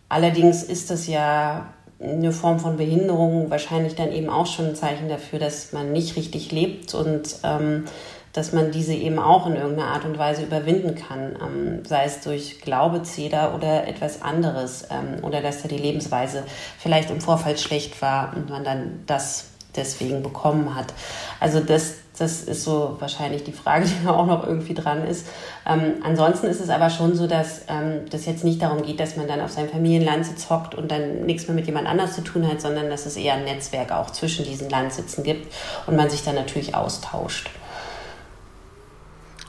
allerdings 0.08 0.62
ist 0.62 0.90
das 0.90 1.06
ja 1.06 1.66
eine 2.00 2.32
Form 2.32 2.60
von 2.60 2.76
Behinderung 2.76 3.50
wahrscheinlich 3.50 3.96
dann 3.96 4.12
eben 4.12 4.30
auch 4.30 4.46
schon 4.46 4.66
ein 4.66 4.76
Zeichen 4.76 5.08
dafür, 5.08 5.38
dass 5.38 5.72
man 5.72 5.92
nicht 5.92 6.16
richtig 6.16 6.52
lebt 6.52 6.94
und 6.94 7.38
ähm, 7.42 7.86
dass 8.32 8.52
man 8.52 8.70
diese 8.70 8.94
eben 8.94 9.18
auch 9.18 9.46
in 9.46 9.56
irgendeiner 9.56 9.88
Art 9.88 10.04
und 10.04 10.18
Weise 10.18 10.42
überwinden 10.42 10.94
kann, 10.94 11.36
ähm, 11.40 11.84
sei 11.84 12.04
es 12.04 12.20
durch 12.20 12.60
Glaube, 12.60 13.02
Zeder 13.02 13.54
oder 13.54 13.86
etwas 13.86 14.22
anderes 14.22 14.86
ähm, 14.90 15.24
oder 15.24 15.40
dass 15.40 15.62
da 15.62 15.68
die 15.68 15.78
Lebensweise 15.78 16.44
vielleicht 16.78 17.10
im 17.10 17.20
Vorfall 17.20 17.56
schlecht 17.56 18.00
war 18.02 18.32
und 18.36 18.50
man 18.50 18.64
dann 18.64 19.00
das 19.06 19.46
deswegen 19.76 20.22
bekommen 20.22 20.74
hat. 20.74 20.92
Also 21.40 21.60
das, 21.60 21.94
das 22.18 22.42
ist 22.42 22.64
so 22.64 22.96
wahrscheinlich 22.98 23.44
die 23.44 23.52
Frage, 23.52 23.86
die 23.86 24.04
da 24.04 24.12
auch 24.12 24.26
noch 24.26 24.46
irgendwie 24.46 24.74
dran 24.74 25.06
ist. 25.06 25.26
Ähm, 25.66 25.94
ansonsten 26.02 26.46
ist 26.46 26.60
es 26.60 26.68
aber 26.68 26.90
schon 26.90 27.14
so, 27.14 27.26
dass 27.26 27.62
ähm, 27.68 28.06
das 28.10 28.26
jetzt 28.26 28.44
nicht 28.44 28.60
darum 28.60 28.82
geht, 28.82 29.00
dass 29.00 29.16
man 29.16 29.28
dann 29.28 29.40
auf 29.40 29.50
seinem 29.50 29.68
Familienlandsitz 29.68 30.50
hockt 30.50 30.74
und 30.74 30.90
dann 30.90 31.26
nichts 31.26 31.46
mehr 31.46 31.54
mit 31.54 31.66
jemand 31.66 31.86
anders 31.86 32.14
zu 32.14 32.22
tun 32.22 32.46
hat, 32.46 32.60
sondern 32.60 32.90
dass 32.90 33.06
es 33.06 33.16
eher 33.16 33.34
ein 33.34 33.44
Netzwerk 33.44 33.92
auch 33.92 34.10
zwischen 34.10 34.44
diesen 34.44 34.68
Landsitzen 34.68 35.22
gibt 35.22 35.52
und 35.86 35.96
man 35.96 36.10
sich 36.10 36.24
dann 36.24 36.34
natürlich 36.34 36.74
austauscht. 36.74 37.50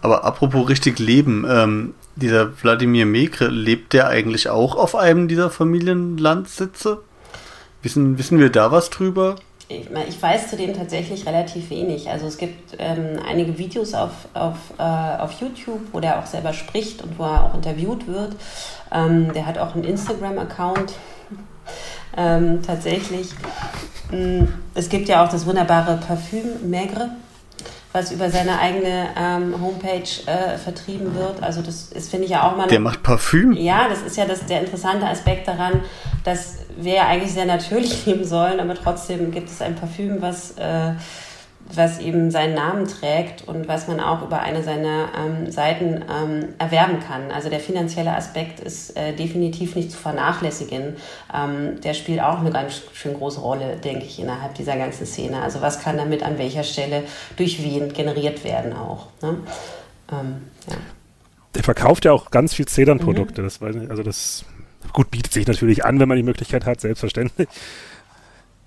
Aber 0.01 0.23
apropos 0.23 0.69
richtig 0.69 0.99
leben, 0.99 1.45
ähm, 1.49 1.93
dieser 2.15 2.61
Wladimir 2.61 3.05
Mekre, 3.05 3.47
lebt 3.47 3.93
der 3.93 4.07
eigentlich 4.07 4.49
auch 4.49 4.75
auf 4.75 4.95
einem 4.95 5.27
dieser 5.27 5.49
Familienlandsitze? 5.49 7.01
Wissen, 7.81 8.17
wissen 8.17 8.39
wir 8.39 8.49
da 8.49 8.71
was 8.71 8.89
drüber? 8.89 9.35
Ich, 9.71 10.19
weiß 10.19 10.49
zudem 10.49 10.73
tatsächlich 10.73 11.27
relativ 11.27 11.69
wenig. 11.69 12.09
Also 12.09 12.25
es 12.25 12.37
gibt 12.37 12.75
ähm, 12.79 13.19
einige 13.23 13.57
Videos 13.59 13.93
auf, 13.93 14.11
auf, 14.33 14.55
äh, 14.79 14.81
auf 14.81 15.33
YouTube, 15.33 15.81
wo 15.91 15.99
der 15.99 16.17
auch 16.19 16.25
selber 16.25 16.53
spricht 16.53 17.03
und 17.03 17.19
wo 17.19 17.23
er 17.23 17.43
auch 17.43 17.53
interviewt 17.53 18.07
wird. 18.07 18.35
Ähm, 18.91 19.31
der 19.33 19.45
hat 19.45 19.59
auch 19.59 19.75
einen 19.75 19.83
Instagram-Account. 19.83 20.93
ähm, 22.17 22.63
tatsächlich. 22.63 23.29
Mm, 24.11 24.45
es 24.73 24.89
gibt 24.89 25.07
ja 25.07 25.23
auch 25.23 25.29
das 25.29 25.45
wunderbare 25.45 25.97
Parfüm 25.97 26.67
Maigre 26.67 27.11
was 27.91 28.11
über 28.11 28.29
seine 28.29 28.59
eigene 28.59 29.07
ähm, 29.17 29.55
Homepage 29.61 30.03
äh, 30.27 30.57
vertrieben 30.57 31.15
wird. 31.15 31.41
Also 31.41 31.61
das 31.61 31.91
ist, 31.91 32.11
finde 32.11 32.25
ich 32.25 32.31
ja 32.31 32.47
auch 32.47 32.55
mal... 32.55 32.67
Der 32.67 32.79
macht 32.79 33.01
Parfüm? 33.01 33.53
Ja, 33.53 33.89
das 33.89 34.01
ist 34.03 34.15
ja 34.15 34.25
das, 34.25 34.45
der 34.45 34.61
interessante 34.61 35.07
Aspekt 35.07 35.47
daran, 35.47 35.81
dass 36.23 36.57
wir 36.77 36.93
ja 36.93 37.07
eigentlich 37.07 37.33
sehr 37.33 37.45
natürlich 37.45 38.05
leben 38.05 38.25
sollen, 38.25 38.59
aber 38.59 38.75
trotzdem 38.75 39.31
gibt 39.31 39.49
es 39.49 39.61
ein 39.61 39.75
Parfüm, 39.75 40.21
was... 40.21 40.51
Äh, 40.51 40.93
was 41.75 41.99
eben 41.99 42.31
seinen 42.31 42.55
Namen 42.55 42.87
trägt 42.87 43.47
und 43.47 43.67
was 43.67 43.87
man 43.87 43.99
auch 43.99 44.23
über 44.23 44.39
eine 44.39 44.63
seiner 44.63 45.09
ähm, 45.17 45.51
Seiten 45.51 46.03
ähm, 46.09 46.49
erwerben 46.57 46.99
kann. 46.99 47.31
Also 47.31 47.49
der 47.49 47.59
finanzielle 47.59 48.15
Aspekt 48.15 48.59
ist 48.59 48.97
äh, 48.97 49.13
definitiv 49.13 49.75
nicht 49.75 49.91
zu 49.91 49.97
vernachlässigen. 49.97 50.95
Ähm, 51.33 51.79
der 51.81 51.93
spielt 51.93 52.21
auch 52.21 52.39
eine 52.39 52.51
ganz 52.51 52.81
schön 52.93 53.13
große 53.13 53.39
Rolle, 53.39 53.77
denke 53.77 54.05
ich, 54.05 54.19
innerhalb 54.19 54.55
dieser 54.55 54.77
ganzen 54.77 55.05
Szene. 55.05 55.41
Also 55.41 55.61
was 55.61 55.81
kann 55.81 55.97
damit 55.97 56.23
an 56.23 56.37
welcher 56.37 56.63
Stelle 56.63 57.03
durch 57.37 57.63
wen 57.63 57.93
generiert 57.93 58.43
werden 58.43 58.73
auch. 58.73 59.07
Ne? 59.21 59.37
Ähm, 60.11 60.41
ja. 60.69 60.75
Der 61.55 61.63
verkauft 61.63 62.05
ja 62.05 62.13
auch 62.13 62.31
ganz 62.31 62.53
viel 62.53 62.67
Zedernprodukte. 62.67 63.41
Mhm. 63.41 63.45
Das 63.45 63.61
weiß 63.61 63.75
ich, 63.75 63.89
also 63.89 64.01
das 64.01 64.45
gut 64.93 65.11
bietet 65.11 65.33
sich 65.33 65.45
natürlich 65.45 65.85
an, 65.85 65.99
wenn 65.99 66.07
man 66.07 66.17
die 66.17 66.23
Möglichkeit 66.23 66.65
hat, 66.65 66.81
selbstverständlich. 66.81 67.47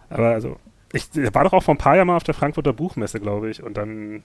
Aber 0.08 0.28
also 0.30 0.56
ich, 0.92 1.10
der 1.10 1.34
war 1.34 1.44
doch 1.44 1.52
auch 1.52 1.62
vor 1.62 1.74
ein 1.74 1.78
paar 1.78 1.96
Jahren 1.96 2.06
mal 2.06 2.16
auf 2.16 2.24
der 2.24 2.34
Frankfurter 2.34 2.72
Buchmesse, 2.72 3.20
glaube 3.20 3.50
ich, 3.50 3.62
und 3.62 3.76
dann 3.76 4.22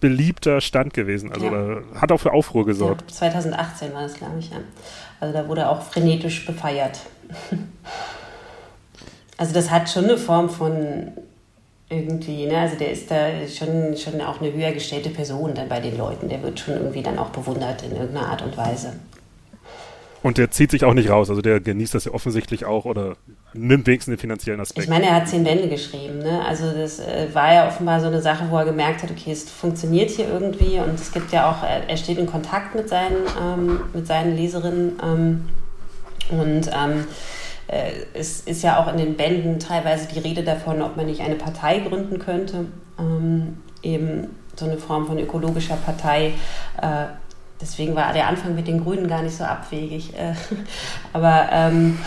beliebter 0.00 0.60
Stand 0.60 0.94
gewesen. 0.94 1.32
Also 1.32 1.46
ja. 1.46 1.82
hat 1.94 2.12
auch 2.12 2.18
für 2.18 2.32
Aufruhr 2.32 2.66
gesorgt. 2.66 3.10
Ja, 3.10 3.16
2018 3.16 3.94
war 3.94 4.02
das, 4.02 4.14
glaube 4.14 4.38
ich, 4.38 4.50
ja. 4.50 4.58
Also 5.20 5.32
da 5.32 5.48
wurde 5.48 5.68
auch 5.68 5.82
frenetisch 5.82 6.44
befeiert. 6.44 7.00
also 9.38 9.54
das 9.54 9.70
hat 9.70 9.88
schon 9.88 10.04
eine 10.04 10.18
Form 10.18 10.50
von 10.50 11.12
irgendwie, 11.88 12.46
ne? 12.46 12.58
also 12.58 12.76
der 12.76 12.90
ist 12.90 13.10
da 13.10 13.46
schon, 13.46 13.96
schon 13.96 14.20
auch 14.20 14.40
eine 14.40 14.52
höher 14.52 14.72
gestellte 14.72 15.10
Person 15.10 15.54
dann 15.54 15.68
bei 15.68 15.80
den 15.80 15.96
Leuten. 15.96 16.28
Der 16.28 16.42
wird 16.42 16.60
schon 16.60 16.74
irgendwie 16.74 17.02
dann 17.02 17.18
auch 17.18 17.30
bewundert 17.30 17.82
in 17.82 17.92
irgendeiner 17.92 18.28
Art 18.28 18.42
und 18.42 18.56
Weise. 18.56 18.94
Und 20.24 20.38
der 20.38 20.50
zieht 20.50 20.70
sich 20.70 20.86
auch 20.86 20.94
nicht 20.94 21.10
raus, 21.10 21.28
also 21.28 21.42
der 21.42 21.60
genießt 21.60 21.94
das 21.94 22.06
ja 22.06 22.12
offensichtlich 22.12 22.64
auch 22.64 22.86
oder 22.86 23.18
nimmt 23.52 23.86
wenigstens 23.86 24.12
den 24.12 24.18
finanziellen 24.18 24.58
Aspekt. 24.58 24.84
Ich 24.84 24.90
meine, 24.90 25.04
er 25.04 25.16
hat 25.16 25.28
zehn 25.28 25.44
Bände 25.44 25.68
geschrieben, 25.68 26.20
ne? 26.20 26.42
Also 26.42 26.72
das 26.72 26.98
äh, 26.98 27.28
war 27.34 27.52
ja 27.52 27.68
offenbar 27.68 28.00
so 28.00 28.06
eine 28.06 28.22
Sache, 28.22 28.46
wo 28.48 28.56
er 28.56 28.64
gemerkt 28.64 29.02
hat, 29.02 29.10
okay, 29.10 29.32
es 29.32 29.50
funktioniert 29.50 30.08
hier 30.08 30.26
irgendwie 30.26 30.78
und 30.78 30.94
es 30.94 31.12
gibt 31.12 31.30
ja 31.30 31.50
auch, 31.50 31.62
er, 31.62 31.94
steht 31.98 32.16
in 32.16 32.24
Kontakt 32.24 32.74
mit 32.74 32.88
seinen, 32.88 33.16
ähm, 33.38 33.80
mit 33.92 34.06
seinen 34.06 34.34
Leserinnen 34.34 34.98
ähm, 35.02 35.48
und 36.30 36.70
ähm, 36.72 37.04
äh, 37.66 37.90
es 38.14 38.40
ist 38.40 38.62
ja 38.62 38.82
auch 38.82 38.90
in 38.90 38.96
den 38.96 39.18
Bänden 39.18 39.58
teilweise 39.58 40.08
die 40.08 40.20
Rede 40.20 40.42
davon, 40.42 40.80
ob 40.80 40.96
man 40.96 41.04
nicht 41.04 41.20
eine 41.20 41.34
Partei 41.34 41.80
gründen 41.80 42.18
könnte, 42.18 42.64
ähm, 42.98 43.58
eben 43.82 44.28
so 44.56 44.64
eine 44.64 44.78
Form 44.78 45.06
von 45.06 45.18
ökologischer 45.18 45.76
Partei. 45.76 46.32
Äh, 46.80 47.08
deswegen 47.60 47.94
war 47.94 48.12
der 48.12 48.28
Anfang 48.28 48.54
mit 48.54 48.66
den 48.66 48.82
Grünen 48.82 49.08
gar 49.08 49.22
nicht 49.22 49.36
so 49.36 49.44
abwegig. 49.44 50.14
Äh, 50.14 50.34
aber 51.12 51.48
ähm, 51.50 51.98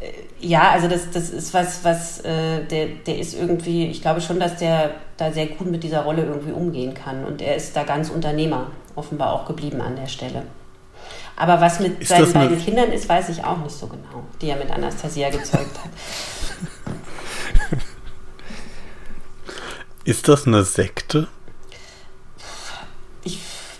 äh, 0.00 0.06
ja, 0.40 0.70
also 0.70 0.88
das, 0.88 1.10
das 1.10 1.30
ist 1.30 1.52
was, 1.54 1.84
was 1.84 2.20
äh, 2.20 2.64
der, 2.64 2.86
der 3.06 3.18
ist 3.18 3.34
irgendwie, 3.34 3.86
ich 3.86 4.02
glaube 4.02 4.20
schon, 4.20 4.38
dass 4.38 4.56
der 4.56 4.92
da 5.16 5.32
sehr 5.32 5.46
gut 5.46 5.70
mit 5.70 5.82
dieser 5.82 6.02
Rolle 6.02 6.24
irgendwie 6.24 6.52
umgehen 6.52 6.94
kann. 6.94 7.24
Und 7.24 7.42
er 7.42 7.56
ist 7.56 7.74
da 7.74 7.82
ganz 7.84 8.10
Unternehmer 8.10 8.70
offenbar 8.94 9.32
auch 9.32 9.46
geblieben 9.46 9.80
an 9.80 9.96
der 9.96 10.06
Stelle. 10.06 10.44
Aber 11.36 11.60
was 11.60 11.78
mit 11.78 12.00
ist 12.00 12.08
seinen 12.08 12.32
beiden 12.32 12.58
Kindern 12.58 12.90
ist, 12.90 13.08
weiß 13.08 13.28
ich 13.28 13.44
auch 13.44 13.58
nicht 13.58 13.76
so 13.76 13.86
genau, 13.86 14.24
die 14.40 14.50
er 14.50 14.56
mit 14.56 14.70
Anastasia 14.70 15.30
gezeugt 15.30 15.78
hat. 15.78 15.90
Ist 20.04 20.26
das 20.26 20.46
eine 20.46 20.64
Sekte? 20.64 21.28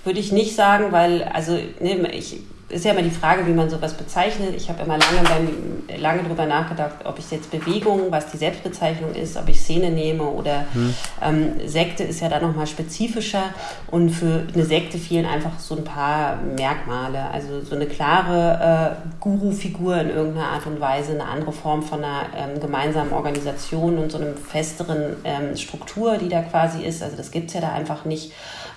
Würde 0.04 0.20
ich 0.20 0.32
nicht 0.32 0.54
sagen, 0.54 0.92
weil, 0.92 1.24
also 1.24 1.58
ne, 1.80 2.10
ich 2.12 2.40
ist 2.70 2.84
ja 2.84 2.92
immer 2.92 3.02
die 3.02 3.10
Frage, 3.10 3.46
wie 3.46 3.52
man 3.52 3.70
sowas 3.70 3.94
bezeichnet. 3.94 4.54
Ich 4.54 4.68
habe 4.68 4.82
immer 4.82 4.98
lange, 4.98 5.22
beim, 5.22 6.00
lange 6.00 6.22
darüber 6.22 6.44
nachgedacht, 6.44 6.96
ob 7.04 7.18
ich 7.18 7.30
jetzt 7.30 7.50
Bewegung, 7.50 8.10
was 8.10 8.30
die 8.30 8.36
Selbstbezeichnung 8.36 9.14
ist, 9.14 9.38
ob 9.38 9.48
ich 9.48 9.58
Szene 9.58 9.90
nehme 9.90 10.24
oder 10.24 10.66
hm. 10.74 10.94
ähm, 11.22 11.52
Sekte 11.66 12.04
ist 12.04 12.20
ja 12.20 12.28
da 12.28 12.40
nochmal 12.40 12.66
spezifischer 12.66 13.54
und 13.90 14.10
für 14.10 14.46
eine 14.52 14.64
Sekte 14.66 14.98
fehlen 14.98 15.24
einfach 15.24 15.58
so 15.58 15.76
ein 15.76 15.84
paar 15.84 16.36
Merkmale. 16.36 17.30
Also 17.32 17.62
so 17.62 17.74
eine 17.74 17.86
klare 17.86 18.98
äh, 18.98 19.10
Guru-Figur 19.20 19.96
in 20.02 20.10
irgendeiner 20.10 20.48
Art 20.48 20.66
und 20.66 20.78
Weise, 20.78 21.12
eine 21.12 21.24
andere 21.24 21.52
Form 21.52 21.82
von 21.82 22.04
einer 22.04 22.26
ähm, 22.36 22.60
gemeinsamen 22.60 23.12
Organisation 23.12 23.96
und 23.96 24.12
so 24.12 24.18
einem 24.18 24.36
festeren 24.36 25.16
ähm, 25.24 25.56
Struktur, 25.56 26.18
die 26.18 26.28
da 26.28 26.42
quasi 26.42 26.82
ist. 26.82 27.02
Also 27.02 27.16
das 27.16 27.30
gibt 27.30 27.48
es 27.48 27.54
ja 27.54 27.62
da 27.62 27.72
einfach 27.72 28.04
nicht. 28.04 28.32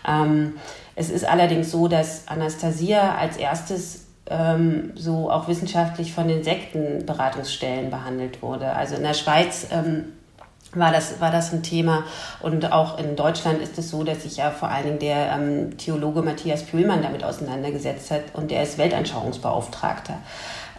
Ähm, 0.07 0.53
es 0.95 1.09
ist 1.09 1.25
allerdings 1.25 1.71
so, 1.71 1.87
dass 1.87 2.27
Anastasia 2.27 3.15
als 3.15 3.37
erstes 3.37 4.05
ähm, 4.29 4.91
so 4.95 5.31
auch 5.31 5.47
wissenschaftlich 5.47 6.13
von 6.13 6.27
den 6.27 6.43
Sektenberatungsstellen 6.43 7.89
behandelt 7.89 8.41
wurde. 8.41 8.73
Also 8.73 8.95
in 8.95 9.03
der 9.03 9.13
Schweiz 9.13 9.67
ähm, 9.71 10.13
war 10.73 10.91
das, 10.91 11.19
war 11.19 11.31
das 11.31 11.51
ein 11.53 11.63
Thema. 11.63 12.05
Und 12.41 12.71
auch 12.71 12.97
in 12.97 13.15
Deutschland 13.15 13.61
ist 13.61 13.77
es 13.77 13.89
so, 13.89 14.03
dass 14.03 14.23
sich 14.23 14.37
ja 14.37 14.51
vor 14.51 14.69
allen 14.69 14.85
Dingen 14.85 14.99
der 14.99 15.31
ähm, 15.33 15.77
Theologe 15.77 16.21
Matthias 16.21 16.63
Pühlmann 16.63 17.01
damit 17.01 17.23
auseinandergesetzt 17.23 18.11
hat 18.11 18.21
und 18.33 18.51
der 18.51 18.63
ist 18.63 18.77
Weltanschauungsbeauftragter 18.77 20.17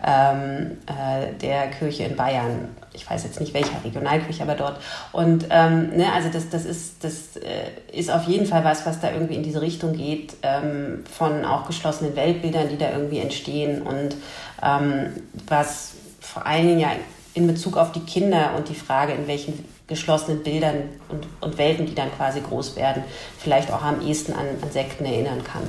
ähm, 0.05 0.79
äh, 0.87 1.33
der 1.41 1.69
Kirche 1.69 2.05
in 2.05 2.17
Bayern. 2.17 2.69
Ich 2.93 3.09
weiß 3.09 3.25
jetzt 3.25 3.41
nicht 3.41 3.55
welcher 3.55 3.83
Regionalkirche, 3.85 4.43
aber 4.43 4.55
dort. 4.55 4.81
Und 5.13 5.47
ähm, 5.51 5.97
ne, 5.97 6.13
also 6.13 6.29
das, 6.29 6.51
das, 6.51 6.65
ist, 6.65 7.05
das 7.05 7.37
äh, 7.37 7.71
ist 7.93 8.11
auf 8.11 8.25
jeden 8.25 8.47
Fall 8.47 8.65
was, 8.65 8.85
was 8.85 9.01
da 9.01 9.13
irgendwie 9.13 9.37
in 9.37 9.43
diese 9.43 9.63
Richtung 9.63 9.93
geht, 9.93 10.35
ähm, 10.43 11.05
von 11.11 11.45
auch 11.45 11.67
geschlossenen 11.67 12.17
Weltbildern, 12.17 12.69
die 12.69 12.79
da 12.79 12.91
irgendwie 12.91 13.21
entstehen 13.21 13.83
und 13.83 14.17
ähm, 14.63 15.13
was 15.47 15.93
vor 16.21 16.47
allen 16.47 16.67
Dingen 16.67 16.81
ja 16.81 16.91
in 17.35 17.47
Bezug 17.47 17.77
auf 17.77 17.93
die 17.93 18.01
Kinder 18.01 18.53
und 18.57 18.69
die 18.69 18.75
Frage, 18.75 19.13
in 19.13 19.27
welchen 19.27 19.65
geschlossenen 19.87 20.43
Bildern 20.43 20.89
und, 21.09 21.27
und 21.41 21.59
Welten, 21.59 21.87
die 21.87 21.95
dann 21.95 22.11
quasi 22.17 22.41
groß 22.41 22.77
werden, 22.77 23.05
vielleicht 23.39 23.71
auch 23.73 23.83
am 23.83 24.01
ehesten 24.07 24.33
an, 24.33 24.47
an 24.61 24.71
Sekten 24.71 25.05
erinnern 25.05 25.43
kann. 25.45 25.63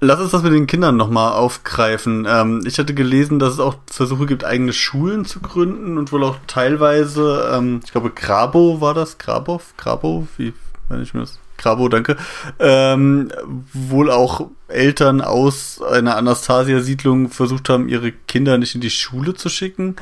Lass 0.00 0.20
uns 0.20 0.32
das 0.32 0.42
mit 0.42 0.52
den 0.52 0.66
Kindern 0.66 0.96
nochmal 0.96 1.32
aufgreifen. 1.32 2.26
Ähm, 2.28 2.62
ich 2.66 2.78
hatte 2.78 2.92
gelesen, 2.92 3.38
dass 3.38 3.54
es 3.54 3.60
auch 3.60 3.76
Versuche 3.86 4.26
gibt, 4.26 4.44
eigene 4.44 4.74
Schulen 4.74 5.24
zu 5.24 5.40
gründen 5.40 5.96
und 5.96 6.12
wohl 6.12 6.22
auch 6.22 6.36
teilweise, 6.46 7.50
ähm, 7.54 7.80
ich 7.82 7.92
glaube, 7.92 8.10
Grabo 8.10 8.82
war 8.82 8.92
das, 8.92 9.16
Grabov, 9.16 9.74
Grabo, 9.78 10.28
wie 10.36 10.52
wenn 10.90 11.02
ich 11.02 11.14
mir 11.14 11.20
das, 11.20 11.38
Grabo, 11.56 11.88
danke, 11.88 12.16
ähm, 12.58 13.32
wohl 13.72 14.10
auch 14.10 14.50
Eltern 14.68 15.22
aus 15.22 15.80
einer 15.80 16.16
Anastasia-Siedlung 16.16 17.30
versucht 17.30 17.70
haben, 17.70 17.88
ihre 17.88 18.12
Kinder 18.12 18.58
nicht 18.58 18.74
in 18.74 18.82
die 18.82 18.90
Schule 18.90 19.34
zu 19.34 19.48
schicken. 19.48 19.96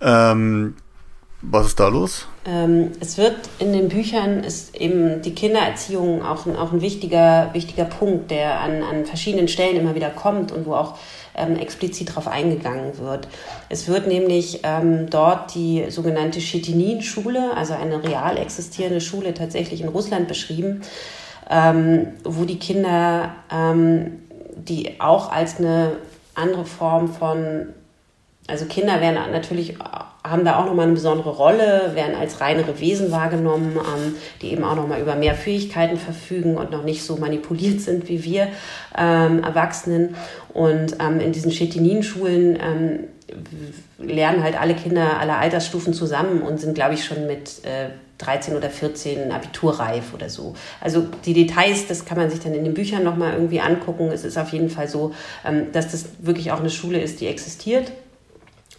Ähm, 0.00 0.74
was 1.40 1.66
ist 1.66 1.78
da 1.78 1.86
los? 1.86 2.26
Ähm, 2.44 2.92
es 2.98 3.16
wird 3.16 3.36
in 3.60 3.72
den 3.72 3.88
Büchern 3.88 4.42
ist 4.42 4.74
eben 4.74 5.22
die 5.22 5.34
Kindererziehung 5.34 6.24
auch 6.24 6.46
ein, 6.46 6.56
auch 6.56 6.72
ein 6.72 6.80
wichtiger, 6.80 7.50
wichtiger 7.52 7.84
Punkt, 7.84 8.32
der 8.32 8.60
an, 8.60 8.82
an 8.82 9.06
verschiedenen 9.06 9.46
Stellen 9.46 9.76
immer 9.76 9.94
wieder 9.94 10.10
kommt 10.10 10.50
und 10.50 10.66
wo 10.66 10.74
auch 10.74 10.98
ähm, 11.36 11.56
explizit 11.56 12.10
darauf 12.10 12.26
eingegangen 12.26 12.98
wird. 12.98 13.28
Es 13.68 13.86
wird 13.86 14.08
nämlich 14.08 14.60
ähm, 14.64 15.08
dort 15.10 15.54
die 15.54 15.84
sogenannte 15.90 16.40
Chetinin-Schule, 16.40 17.56
also 17.56 17.74
eine 17.74 18.02
real 18.02 18.36
existierende 18.36 19.00
Schule 19.00 19.32
tatsächlich 19.32 19.80
in 19.80 19.88
Russland 19.88 20.26
beschrieben, 20.26 20.82
ähm, 21.48 22.14
wo 22.24 22.46
die 22.46 22.58
Kinder, 22.58 23.36
ähm, 23.52 24.22
die 24.56 25.00
auch 25.00 25.30
als 25.30 25.58
eine 25.58 25.98
andere 26.34 26.64
Form 26.64 27.06
von 27.12 27.68
also 28.48 28.64
Kinder 28.64 29.02
werden 29.02 29.30
natürlich 29.30 29.74
haben 30.30 30.44
da 30.44 30.58
auch 30.58 30.66
nochmal 30.66 30.86
eine 30.86 30.94
besondere 30.94 31.30
Rolle, 31.30 31.92
werden 31.94 32.14
als 32.14 32.40
reinere 32.40 32.80
Wesen 32.80 33.10
wahrgenommen, 33.10 33.76
ähm, 33.76 34.14
die 34.42 34.52
eben 34.52 34.64
auch 34.64 34.76
nochmal 34.76 35.00
über 35.00 35.14
mehr 35.14 35.34
Fähigkeiten 35.34 35.96
verfügen 35.96 36.56
und 36.56 36.70
noch 36.70 36.84
nicht 36.84 37.02
so 37.02 37.16
manipuliert 37.16 37.80
sind 37.80 38.08
wie 38.08 38.24
wir 38.24 38.48
ähm, 38.96 39.42
Erwachsenen. 39.42 40.14
Und 40.52 40.96
ähm, 41.00 41.20
in 41.20 41.32
diesen 41.32 41.50
Chetinin-Schulen 41.50 42.58
ähm, 42.60 42.98
lernen 43.98 44.42
halt 44.42 44.60
alle 44.60 44.74
Kinder 44.74 45.18
aller 45.20 45.38
Altersstufen 45.38 45.92
zusammen 45.92 46.42
und 46.42 46.60
sind, 46.60 46.74
glaube 46.74 46.94
ich, 46.94 47.04
schon 47.04 47.26
mit 47.26 47.64
äh, 47.64 47.90
13 48.18 48.56
oder 48.56 48.68
14 48.68 49.30
abiturreif 49.30 50.12
oder 50.14 50.28
so. 50.28 50.54
Also 50.80 51.06
die 51.24 51.34
Details, 51.34 51.86
das 51.86 52.04
kann 52.04 52.18
man 52.18 52.30
sich 52.30 52.40
dann 52.40 52.54
in 52.54 52.64
den 52.64 52.74
Büchern 52.74 53.04
nochmal 53.04 53.34
irgendwie 53.34 53.60
angucken. 53.60 54.10
Es 54.12 54.24
ist 54.24 54.36
auf 54.36 54.52
jeden 54.52 54.70
Fall 54.70 54.88
so, 54.88 55.14
ähm, 55.46 55.72
dass 55.72 55.92
das 55.92 56.06
wirklich 56.20 56.50
auch 56.50 56.60
eine 56.60 56.70
Schule 56.70 57.00
ist, 57.00 57.20
die 57.20 57.26
existiert 57.26 57.92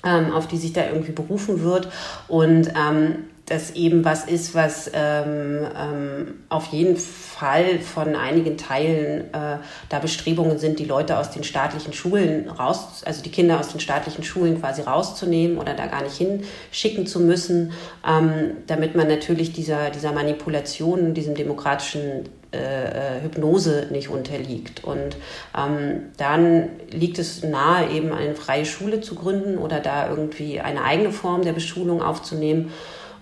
ähm, 0.06 0.34
auf 0.34 0.48
die 0.48 0.58
sich 0.58 0.74
da 0.74 0.86
irgendwie 0.88 1.12
berufen 1.12 1.64
wird. 1.64 1.90
Und 2.28 2.70
ähm, 2.76 3.26
das 3.50 3.72
eben 3.72 4.06
was 4.06 4.26
ist, 4.26 4.54
was 4.54 4.92
ähm, 4.94 5.68
ähm, 5.76 6.34
auf 6.50 6.68
jeden 6.68 6.98
Fall 6.98 7.80
von 7.80 8.16
einigen 8.16 8.58
Teilen 8.58 9.34
äh, 9.34 9.58
da 9.90 10.00
Bestrebungen 10.00 10.60
sind, 10.60 10.78
die 10.78 10.86
Leute 10.86 11.18
aus 11.18 11.32
den 11.32 11.44
staatlichen 11.44 11.92
Schulen 11.94 12.48
raus, 12.48 13.02
also 13.06 13.24
die 13.24 13.32
Kinder 13.32 13.60
aus 13.60 13.70
den 13.70 13.80
staatlichen 13.80 14.24
Schulen 14.24 14.60
quasi 14.60 14.84
rauszunehmen 14.84 15.58
oder 15.58 15.74
da 15.74 15.88
gar 15.88 16.04
nicht 16.04 16.18
hinschicken 16.18 17.08
zu 17.08 17.20
müssen, 17.20 17.74
ähm, 18.08 18.58
damit 18.68 18.96
man 18.96 19.08
natürlich 19.08 19.52
dieser, 19.52 19.90
dieser 19.90 20.12
Manipulation, 20.12 21.16
diesem 21.16 21.34
demokratischen 21.34 22.30
äh, 22.52 23.22
Hypnose 23.22 23.88
nicht 23.92 24.10
unterliegt. 24.10 24.84
Und 24.84 25.18
ähm, 25.58 26.04
dann 26.18 26.70
liegt 26.92 27.20
es 27.20 27.44
nahe, 27.44 27.90
eben 27.90 28.12
eine 28.12 28.36
freie 28.36 28.66
Schule 28.66 29.02
zu 29.02 29.16
gründen 29.16 29.58
oder 29.58 29.80
da 29.80 30.10
irgendwie 30.10 30.60
eine 30.60 30.84
eigene 30.84 31.12
Form 31.12 31.44
der 31.44 31.54
Beschulung 31.54 32.02
aufzunehmen. 32.02 32.72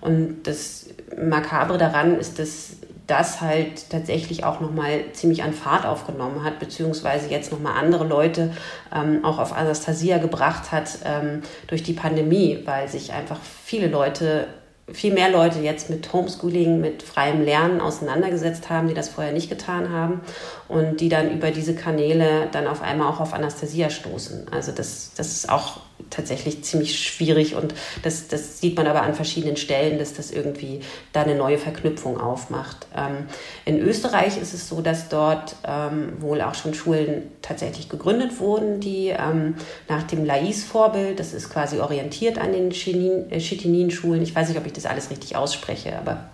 Und 0.00 0.44
das 0.44 0.86
Makabre 1.16 1.76
daran 1.76 2.18
ist, 2.18 2.38
dass 2.38 2.76
das 3.08 3.40
halt 3.40 3.88
tatsächlich 3.88 4.44
auch 4.44 4.60
nochmal 4.60 5.00
ziemlich 5.14 5.42
an 5.42 5.54
Fahrt 5.54 5.86
aufgenommen 5.86 6.44
hat, 6.44 6.58
beziehungsweise 6.58 7.28
jetzt 7.30 7.50
nochmal 7.50 7.72
andere 7.78 8.06
Leute 8.06 8.52
ähm, 8.94 9.24
auch 9.24 9.38
auf 9.38 9.56
Anastasia 9.56 10.18
gebracht 10.18 10.72
hat 10.72 10.98
ähm, 11.06 11.42
durch 11.68 11.82
die 11.82 11.94
Pandemie, 11.94 12.60
weil 12.66 12.86
sich 12.88 13.14
einfach 13.14 13.38
viele 13.64 13.88
Leute 13.88 14.46
viel 14.92 15.12
mehr 15.12 15.30
Leute 15.30 15.60
jetzt 15.60 15.90
mit 15.90 16.12
Homeschooling, 16.12 16.80
mit 16.80 17.02
freiem 17.02 17.42
Lernen 17.42 17.80
auseinandergesetzt 17.80 18.70
haben, 18.70 18.88
die 18.88 18.94
das 18.94 19.08
vorher 19.08 19.32
nicht 19.32 19.48
getan 19.48 19.90
haben 19.90 20.20
und 20.68 21.00
die 21.00 21.08
dann 21.08 21.30
über 21.30 21.50
diese 21.50 21.74
Kanäle 21.74 22.48
dann 22.52 22.66
auf 22.66 22.82
einmal 22.82 23.08
auch 23.08 23.20
auf 23.20 23.34
Anastasia 23.34 23.90
stoßen. 23.90 24.46
Also 24.50 24.72
das, 24.72 25.12
das 25.16 25.32
ist 25.32 25.50
auch 25.50 25.80
tatsächlich 26.10 26.64
ziemlich 26.64 26.98
schwierig 26.98 27.54
und 27.54 27.74
das, 28.02 28.28
das 28.28 28.60
sieht 28.60 28.76
man 28.76 28.86
aber 28.86 29.02
an 29.02 29.14
verschiedenen 29.14 29.56
Stellen, 29.56 29.98
dass 29.98 30.14
das 30.14 30.30
irgendwie 30.30 30.80
da 31.12 31.22
eine 31.22 31.34
neue 31.34 31.58
Verknüpfung 31.58 32.20
aufmacht. 32.20 32.86
Ähm, 32.96 33.26
in 33.64 33.80
Österreich 33.80 34.40
ist 34.40 34.54
es 34.54 34.68
so, 34.68 34.80
dass 34.80 35.08
dort 35.08 35.56
ähm, 35.66 36.12
wohl 36.20 36.40
auch 36.40 36.54
schon 36.54 36.74
Schulen 36.74 37.24
tatsächlich 37.42 37.88
gegründet 37.88 38.40
wurden, 38.40 38.80
die 38.80 39.08
ähm, 39.08 39.54
nach 39.88 40.02
dem 40.04 40.24
Lais-Vorbild, 40.24 41.18
das 41.20 41.34
ist 41.34 41.50
quasi 41.50 41.78
orientiert 41.78 42.38
an 42.38 42.52
den 42.52 42.70
äh, 42.70 43.40
Chitinin-Schulen, 43.40 44.22
ich 44.22 44.34
weiß 44.34 44.48
nicht, 44.48 44.58
ob 44.58 44.66
ich 44.66 44.72
das 44.72 44.86
alles 44.86 45.10
richtig 45.10 45.36
ausspreche, 45.36 45.98
aber 45.98 46.30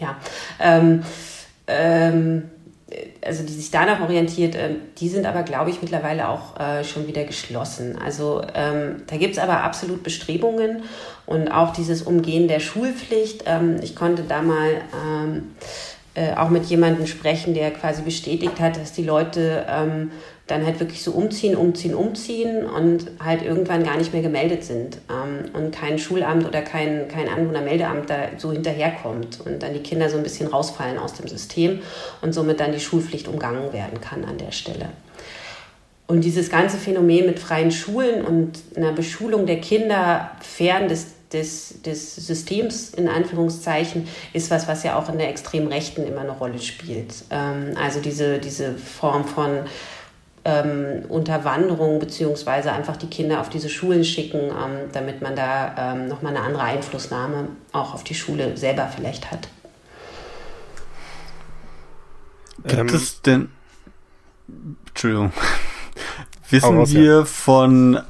ja. 0.00 0.16
Ähm, 2.90 2.98
ähm, 2.98 3.08
also 3.24 3.42
die 3.42 3.52
sich 3.52 3.70
danach 3.70 4.00
orientiert, 4.00 4.54
äh, 4.54 4.70
die 4.98 5.08
sind 5.08 5.26
aber, 5.26 5.42
glaube 5.42 5.70
ich, 5.70 5.82
mittlerweile 5.82 6.28
auch 6.28 6.58
äh, 6.58 6.84
schon 6.84 7.06
wieder 7.06 7.24
geschlossen. 7.24 7.98
Also 8.02 8.42
ähm, 8.54 9.02
da 9.06 9.16
gibt 9.16 9.34
es 9.34 9.38
aber 9.38 9.62
absolut 9.62 10.02
Bestrebungen 10.02 10.82
und 11.26 11.48
auch 11.48 11.72
dieses 11.72 12.02
Umgehen 12.02 12.48
der 12.48 12.60
Schulpflicht. 12.60 13.44
Ähm, 13.46 13.76
ich 13.82 13.94
konnte 13.94 14.22
da 14.22 14.42
mal 14.42 14.80
ähm, 15.04 15.54
äh, 16.14 16.34
auch 16.34 16.48
mit 16.48 16.64
jemandem 16.66 17.06
sprechen, 17.06 17.54
der 17.54 17.70
quasi 17.70 18.02
bestätigt 18.02 18.60
hat, 18.60 18.76
dass 18.76 18.92
die 18.92 19.04
Leute 19.04 19.66
ähm, 19.68 20.10
dann 20.48 20.64
halt 20.64 20.80
wirklich 20.80 21.02
so 21.04 21.12
umziehen, 21.12 21.56
umziehen, 21.56 21.94
umziehen 21.94 22.64
und 22.64 23.10
halt 23.22 23.42
irgendwann 23.42 23.84
gar 23.84 23.98
nicht 23.98 24.14
mehr 24.14 24.22
gemeldet 24.22 24.64
sind 24.64 24.98
ähm, 25.10 25.50
und 25.52 25.70
kein 25.72 25.98
Schulamt 25.98 26.46
oder 26.46 26.62
kein, 26.62 27.06
kein 27.06 27.28
Anwohnermeldeamt 27.28 28.08
da 28.08 28.16
so 28.38 28.50
hinterherkommt 28.50 29.40
und 29.44 29.62
dann 29.62 29.74
die 29.74 29.82
Kinder 29.82 30.08
so 30.08 30.16
ein 30.16 30.22
bisschen 30.22 30.48
rausfallen 30.48 30.98
aus 30.98 31.12
dem 31.12 31.28
System 31.28 31.80
und 32.22 32.32
somit 32.32 32.60
dann 32.60 32.72
die 32.72 32.80
Schulpflicht 32.80 33.28
umgangen 33.28 33.74
werden 33.74 34.00
kann 34.00 34.24
an 34.24 34.38
der 34.38 34.50
Stelle. 34.50 34.88
Und 36.06 36.24
dieses 36.24 36.48
ganze 36.48 36.78
Phänomen 36.78 37.26
mit 37.26 37.38
freien 37.38 37.70
Schulen 37.70 38.24
und 38.24 38.58
einer 38.74 38.92
Beschulung 38.92 39.44
der 39.44 39.60
Kinder 39.60 40.30
fern 40.40 40.88
des, 40.88 41.08
des, 41.30 41.82
des 41.82 42.16
Systems 42.16 42.94
in 42.94 43.08
Anführungszeichen 43.08 44.08
ist 44.32 44.50
was, 44.50 44.66
was 44.66 44.82
ja 44.82 44.98
auch 44.98 45.10
in 45.10 45.18
der 45.18 45.28
extremen 45.28 45.68
Rechten 45.68 46.06
immer 46.06 46.22
eine 46.22 46.30
Rolle 46.30 46.60
spielt. 46.60 47.12
Ähm, 47.28 47.76
also 47.78 48.00
diese, 48.00 48.38
diese 48.38 48.72
Form 48.72 49.26
von 49.26 49.66
ähm, 50.48 51.04
Unterwanderung 51.08 51.98
beziehungsweise 51.98 52.72
einfach 52.72 52.96
die 52.96 53.08
Kinder 53.08 53.40
auf 53.40 53.50
diese 53.50 53.68
Schulen 53.68 54.04
schicken, 54.04 54.40
ähm, 54.40 54.88
damit 54.92 55.20
man 55.20 55.36
da 55.36 55.92
ähm, 55.92 56.08
nochmal 56.08 56.34
eine 56.34 56.44
andere 56.44 56.62
Einflussnahme 56.62 57.48
auch 57.72 57.94
auf 57.94 58.04
die 58.04 58.14
Schule 58.14 58.56
selber 58.56 58.88
vielleicht 58.94 59.30
hat. 59.30 59.48
Gibt 62.66 62.90
ähm, 62.90 62.96
es 62.96 63.22
denn. 63.22 63.50
Entschuldigung. 64.88 65.32
Wissen 66.50 66.78
raus, 66.78 66.94
wir 66.94 67.18
ja. 67.18 67.24
von 67.24 68.00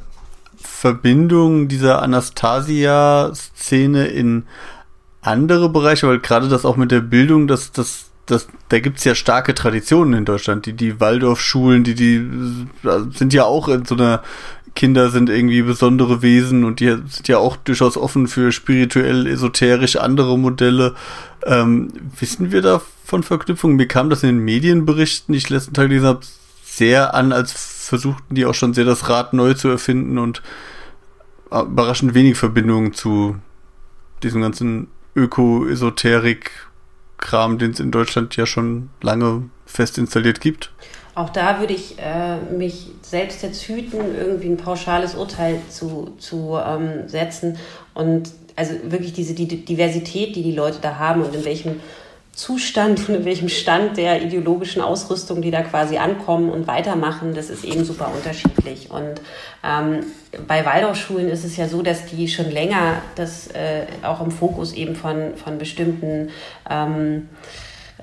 Verbindungen 0.57 1.67
dieser 1.67 2.03
Anastasia-Szene 2.03 4.07
in 4.07 4.45
andere 5.21 5.69
Bereiche, 5.69 6.07
weil 6.07 6.21
gerade 6.21 6.49
das 6.49 6.65
auch 6.65 6.77
mit 6.77 6.93
der 6.93 7.01
Bildung, 7.01 7.49
das, 7.49 7.73
das, 7.73 8.08
das, 8.29 8.47
da 8.69 8.79
gibt's 8.79 9.05
ja 9.05 9.15
starke 9.15 9.55
Traditionen 9.55 10.15
in 10.15 10.25
Deutschland. 10.25 10.67
Die, 10.67 10.75
die 10.75 11.01
Waldorfschulen, 11.01 11.83
die, 11.83 11.95
die 11.95 12.25
sind 13.13 13.33
ja 13.33 13.45
auch 13.45 13.69
in 13.69 13.85
so 13.85 13.95
einer 13.95 14.23
Kinder 14.75 15.11
sind 15.11 15.29
irgendwie 15.29 15.63
besondere 15.63 16.23
Wesen 16.23 16.63
und 16.63 16.79
die 16.79 16.87
sind 16.87 17.27
ja 17.27 17.39
auch 17.39 17.57
durchaus 17.57 17.97
offen 17.97 18.29
für 18.29 18.53
spirituell, 18.53 19.27
esoterisch 19.27 19.97
andere 19.97 20.39
Modelle. 20.39 20.95
Ähm, 21.45 21.89
wissen 22.21 22.53
wir 22.53 22.63
da 22.63 22.81
von 23.05 23.25
Verknüpfungen? 23.25 23.77
Mir 23.77 23.89
kam 23.89 24.09
das 24.09 24.23
in 24.23 24.29
den 24.29 24.45
Medienberichten, 24.45 25.33
die 25.33 25.39
ich 25.39 25.49
letzten 25.49 25.75
Tag 25.75 25.89
gelesen 25.89 26.07
habe, 26.07 26.21
sehr 26.63 27.15
an, 27.15 27.33
als 27.33 27.53
versuchten 27.53 28.37
die 28.37 28.47
auch 28.47 28.55
schon 28.55 28.73
sehr 28.73 28.85
das 28.85 29.09
Rad 29.09 29.33
neu 29.33 29.55
zu 29.55 29.69
erfinden 29.69 30.17
und 30.17 30.43
äh, 31.51 31.63
überraschend 31.63 32.15
wenig 32.15 32.37
Verbindungen 32.37 32.93
zu 32.93 33.37
diesem 34.23 34.43
ganzen 34.43 34.87
Öko-Esoterik-Kram, 37.19 37.59
den 37.59 37.73
es 37.73 37.81
in 37.81 37.91
Deutschland 37.91 38.37
ja 38.37 38.47
schon 38.47 38.91
lange 39.03 39.51
fest 39.67 39.99
installiert 39.99 40.41
gibt. 40.41 40.71
Auch 41.15 41.31
da 41.31 41.59
würde 41.59 41.75
ich 41.75 41.97
äh, 41.99 42.37
mich 42.57 42.91
selbst 43.03 43.43
jetzt 43.43 43.63
hüten, 43.65 43.99
irgendwie 44.17 44.49
ein 44.49 44.57
pauschales 44.57 45.15
Urteil 45.15 45.61
zu, 45.69 46.15
zu 46.19 46.59
ähm, 46.65 47.09
setzen. 47.09 47.59
Und 47.95 48.31
also 48.55 48.75
wirklich 48.85 49.13
diese 49.13 49.35
die 49.35 49.47
Diversität, 49.65 50.37
die 50.37 50.43
die 50.43 50.55
Leute 50.55 50.79
da 50.81 50.97
haben 50.97 51.23
und 51.23 51.35
in 51.35 51.45
welchem 51.45 51.81
Zustand 52.39 53.09
und 53.09 53.17
in 53.17 53.25
welchem 53.25 53.49
Stand 53.49 53.97
der 53.97 54.23
ideologischen 54.23 54.81
Ausrüstung, 54.81 55.43
die 55.43 55.51
da 55.51 55.63
quasi 55.63 55.99
ankommen 55.99 56.51
und 56.51 56.69
weitermachen, 56.69 57.35
das 57.35 57.51
ist 57.51 57.65
eben 57.65 57.85
super 57.85 58.13
unterschiedlich. 58.15 58.93
Und 58.93 59.21
ähm, 59.65 60.07
bei 60.47 60.65
Waldorfschulen 60.65 61.29
ist 61.29 61.45
es 61.45 61.57
ja 61.57 61.67
so, 61.67 61.83
dass 61.83 62.07
die 62.07 62.29
schon 62.29 62.49
länger 62.49 63.03
das 63.17 63.49
äh, 63.49 63.87
auch 64.05 64.21
im 64.21 64.31
Fokus 64.31 64.73
eben 64.73 64.95
von, 64.95 65.35
von 65.35 65.59
bestimmten 65.59 66.31
ähm, 66.71 67.29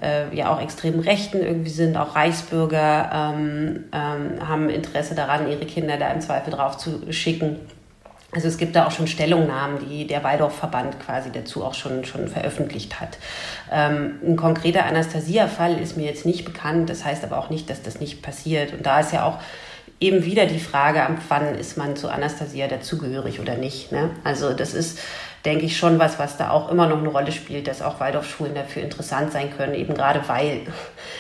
äh, 0.02 0.36
ja 0.36 0.54
auch 0.54 0.62
extremen 0.62 1.00
Rechten 1.00 1.40
irgendwie 1.40 1.70
sind, 1.70 1.96
auch 1.96 2.18
Reichsbürger 2.18 3.34
ähm, 3.38 3.86
ähm, 3.94 4.46
haben 4.46 4.70
Interesse 4.70 5.16
daran, 5.16 5.50
ihre 5.50 5.66
Kinder 5.66 5.96
da 5.96 6.10
im 6.10 6.20
Zweifel 6.20 6.52
drauf 6.52 6.78
zu 6.78 7.10
schicken. 7.14 7.56
Also 8.36 8.50
es 8.50 8.58
gibt 8.58 8.76
da 8.76 8.86
auch 8.86 8.92
schon 8.92 9.08
Stellungnahmen, 9.08 9.90
die 9.90 10.06
der 10.06 10.24
Waldorf-Verband 10.24 11.00
quasi 11.00 11.32
dazu 11.32 11.64
auch 11.64 11.74
schon, 11.74 12.04
schon 12.04 12.28
veröffentlicht 12.28 13.00
hat. 13.00 13.18
Ähm, 13.72 14.20
ein 14.24 14.36
konkreter 14.36 14.86
Anastasia-Fall 14.86 15.80
ist 15.80 15.96
mir 15.96 16.06
jetzt 16.06 16.26
nicht 16.26 16.44
bekannt, 16.44 16.90
das 16.90 17.06
heißt 17.06 17.24
aber 17.24 17.38
auch 17.38 17.50
nicht, 17.50 17.70
dass 17.70 17.82
das 17.82 18.00
nicht 18.02 18.22
passiert. 18.22 18.74
Und 18.74 18.86
da 18.86 19.00
ist 19.00 19.14
ja 19.14 19.26
auch 19.26 19.40
eben 20.02 20.26
wieder 20.26 20.46
die 20.46 20.60
Frage, 20.60 21.02
ab 21.02 21.18
wann 21.30 21.56
ist 21.56 21.78
man 21.78 21.96
zu 21.96 22.10
Anastasia 22.10 22.68
dazugehörig 22.68 23.40
oder 23.40 23.56
nicht. 23.56 23.94
Ne? 23.94 24.10
Also 24.26 24.54
das 24.54 24.74
ist 24.74 25.00
denke 25.46 25.66
ich, 25.66 25.78
schon 25.78 26.00
was, 26.00 26.20
was 26.20 26.38
da 26.38 26.50
auch 26.50 26.70
immer 26.70 26.88
noch 26.88 26.98
eine 26.98 27.08
Rolle 27.08 27.32
spielt, 27.32 27.68
dass 27.68 27.82
auch 27.82 28.00
Waldorfschulen 28.00 28.56
dafür 28.56 28.82
interessant 28.82 29.32
sein 29.32 29.56
können, 29.56 29.76
eben 29.76 29.94
gerade 29.94 30.28
weil 30.28 30.62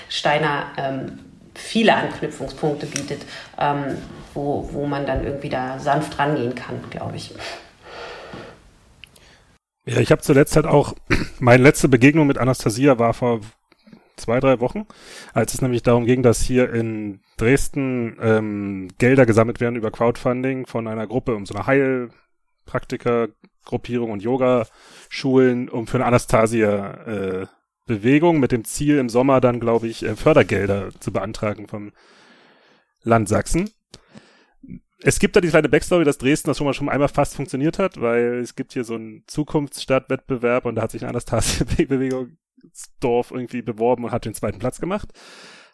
Steiner 0.09 0.65
ähm, 0.77 1.19
viele 1.53 1.95
Anknüpfungspunkte 1.95 2.87
bietet, 2.87 3.21
ähm, 3.59 3.97
wo, 4.35 4.69
wo 4.71 4.85
man 4.85 5.05
dann 5.05 5.23
irgendwie 5.23 5.49
da 5.49 5.79
sanft 5.79 6.19
rangehen 6.19 6.53
kann, 6.53 6.79
glaube 6.89 7.15
ich. 7.15 7.33
Ja, 9.85 9.99
ich 9.99 10.11
habe 10.11 10.21
zuletzt 10.21 10.55
halt 10.55 10.65
auch, 10.65 10.93
meine 11.39 11.63
letzte 11.63 11.87
Begegnung 11.87 12.27
mit 12.27 12.37
Anastasia 12.37 12.99
war 12.99 13.13
vor 13.13 13.41
zwei, 14.17 14.39
drei 14.39 14.59
Wochen, 14.59 14.85
als 15.33 15.53
es 15.53 15.61
nämlich 15.61 15.83
darum 15.83 16.05
ging, 16.05 16.23
dass 16.23 16.41
hier 16.41 16.73
in 16.73 17.19
Dresden 17.37 18.17
ähm, 18.21 18.87
Gelder 18.97 19.25
gesammelt 19.25 19.59
werden 19.59 19.75
über 19.75 19.91
Crowdfunding 19.91 20.65
von 20.65 20.87
einer 20.87 21.05
Gruppe 21.07 21.35
um 21.35 21.45
so 21.45 21.53
eine 21.53 21.67
Heilpraktiker 21.67 23.27
Gruppierung 23.65 24.11
und 24.11 24.23
Yoga-Schulen 24.23 25.69
um 25.69 25.87
für 25.87 25.97
eine 25.97 26.05
Anastasia 26.05 26.93
äh, 27.05 27.47
mit 27.87 28.51
dem 28.51 28.63
Ziel 28.63 28.97
im 28.97 29.09
Sommer 29.09 29.41
dann, 29.41 29.59
glaube 29.59 29.87
ich, 29.87 30.03
äh, 30.03 30.15
Fördergelder 30.15 30.89
zu 30.99 31.11
beantragen 31.11 31.67
vom 31.67 31.91
Land 33.03 33.27
Sachsen. 33.27 33.69
Es 35.07 35.19
gibt 35.19 35.35
da 35.35 35.41
die 35.41 35.49
kleine 35.49 35.69
Backstory, 35.69 36.03
dass 36.03 36.17
Dresden 36.17 36.47
das 36.47 36.57
schon 36.57 36.65
mal 36.65 36.73
schon 36.73 36.89
einmal 36.89 37.09
fast 37.09 37.35
funktioniert 37.35 37.77
hat, 37.77 38.01
weil 38.01 38.39
es 38.39 38.55
gibt 38.55 38.73
hier 38.73 38.83
so 38.83 38.95
einen 38.95 39.23
Zukunftsstadtwettbewerb 39.27 40.65
und 40.65 40.73
da 40.73 40.81
hat 40.81 40.89
sich 40.89 41.03
eine 41.03 41.09
Anastasia-Bewegungsdorf 41.09 43.29
irgendwie 43.31 43.61
beworben 43.61 44.05
und 44.05 44.11
hat 44.11 44.25
den 44.25 44.33
zweiten 44.33 44.57
Platz 44.57 44.81
gemacht, 44.81 45.09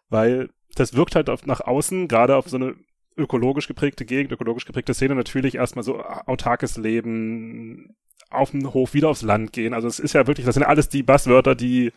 weil 0.10 0.50
das 0.76 0.96
wirkt 0.96 1.16
halt 1.16 1.30
auf, 1.30 1.46
nach 1.46 1.62
außen, 1.62 2.10
gerade 2.10 2.36
auf 2.36 2.50
so 2.50 2.58
eine 2.58 2.76
ökologisch 3.16 3.70
geprägte 3.70 4.04
Gegend, 4.04 4.34
ökologisch 4.34 4.66
geprägte 4.66 4.94
Szene 4.94 5.16
natürlich 5.16 5.56
erstmal 5.56 5.84
so 5.84 6.02
autarkes 6.02 6.76
Leben, 6.76 7.96
auf 8.32 8.52
den 8.52 8.74
Hof, 8.74 8.94
wieder 8.94 9.08
aufs 9.08 9.22
Land 9.22 9.54
gehen. 9.54 9.74
Also 9.74 9.88
es 9.88 10.00
ist 10.00 10.12
ja 10.12 10.28
wirklich, 10.28 10.46
das 10.46 10.56
sind 10.56 10.64
alles 10.64 10.90
die 10.90 11.04
Basswörter, 11.04 11.56
die 11.56 11.94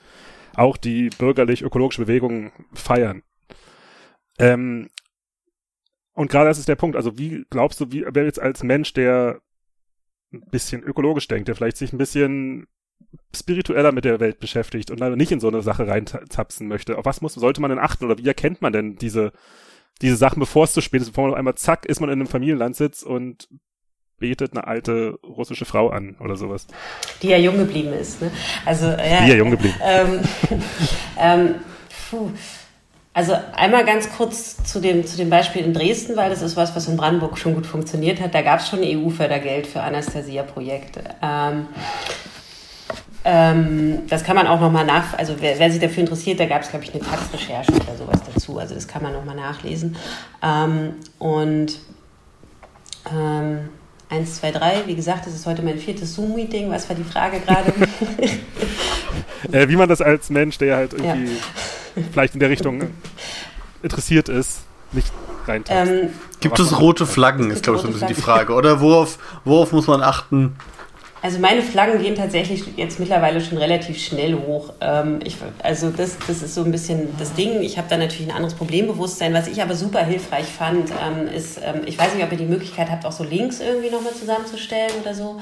auch 0.55 0.77
die 0.77 1.11
bürgerlich-ökologische 1.11 2.03
Bewegung 2.03 2.53
feiern. 2.75 3.25
Ähm, 4.39 4.89
und 6.15 6.31
gerade 6.31 6.49
das 6.49 6.59
ist 6.59 6.69
der 6.69 6.77
Punkt. 6.77 6.97
Also 6.97 7.19
wie 7.19 7.45
glaubst 7.51 7.81
du, 7.81 7.93
wie 7.93 8.05
wer 8.09 8.25
jetzt 8.25 8.41
als 8.41 8.63
Mensch, 8.63 8.93
der 8.93 9.41
ein 10.33 10.43
bisschen 10.51 10.83
ökologisch 10.83 11.29
denkt, 11.29 11.49
der 11.49 11.55
vielleicht 11.55 11.77
sich 11.77 11.93
ein 11.93 11.99
bisschen 11.99 12.67
spiritueller 13.35 13.93
mit 13.93 14.05
der 14.05 14.19
Welt 14.19 14.41
beschäftigt 14.41 14.91
und 14.91 15.01
nicht 15.17 15.31
in 15.31 15.41
so 15.41 15.49
eine 15.49 15.63
Sache 15.63 15.87
reintapsen 15.87 16.67
möchte, 16.67 16.99
auf 16.99 17.05
was 17.05 17.21
muss, 17.21 17.35
sollte 17.35 17.61
man 17.61 17.71
denn 17.71 17.79
achten 17.79 18.05
oder 18.05 18.19
wie 18.19 18.27
erkennt 18.27 18.63
man 18.63 18.73
denn 18.73 18.97
diese 18.97 19.33
diese 20.03 20.17
Sachen, 20.17 20.41
bevor 20.41 20.65
es 20.65 20.73
zu 20.73 20.81
spät 20.81 21.03
ist, 21.03 21.09
bevor 21.09 21.25
man 21.25 21.33
auf 21.33 21.39
einmal 21.39 21.55
zack, 21.55 21.87
ist 21.87 22.01
man 22.01 22.11
in 22.11 22.15
einem 22.21 22.27
Familienland 22.27 22.77
sitzt 22.77 23.05
und 23.05 23.49
betet 24.19 24.53
eine 24.53 24.67
alte 24.67 25.19
russische 25.25 25.65
Frau 25.65 25.91
an 25.91 26.17
oder 26.21 26.37
sowas. 26.37 26.67
Die 27.23 27.29
ja 27.29 27.37
jung 27.37 27.59
geblieben 27.59 27.93
ist. 27.93 28.23
Ne? 28.23 28.31
Also, 28.65 28.87
ja, 28.87 29.25
Die 29.25 29.31
ja 29.31 29.37
jung 29.37 29.51
geblieben. 29.51 29.75
Ähm, 29.83 30.21
ähm, 31.19 31.55
puh. 32.11 32.31
Also 33.15 33.37
einmal 33.55 33.85
ganz 33.85 34.11
kurz 34.13 34.57
zu 34.65 34.81
dem, 34.81 35.07
zu 35.07 35.17
dem 35.17 35.31
Beispiel 35.31 35.63
in 35.63 35.73
Dresden, 35.73 36.17
weil 36.17 36.31
das 36.31 36.43
ist 36.43 36.57
was, 36.57 36.75
was 36.75 36.89
in 36.89 36.97
Brandenburg 36.97 37.39
schon 37.39 37.55
gut 37.55 37.65
funktioniert 37.65 38.21
hat. 38.21 38.35
Da 38.35 38.43
gab 38.43 38.59
es 38.59 38.69
schon 38.69 38.81
EU-Fördergeld 38.83 39.69
für 39.69 39.81
Anastasia-Projekte. 39.81 41.05
Ähm, 41.23 41.69
ähm, 43.25 44.03
das 44.09 44.25
kann 44.25 44.35
man 44.35 44.49
auch 44.49 44.61
nochmal 44.61 44.85
nach, 44.85 45.17
also 45.17 45.37
wer, 45.39 45.61
wer, 45.61 45.71
sich 45.71 45.81
dafür 45.81 46.01
interessiert, 46.01 46.41
da 46.41 46.47
gab 46.47 46.63
es, 46.63 46.71
glaube 46.71 46.85
ich, 46.85 46.93
eine 46.93 47.05
Taxrecherche 47.05 47.73
oder 47.73 47.97
sowas 47.97 48.21
dazu. 48.35 48.59
Also 48.59 48.75
das 48.75 48.89
kann 48.89 49.05
man 49.05 49.13
nochmal 49.13 49.37
nachlesen. 49.37 49.97
Ähm, 50.43 50.97
und 51.21 51.79
ähm, 53.13 53.69
eins, 54.15 54.37
zwei, 54.37 54.51
drei, 54.51 54.83
wie 54.87 54.95
gesagt, 54.95 55.27
das 55.27 55.35
ist 55.35 55.47
heute 55.47 55.63
mein 55.63 55.79
viertes 55.79 56.15
Zoom-Meeting. 56.15 56.71
Was 56.71 56.89
war 56.89 56.97
die 56.97 57.05
Frage 57.05 57.41
gerade? 57.41 57.73
äh, 59.53 59.69
wie 59.69 59.77
man 59.77 59.89
das 59.89 60.01
als 60.01 60.31
Mensch, 60.31 60.59
der 60.59 60.77
halt 60.77 60.93
irgendwie 60.93 61.33
ja. 61.33 62.03
vielleicht 62.13 62.35
in 62.35 62.41
der 62.41 62.51
Richtung 62.51 62.83
interessiert 63.83 64.29
ist, 64.29 64.61
nicht 64.93 65.13
reintapst. 65.47 65.91
Ähm, 65.91 66.09
Gibt 66.41 66.59
es 66.59 66.79
rote 66.79 67.07
Flaggen, 67.07 67.51
ist 67.51 67.63
glaube 67.63 67.77
ich 67.77 67.83
so 67.83 67.89
ein 67.89 67.93
bisschen 67.93 68.09
die 68.09 68.15
Frage. 68.15 68.53
Oder 68.53 68.81
worauf, 68.81 69.19
worauf 69.45 69.73
muss 69.73 69.87
man 69.87 70.03
achten? 70.03 70.57
Also 71.25 71.39
meine 71.39 71.63
Flaggen 71.63 72.03
gehen 72.03 72.17
tatsächlich 72.17 72.65
jetzt 72.77 73.01
mittlerweile 73.01 73.41
schon 73.41 73.57
relativ 73.57 73.99
schnell 73.99 74.35
hoch. 74.35 74.75
Ähm, 74.83 75.21
ich, 75.25 75.39
also 75.63 75.89
das, 75.89 76.19
das 76.27 76.43
ist 76.43 76.55
so 76.55 76.63
ein 76.63 76.71
bisschen 76.71 77.09
das 77.19 77.33
Ding. 77.33 77.63
Ich 77.63 77.79
habe 77.79 77.89
da 77.89 77.97
natürlich 77.97 78.29
ein 78.29 78.37
anderes 78.37 78.53
Problembewusstsein. 78.53 79.33
Was 79.33 79.47
ich 79.47 79.63
aber 79.63 79.75
super 79.75 80.05
hilfreich 80.05 80.45
fand, 80.45 80.91
ähm, 80.91 81.27
ist, 81.35 81.59
ähm, 81.65 81.81
ich 81.87 81.97
weiß 81.97 82.15
nicht, 82.15 82.23
ob 82.23 82.31
ihr 82.31 82.37
die 82.37 82.45
Möglichkeit 82.45 82.91
habt, 82.91 83.07
auch 83.07 83.13
so 83.13 83.25
Links 83.25 83.61
irgendwie 83.61 83.89
nochmal 83.89 84.13
zusammenzustellen 84.13 84.91
oder 85.01 85.15
so. 85.15 85.41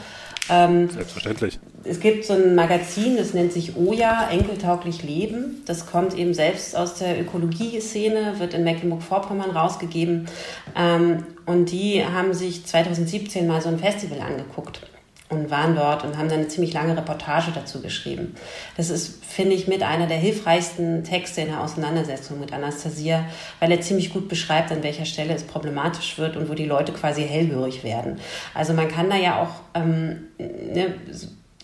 Ähm, 0.48 0.88
Selbstverständlich. 0.88 1.58
Es 1.82 1.98
gibt 1.98 2.26
so 2.26 2.34
ein 2.34 2.54
Magazin, 2.54 3.16
das 3.16 3.34
nennt 3.34 3.52
sich 3.52 3.76
Oja, 3.76 4.28
Enkeltauglich 4.30 5.02
Leben. 5.02 5.62
Das 5.66 5.86
kommt 5.86 6.16
eben 6.16 6.32
selbst 6.32 6.76
aus 6.76 6.94
der 6.94 7.20
Ökologie-Szene, 7.20 8.38
wird 8.38 8.54
in 8.54 8.62
Mecklenburg-Vorpommern 8.62 9.50
rausgegeben. 9.50 10.28
Ähm, 10.78 11.24
und 11.44 11.72
die 11.72 12.04
haben 12.06 12.34
sich 12.34 12.64
2017 12.66 13.48
mal 13.48 13.60
so 13.60 13.68
ein 13.68 13.80
Festival 13.80 14.20
angeguckt 14.20 14.91
und 15.32 15.50
waren 15.50 15.74
dort 15.74 16.04
und 16.04 16.18
haben 16.18 16.28
dann 16.28 16.40
eine 16.40 16.48
ziemlich 16.48 16.72
lange 16.72 16.96
Reportage 16.96 17.50
dazu 17.54 17.80
geschrieben. 17.80 18.34
Das 18.76 18.90
ist, 18.90 19.24
finde 19.24 19.54
ich, 19.54 19.66
mit 19.66 19.82
einer 19.82 20.06
der 20.06 20.18
hilfreichsten 20.18 21.04
Texte 21.04 21.40
in 21.40 21.48
der 21.48 21.60
Auseinandersetzung 21.60 22.38
mit 22.38 22.52
Anastasia, 22.52 23.24
weil 23.58 23.72
er 23.72 23.80
ziemlich 23.80 24.12
gut 24.12 24.28
beschreibt, 24.28 24.70
an 24.70 24.82
welcher 24.82 25.06
Stelle 25.06 25.34
es 25.34 25.44
problematisch 25.44 26.18
wird 26.18 26.36
und 26.36 26.48
wo 26.48 26.54
die 26.54 26.66
Leute 26.66 26.92
quasi 26.92 27.22
hellhörig 27.26 27.82
werden. 27.82 28.18
Also 28.54 28.74
man 28.74 28.88
kann 28.88 29.08
da 29.08 29.16
ja 29.16 29.42
auch 29.42 29.80
ähm, 29.80 30.28
ne, 30.38 30.94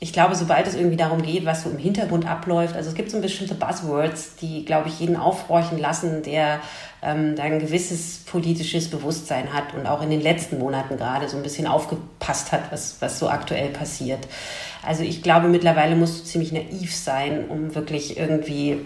ich 0.01 0.13
glaube, 0.13 0.37
sobald 0.37 0.67
es 0.69 0.77
irgendwie 0.77 0.97
darum 0.97 1.23
geht, 1.23 1.45
was 1.45 1.65
so 1.65 1.71
im 1.71 1.79
Hintergrund 1.79 2.25
abläuft, 2.25 2.77
also 2.77 2.89
es 2.89 2.95
gibt 2.95 3.11
so 3.11 3.21
bestimmte 3.21 3.55
Buzzwords, 3.55 4.37
die, 4.37 4.65
glaube 4.65 4.89
ich, 4.89 5.01
jeden 5.01 5.17
aufhorchen 5.17 5.77
lassen, 5.77 6.23
der 6.23 6.61
ähm, 7.03 7.35
da 7.35 7.43
ein 7.43 7.59
gewisses 7.59 8.19
politisches 8.19 8.91
Bewusstsein 8.91 9.53
hat 9.53 9.75
und 9.75 9.87
auch 9.87 10.01
in 10.01 10.11
den 10.11 10.21
letzten 10.21 10.59
Monaten 10.59 10.97
gerade 10.97 11.29
so 11.29 11.37
ein 11.37 11.43
bisschen 11.43 11.67
aufgepasst 11.67 12.53
hat, 12.53 12.71
was, 12.71 12.97
was 13.01 13.19
so 13.19 13.29
aktuell 13.29 13.71
passiert. 13.71 14.29
Also 14.87 15.03
ich 15.03 15.23
glaube, 15.23 15.49
mittlerweile 15.49 15.97
musst 15.97 16.21
du 16.21 16.25
ziemlich 16.25 16.53
naiv 16.53 16.95
sein, 16.95 17.47
um 17.49 17.75
wirklich 17.75 18.17
irgendwie 18.17 18.85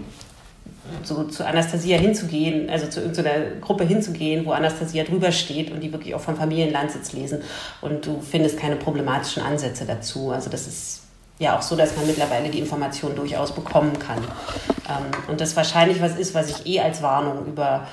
so 1.02 1.24
zu 1.24 1.46
Anastasia 1.46 1.98
hinzugehen, 1.98 2.70
also 2.70 2.86
zu 2.86 3.00
irgendeiner 3.00 3.56
Gruppe 3.60 3.84
hinzugehen, 3.84 4.46
wo 4.46 4.52
Anastasia 4.52 5.04
drüber 5.04 5.30
steht 5.30 5.70
und 5.70 5.80
die 5.80 5.92
wirklich 5.92 6.14
auch 6.14 6.20
vom 6.20 6.36
Familienlandsitz 6.36 7.12
lesen 7.12 7.42
und 7.82 8.06
du 8.06 8.20
findest 8.20 8.58
keine 8.58 8.76
problematischen 8.76 9.42
Ansätze 9.42 9.84
dazu. 9.84 10.30
Also 10.30 10.50
das 10.50 10.66
ist 10.66 11.01
ja 11.38 11.56
auch 11.56 11.62
so, 11.62 11.76
dass 11.76 11.96
man 11.96 12.06
mittlerweile 12.06 12.48
die 12.50 12.58
Informationen 12.58 13.16
durchaus 13.16 13.52
bekommen 13.52 13.98
kann. 13.98 14.18
Ähm, 14.18 15.10
und 15.28 15.40
das 15.40 15.56
wahrscheinlich 15.56 16.00
was 16.00 16.16
ist, 16.16 16.34
was 16.34 16.50
ich 16.50 16.66
eh 16.66 16.80
als 16.80 17.02
Warnung 17.02 17.46
über 17.46 17.86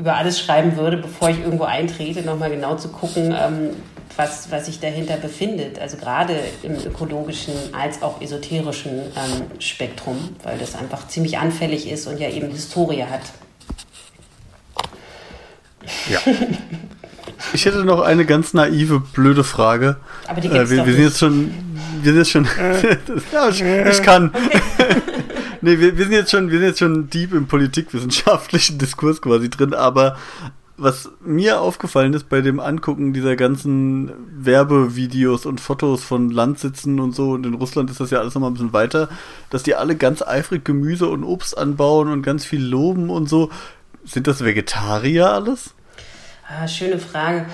über 0.00 0.16
alles 0.16 0.40
schreiben 0.40 0.76
würde, 0.76 0.96
bevor 0.96 1.28
ich 1.28 1.40
irgendwo 1.40 1.64
eintrete, 1.64 2.22
nochmal 2.22 2.50
genau 2.50 2.74
zu 2.74 2.88
gucken, 2.88 3.34
ähm, 3.38 3.76
was, 4.16 4.50
was 4.50 4.66
sich 4.66 4.80
dahinter 4.80 5.18
befindet. 5.18 5.78
Also 5.78 5.98
gerade 5.98 6.40
im 6.62 6.74
ökologischen 6.74 7.52
als 7.72 8.02
auch 8.02 8.20
esoterischen 8.20 8.92
ähm, 8.92 9.60
Spektrum, 9.60 10.30
weil 10.42 10.58
das 10.58 10.74
einfach 10.74 11.06
ziemlich 11.08 11.38
anfällig 11.38 11.90
ist 11.90 12.06
und 12.06 12.18
ja 12.18 12.30
eben 12.30 12.50
Historie 12.50 13.04
hat. 13.04 13.20
Ja. 16.10 16.18
Ich 17.54 17.64
hätte 17.64 17.84
noch 17.84 18.00
eine 18.00 18.26
ganz 18.26 18.52
naive, 18.52 19.00
blöde 19.00 19.44
Frage. 19.44 19.96
Aber 20.28 20.40
die 20.40 20.48
gibt's 20.48 20.70
äh, 20.70 20.76
wir, 20.76 20.86
wir 20.86 20.92
sind 20.92 21.02
nicht. 21.02 21.10
jetzt 21.10 21.18
schon. 21.18 21.54
Wir 22.02 22.12
sind 22.12 22.16
jetzt 22.16 22.30
schon. 22.30 22.44
ja, 23.32 23.48
ich, 23.48 23.62
ich 23.62 24.02
kann. 24.02 24.32
nee, 25.60 25.78
wir, 25.78 25.96
wir 25.96 26.04
sind 26.04 26.12
jetzt 26.12 26.30
schon, 26.30 26.50
wir 26.50 26.58
sind 26.58 26.68
jetzt 26.68 26.78
schon 26.78 27.10
deep 27.10 27.32
im 27.32 27.46
politikwissenschaftlichen 27.46 28.78
Diskurs 28.78 29.20
quasi 29.20 29.50
drin, 29.50 29.74
aber 29.74 30.16
was 30.76 31.10
mir 31.20 31.60
aufgefallen 31.60 32.14
ist 32.14 32.30
bei 32.30 32.40
dem 32.40 32.58
Angucken 32.58 33.12
dieser 33.12 33.36
ganzen 33.36 34.12
Werbevideos 34.32 35.44
und 35.44 35.60
Fotos 35.60 36.02
von 36.02 36.30
Landsitzen 36.30 37.00
und 37.00 37.14
so, 37.14 37.32
und 37.32 37.44
in 37.44 37.54
Russland 37.54 37.90
ist 37.90 38.00
das 38.00 38.10
ja 38.10 38.20
alles 38.20 38.34
nochmal 38.34 38.50
ein 38.50 38.54
bisschen 38.54 38.72
weiter, 38.72 39.10
dass 39.50 39.62
die 39.62 39.74
alle 39.74 39.94
ganz 39.94 40.22
eifrig 40.22 40.64
Gemüse 40.64 41.06
und 41.08 41.22
Obst 41.22 41.58
anbauen 41.58 42.08
und 42.08 42.22
ganz 42.22 42.46
viel 42.46 42.64
loben 42.64 43.10
und 43.10 43.28
so. 43.28 43.50
Sind 44.04 44.26
das 44.26 44.42
Vegetarier 44.42 45.30
alles? 45.30 45.74
Ah, 46.48 46.66
schöne 46.66 46.98
Frage. 46.98 47.44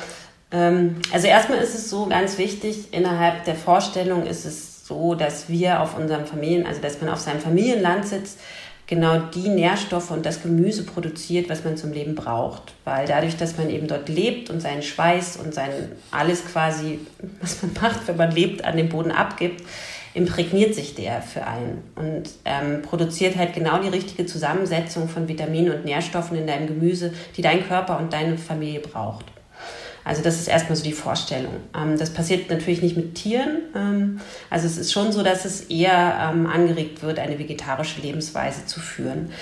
Ähm, 0.53 0.97
also 1.13 1.27
erstmal 1.27 1.59
ist 1.59 1.75
es 1.75 1.91
so 1.91 2.07
ganz 2.07 2.39
wichtig, 2.39 2.93
innerhalb 2.93 3.45
der 3.45 3.57
Vorstellung 3.57 4.27
ist 4.27 4.45
es 4.45 4.87
so, 4.87 5.15
dass 5.15 5.49
wir 5.49 5.81
auf 5.81 5.99
unserem 5.99 6.27
Familien, 6.27 6.67
also 6.67 6.81
dass 6.81 7.01
man 7.01 7.11
auf 7.11 7.19
seinem 7.19 7.41
Familienland 7.41 8.07
sitzt, 8.07 8.39
genau 8.87 9.19
die 9.19 9.49
Nährstoffe 9.49 10.11
und 10.13 10.25
das 10.25 10.43
Gemüse 10.43 10.85
produziert, 10.85 11.49
was 11.49 11.65
man 11.65 11.77
zum 11.77 11.93
Leben 11.93 12.15
braucht. 12.15 12.75
Weil 12.85 13.07
dadurch, 13.07 13.37
dass 13.37 13.59
man 13.59 13.69
eben 13.69 13.89
dort 13.89 14.09
lebt 14.09 14.49
und 14.49 14.61
seinen 14.61 14.83
Schweiß 14.83 15.39
und 15.39 15.53
sein 15.53 15.71
alles 16.13 16.45
quasi, 16.47 17.01
was 17.41 17.63
man 17.63 17.73
macht, 17.81 18.07
wenn 18.07 18.17
man 18.17 18.31
lebt, 18.31 18.65
an 18.65 18.77
den 18.77 18.89
Boden 18.89 19.11
abgibt, 19.11 19.63
imprägniert 20.15 20.75
sich 20.75 20.95
der 20.95 21.21
für 21.21 21.47
einen 21.47 21.83
und 21.95 22.31
ähm, 22.47 22.81
produziert 22.81 23.37
halt 23.37 23.53
genau 23.53 23.79
die 23.83 23.89
richtige 23.89 24.25
Zusammensetzung 24.25 25.09
von 25.09 25.29
Vitaminen 25.29 25.75
und 25.75 25.85
Nährstoffen 25.85 26.39
in 26.39 26.47
deinem 26.47 26.69
Gemüse, 26.69 27.13
die 27.37 27.43
dein 27.43 27.67
Körper 27.67 27.99
und 27.99 28.13
deine 28.13 28.39
Familie 28.39 28.81
braucht. 28.81 29.27
Also 30.07 30.23
das 30.23 30.37
ist 30.37 30.47
erstmal 30.47 30.77
so 30.77 30.85
die 30.85 30.93
Vorstellung. 30.93 31.55
Ähm, 31.77 31.99
das 31.99 32.11
passiert 32.11 32.49
natürlich 32.49 32.81
nicht 32.81 32.97
mit 32.97 33.17
Tieren. 33.17 33.59
Ähm, 33.75 34.21
also 34.49 34.67
es 34.67 34.79
ist 34.79 34.93
schon 34.93 35.11
so, 35.11 35.25
dass 35.25 35.45
es 35.45 35.63
eher 35.63 36.31
ähm, 36.33 36.47
angeregt 36.47 37.03
wird, 37.03 37.19
eine 37.19 37.41
vegetarische 37.41 38.01
Lebensweise 38.01 38.67
zu 38.67 38.79
führen. 38.79 39.33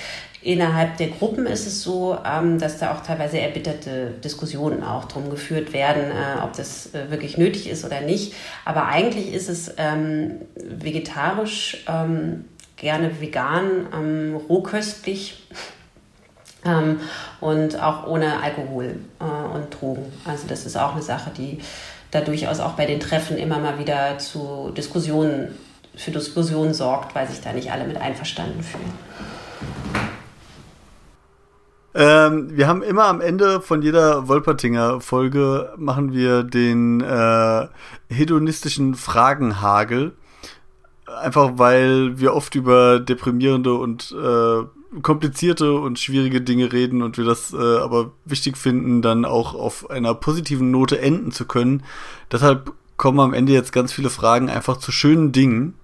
Innerhalb 0.41 0.97
der 0.97 1.09
Gruppen 1.09 1.47
ist 1.47 1.67
es 1.67 1.83
so, 1.83 2.17
ähm, 2.25 2.59
dass 2.59 2.79
da 2.79 2.95
auch 2.95 3.03
teilweise 3.03 3.41
erbitterte 3.41 4.13
Diskussionen 4.25 4.83
auch 4.83 5.05
drum 5.05 5.29
geführt 5.29 5.75
werden, 5.75 6.05
äh, 6.05 6.43
ob 6.43 6.55
das 6.57 6.95
äh, 6.95 7.11
wirklich 7.11 7.37
nötig 7.37 7.69
ist 7.69 7.85
oder 7.85 8.01
nicht. 8.01 8.33
Aber 8.65 8.87
eigentlich 8.87 9.35
ist 9.35 9.51
es 9.51 9.75
ähm, 9.77 10.37
vegetarisch, 10.55 11.85
gerne 12.77 13.21
vegan, 13.21 14.35
rohköstlich 14.49 15.47
ähm, 16.65 17.01
und 17.41 17.81
auch 17.81 18.07
ohne 18.07 18.43
Alkohol 18.43 18.97
äh, 19.21 19.55
und 19.55 19.81
Drogen. 19.81 20.13
Also 20.25 20.47
das 20.49 20.67
ist 20.67 20.77
auch 20.77 20.93
eine 20.93 21.03
Sache, 21.03 21.31
die 21.37 21.59
da 22.11 22.21
durchaus 22.21 22.61
auch 22.61 22.73
bei 22.73 22.87
den 22.87 23.01
Treffen 23.01 23.37
immer 23.37 23.59
mal 23.59 23.79
wieder 23.79 24.19
zu 24.19 24.73
Diskussionen, 24.77 25.55
für 25.97 26.11
Diskussionen 26.11 26.75
sorgt, 26.75 27.15
weil 27.15 27.27
sich 27.29 27.41
da 27.41 27.53
nicht 27.53 27.73
alle 27.73 27.85
mit 27.85 27.97
einverstanden 27.97 28.63
fühlen. 28.63 28.93
Ähm, 31.97 32.57
wir 32.57 32.67
haben 32.67 32.83
immer 32.83 33.05
am 33.05 33.21
Ende 33.21 33.61
von 33.61 33.81
jeder 33.81 34.27
Wolpertinger 34.27 35.01
Folge 35.01 35.73
machen 35.77 36.13
wir 36.13 36.43
den 36.43 37.01
äh, 37.01 37.69
hedonistischen 38.09 38.95
Fragenhagel. 38.95 40.13
Einfach 41.07 41.53
weil 41.57 42.19
wir 42.19 42.35
oft 42.35 42.57
über 42.57 42.99
deprimierende 42.99 43.75
und 43.75 44.11
äh, 44.11 44.65
komplizierte 45.03 45.75
und 45.75 45.99
schwierige 45.99 46.41
Dinge 46.41 46.73
reden 46.73 47.03
und 47.03 47.19
wir 47.19 47.25
das 47.25 47.53
äh, 47.53 47.57
aber 47.57 48.13
wichtig 48.25 48.57
finden, 48.57 49.03
dann 49.03 49.25
auch 49.25 49.55
auf 49.55 49.91
einer 49.91 50.15
positiven 50.15 50.71
Note 50.71 51.01
enden 51.01 51.33
zu 51.33 51.45
können. 51.47 51.83
Deshalb 52.31 52.73
kommen 52.97 53.21
am 53.21 53.35
Ende 53.35 53.53
jetzt 53.53 53.73
ganz 53.73 53.93
viele 53.93 54.11
Fragen 54.11 54.49
einfach 54.49 54.79
zu 54.79 54.93
schönen 54.93 55.33
Dingen. 55.33 55.75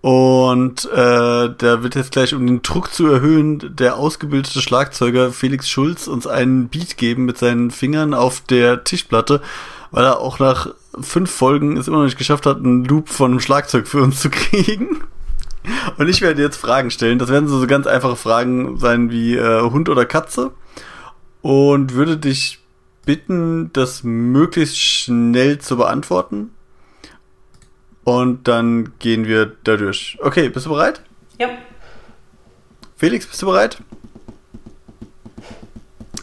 Und 0.00 0.86
äh, 0.86 0.96
da 0.96 1.82
wird 1.82 1.94
jetzt 1.94 2.10
gleich, 2.10 2.34
um 2.34 2.44
den 2.44 2.62
Druck 2.62 2.92
zu 2.92 3.06
erhöhen, 3.06 3.76
der 3.76 3.96
ausgebildete 3.96 4.60
Schlagzeuger 4.60 5.30
Felix 5.30 5.68
Schulz 5.68 6.08
uns 6.08 6.26
einen 6.26 6.68
Beat 6.68 6.96
geben 6.96 7.24
mit 7.24 7.38
seinen 7.38 7.70
Fingern 7.70 8.12
auf 8.12 8.40
der 8.40 8.82
Tischplatte, 8.82 9.40
weil 9.92 10.04
er 10.04 10.18
auch 10.18 10.40
nach 10.40 10.74
fünf 11.00 11.30
Folgen 11.30 11.76
es 11.76 11.86
immer 11.86 11.98
noch 11.98 12.04
nicht 12.04 12.18
geschafft 12.18 12.46
hat, 12.46 12.56
einen 12.56 12.84
Loop 12.84 13.08
von 13.08 13.30
einem 13.30 13.40
Schlagzeug 13.40 13.86
für 13.86 14.02
uns 14.02 14.20
zu 14.20 14.30
kriegen. 14.30 15.04
Und 15.98 16.08
ich 16.08 16.20
werde 16.20 16.42
jetzt 16.42 16.56
Fragen 16.56 16.90
stellen. 16.90 17.18
Das 17.18 17.28
werden 17.28 17.48
so, 17.48 17.58
so 17.58 17.66
ganz 17.66 17.86
einfache 17.86 18.16
Fragen 18.16 18.78
sein 18.78 19.10
wie 19.10 19.36
äh, 19.36 19.62
Hund 19.62 19.88
oder 19.88 20.04
Katze. 20.04 20.52
Und 21.40 21.94
würde 21.94 22.16
dich 22.16 22.58
bitten, 23.04 23.72
das 23.72 24.02
möglichst 24.04 24.78
schnell 24.78 25.58
zu 25.58 25.76
beantworten. 25.76 26.50
Und 28.04 28.48
dann 28.48 28.92
gehen 28.98 29.26
wir 29.26 29.52
da 29.64 29.76
durch. 29.76 30.18
Okay, 30.22 30.48
bist 30.48 30.66
du 30.66 30.70
bereit? 30.70 31.02
Ja. 31.38 31.50
Felix, 32.96 33.26
bist 33.26 33.42
du 33.42 33.46
bereit? 33.46 33.78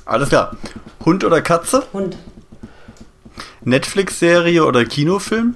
Alles 0.05 0.29
klar. 0.29 0.55
Hund 1.05 1.23
oder 1.23 1.41
Katze? 1.41 1.83
Hund. 1.93 2.17
Netflix-Serie 3.61 4.65
oder 4.65 4.85
Kinofilm? 4.85 5.55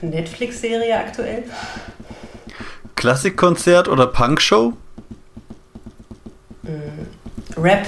Netflix-Serie 0.00 0.96
aktuell? 0.96 1.44
Klassikkonzert 2.96 3.88
oder 3.88 4.06
Punkshow? 4.06 4.74
Rap. 7.56 7.86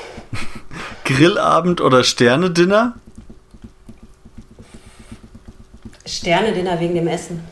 Grillabend 1.04 1.80
oder 1.80 2.04
Sterne-Dinner? 2.04 2.94
Sterne-Dinner 6.06 6.80
wegen 6.80 6.94
dem 6.94 7.08
Essen. 7.08 7.42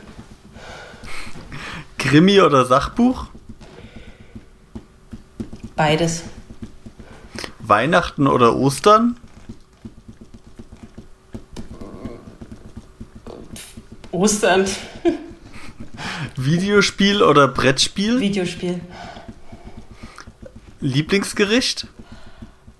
Krimi 1.97 2.41
oder 2.41 2.65
Sachbuch? 2.65 3.27
Beides. 5.75 6.23
Weihnachten 7.59 8.27
oder 8.27 8.55
Ostern? 8.55 9.17
Ostern. 14.11 14.65
Videospiel 16.35 17.23
oder 17.23 17.47
Brettspiel? 17.47 18.19
Videospiel. 18.19 18.81
Lieblingsgericht? 20.79 21.87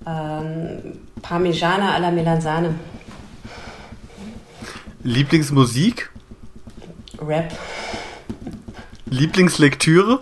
Ähm, 0.06 1.00
Parmigiana 1.22 1.94
alla 1.94 2.12
Melanzane. 2.12 2.76
Lieblingsmusik? 5.04 6.10
Rap. 7.20 7.58
Lieblingslektüre? 9.06 10.20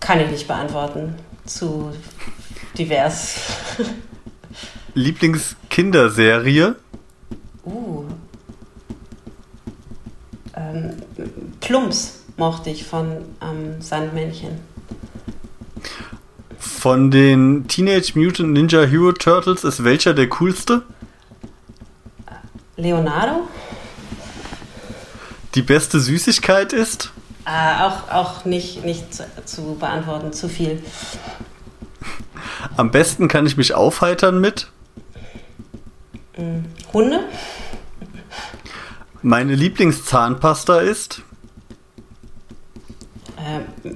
Kann 0.00 0.20
ich 0.20 0.30
nicht 0.30 0.48
beantworten. 0.48 1.14
Zu 1.46 1.92
divers. 2.76 3.36
Lieblingskinderserie? 4.94 6.76
Uh. 7.64 8.04
Ähm, 10.56 10.96
Plumps 11.70 12.24
mochte 12.36 12.68
ich 12.68 12.84
von 12.84 13.24
ähm, 13.40 13.80
Sandmännchen. 13.80 14.58
Von 16.58 17.12
den 17.12 17.68
Teenage 17.68 18.18
Mutant 18.18 18.54
Ninja 18.54 18.82
Hero 18.82 19.12
Turtles 19.12 19.62
ist 19.62 19.84
welcher 19.84 20.12
der 20.12 20.28
coolste? 20.30 20.82
Leonardo? 22.76 23.48
Die 25.54 25.62
beste 25.62 26.00
Süßigkeit 26.00 26.72
ist? 26.72 27.12
Äh, 27.46 27.84
auch 27.84 28.10
auch 28.10 28.44
nicht, 28.44 28.84
nicht 28.84 29.14
zu, 29.14 29.24
zu 29.44 29.76
beantworten, 29.78 30.32
zu 30.32 30.48
viel. 30.48 30.82
Am 32.76 32.90
besten 32.90 33.28
kann 33.28 33.46
ich 33.46 33.56
mich 33.56 33.74
aufheitern 33.74 34.40
mit? 34.40 34.66
Hunde? 36.92 37.20
Meine 39.22 39.54
Lieblingszahnpasta 39.54 40.80
ist? 40.80 41.22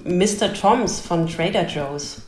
Mr. 0.05 0.53
Toms 0.53 1.01
von 1.01 1.27
Trader 1.27 1.67
Joe's. 1.67 2.23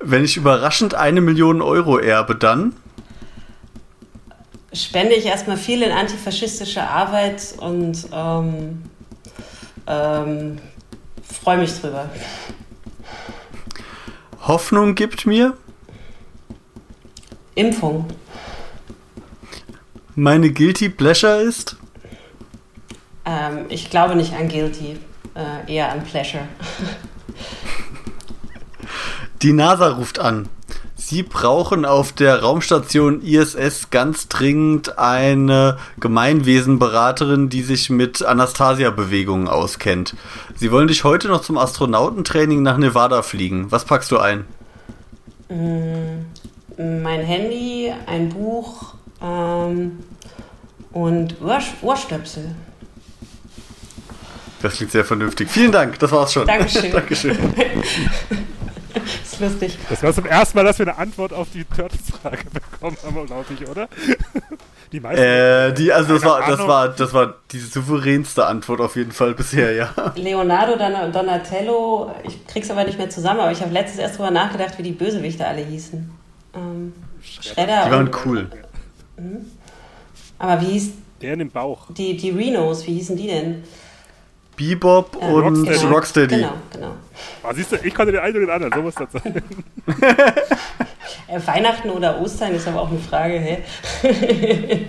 Wenn 0.00 0.24
ich 0.24 0.36
überraschend 0.36 0.94
eine 0.94 1.20
Million 1.20 1.60
Euro 1.62 1.98
erbe, 1.98 2.34
dann? 2.34 2.74
Spende 4.72 5.14
ich 5.14 5.26
erstmal 5.26 5.56
viel 5.56 5.82
in 5.82 5.90
antifaschistische 5.90 6.82
Arbeit 6.82 7.54
und 7.58 8.06
ähm, 8.12 8.82
ähm, 9.86 10.58
freue 11.22 11.58
mich 11.58 11.78
drüber. 11.80 12.08
Hoffnung 14.42 14.94
gibt 14.94 15.26
mir? 15.26 15.56
Impfung. 17.54 18.06
Meine 20.14 20.50
Guilty 20.52 20.88
Pleasure 20.88 21.42
ist? 21.42 21.76
Ähm, 23.30 23.66
ich 23.68 23.90
glaube 23.90 24.16
nicht 24.16 24.34
an 24.34 24.48
Guilty, 24.48 24.98
äh, 25.34 25.72
eher 25.72 25.92
an 25.92 26.02
Pleasure. 26.02 26.48
Die 29.42 29.52
NASA 29.52 29.90
ruft 29.90 30.18
an. 30.18 30.48
Sie 30.96 31.22
brauchen 31.22 31.84
auf 31.84 32.12
der 32.12 32.40
Raumstation 32.40 33.22
ISS 33.22 33.90
ganz 33.90 34.28
dringend 34.28 34.98
eine 34.98 35.78
Gemeinwesenberaterin, 35.98 37.48
die 37.48 37.62
sich 37.62 37.90
mit 37.90 38.22
Anastasia-Bewegungen 38.22 39.48
auskennt. 39.48 40.14
Sie 40.56 40.70
wollen 40.70 40.88
dich 40.88 41.04
heute 41.04 41.28
noch 41.28 41.40
zum 41.40 41.56
Astronautentraining 41.56 42.62
nach 42.62 42.76
Nevada 42.76 43.22
fliegen. 43.22 43.72
Was 43.72 43.86
packst 43.86 44.10
du 44.12 44.18
ein? 44.18 44.44
Mm, 45.48 47.02
mein 47.02 47.20
Handy, 47.22 47.92
ein 48.06 48.28
Buch 48.28 48.94
ähm, 49.22 50.00
und 50.92 51.36
Ohrstöpsel. 51.82 52.54
Das 54.62 54.74
klingt 54.74 54.92
sehr 54.92 55.04
vernünftig. 55.04 55.48
Vielen 55.50 55.72
Dank, 55.72 55.98
das 55.98 56.12
war's 56.12 56.32
schon. 56.32 56.46
Dankeschön. 56.46 56.92
Dankeschön. 56.92 57.38
Das 58.94 59.04
ist 59.32 59.40
lustig. 59.40 59.78
Das 59.88 60.02
war 60.02 60.12
zum 60.12 60.26
ersten 60.26 60.58
Mal, 60.58 60.64
dass 60.64 60.78
wir 60.78 60.88
eine 60.88 60.98
Antwort 60.98 61.32
auf 61.32 61.48
die 61.52 61.64
Turtles-Frage 61.64 62.44
bekommen 62.52 62.96
haben, 63.04 63.26
glaube 63.26 63.46
ich, 63.54 63.68
oder? 63.68 63.88
Die 64.92 64.98
meisten. 64.98 65.22
Äh, 65.22 65.72
die, 65.72 65.92
also 65.92 66.14
das 66.14 66.24
war, 66.24 66.44
das 66.48 66.66
war, 66.66 66.88
das 66.88 67.14
war 67.14 67.34
die 67.52 67.60
souveränste 67.60 68.44
Antwort 68.44 68.80
auf 68.80 68.96
jeden 68.96 69.12
Fall 69.12 69.34
bisher, 69.34 69.72
ja. 69.72 69.94
Leonardo 70.16 70.74
Donatello, 71.12 72.12
ich 72.24 72.44
krieg's 72.48 72.72
aber 72.72 72.82
nicht 72.82 72.98
mehr 72.98 73.08
zusammen, 73.08 73.38
aber 73.38 73.52
ich 73.52 73.60
habe 73.60 73.72
letztens 73.72 74.00
erst 74.00 74.18
drüber 74.18 74.32
nachgedacht, 74.32 74.76
wie 74.78 74.82
die 74.82 74.90
Bösewichte 74.90 75.46
alle 75.46 75.64
hießen. 75.64 76.10
Ähm, 76.56 76.92
Schredder. 77.22 77.84
Die 77.86 77.90
waren 77.92 78.06
und, 78.08 78.26
cool. 78.26 78.50
Mhm. 79.16 79.46
Aber 80.40 80.60
wie 80.60 80.72
hieß. 80.72 80.90
Der 81.22 81.34
in 81.34 81.38
dem 81.38 81.50
Bauch. 81.52 81.86
Die, 81.90 82.16
die 82.16 82.30
Renos, 82.30 82.84
wie 82.84 82.94
hießen 82.94 83.16
die 83.16 83.28
denn? 83.28 83.62
Bebop 84.60 85.16
ja, 85.18 85.26
und 85.26 85.66
Rocksteady. 85.66 85.86
Rocksteady. 85.86 86.36
Genau, 86.36 86.52
genau. 86.72 86.94
Oh, 87.42 87.48
siehst 87.54 87.72
du, 87.72 87.76
ich 87.76 87.94
konnte 87.94 88.12
den 88.12 88.20
einen 88.20 88.36
oder 88.36 88.46
den 88.46 88.50
anderen, 88.50 88.72
so 88.74 88.82
muss 88.82 88.94
das 88.94 89.10
sein. 89.12 89.42
Äh, 91.26 91.40
Weihnachten 91.44 91.90
oder 91.90 92.20
Ostern 92.20 92.54
ist 92.54 92.68
aber 92.68 92.82
auch 92.82 92.90
eine 92.90 92.98
Frage, 92.98 93.34
hä? 93.38 93.62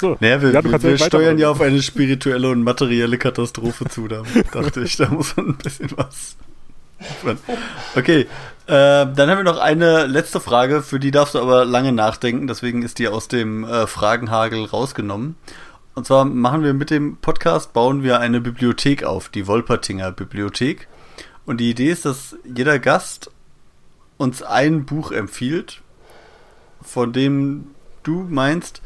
so, 0.00 0.16
naja, 0.20 0.40
wir, 0.40 0.52
ja, 0.52 0.64
wir, 0.64 0.82
wir 0.82 0.98
steuern 0.98 1.38
ja 1.38 1.50
auf 1.50 1.60
eine 1.60 1.82
spirituelle 1.82 2.48
und 2.48 2.62
materielle 2.62 3.18
Katastrophe 3.18 3.86
zu, 3.86 4.08
da 4.08 4.22
dachte 4.52 4.80
ich, 4.80 4.96
da 4.96 5.08
muss 5.08 5.36
man 5.36 5.48
ein 5.48 5.56
bisschen 5.56 5.90
was. 5.96 6.36
Okay, 7.94 8.20
äh, 8.20 8.26
dann 8.66 9.30
haben 9.30 9.38
wir 9.38 9.44
noch 9.44 9.58
eine 9.58 10.06
letzte 10.06 10.40
Frage, 10.40 10.82
für 10.82 11.00
die 11.00 11.10
darfst 11.10 11.34
du 11.34 11.40
aber 11.40 11.64
lange 11.64 11.92
nachdenken, 11.92 12.46
deswegen 12.46 12.82
ist 12.82 12.98
die 12.98 13.08
aus 13.08 13.28
dem 13.28 13.64
äh, 13.64 13.86
Fragenhagel 13.86 14.64
rausgenommen. 14.64 15.36
Und 15.94 16.06
zwar 16.06 16.24
machen 16.24 16.62
wir 16.62 16.74
mit 16.74 16.90
dem 16.90 17.16
Podcast, 17.16 17.72
bauen 17.72 18.02
wir 18.02 18.20
eine 18.20 18.40
Bibliothek 18.40 19.04
auf, 19.04 19.28
die 19.28 19.46
Wolpertinger 19.46 20.12
Bibliothek. 20.12 20.88
Und 21.46 21.58
die 21.58 21.70
Idee 21.70 21.90
ist, 21.90 22.04
dass 22.04 22.36
jeder 22.44 22.78
Gast 22.78 23.30
uns 24.16 24.42
ein 24.42 24.84
Buch 24.84 25.10
empfiehlt, 25.10 25.80
von 26.82 27.12
dem 27.12 27.68
du 28.02 28.26
meinst, 28.28 28.82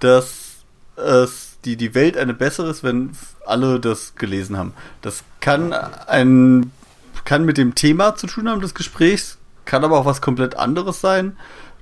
dass 0.00 0.64
es 0.96 1.58
die, 1.64 1.76
die 1.76 1.94
Welt 1.94 2.16
eine 2.16 2.34
bessere 2.34 2.70
ist, 2.70 2.82
wenn 2.82 3.10
alle 3.44 3.78
das 3.78 4.14
gelesen 4.14 4.56
haben. 4.56 4.72
Das 5.02 5.24
kann 5.40 5.72
ein 5.72 6.72
kann 7.28 7.44
mit 7.44 7.58
dem 7.58 7.74
Thema 7.74 8.16
zu 8.16 8.26
tun 8.26 8.48
haben 8.48 8.62
des 8.62 8.74
Gesprächs, 8.74 9.36
kann 9.66 9.84
aber 9.84 9.98
auch 9.98 10.06
was 10.06 10.22
komplett 10.22 10.56
anderes 10.56 11.02
sein. 11.02 11.36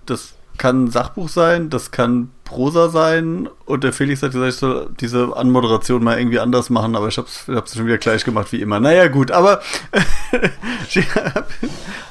Das 0.04 0.34
kann 0.58 0.84
ein 0.84 0.90
Sachbuch 0.90 1.28
sein, 1.28 1.70
das 1.70 1.92
kann 1.92 2.32
Prosa 2.46 2.88
sein 2.88 3.48
und 3.66 3.84
der 3.84 3.92
Felix 3.92 4.22
hat 4.22 4.32
gesagt, 4.32 4.54
ich 4.54 4.58
soll 4.58 4.88
diese 5.00 5.36
Anmoderation 5.36 6.02
mal 6.02 6.18
irgendwie 6.18 6.38
anders 6.38 6.70
machen, 6.70 6.96
aber 6.96 7.08
ich 7.08 7.18
hab's, 7.18 7.46
hab's 7.48 7.74
schon 7.74 7.86
wieder 7.86 7.98
gleich 7.98 8.24
gemacht 8.24 8.52
wie 8.52 8.62
immer. 8.62 8.80
Naja, 8.80 9.08
gut, 9.08 9.30
aber 9.32 9.60
ich 10.88 11.14
hab 11.14 11.50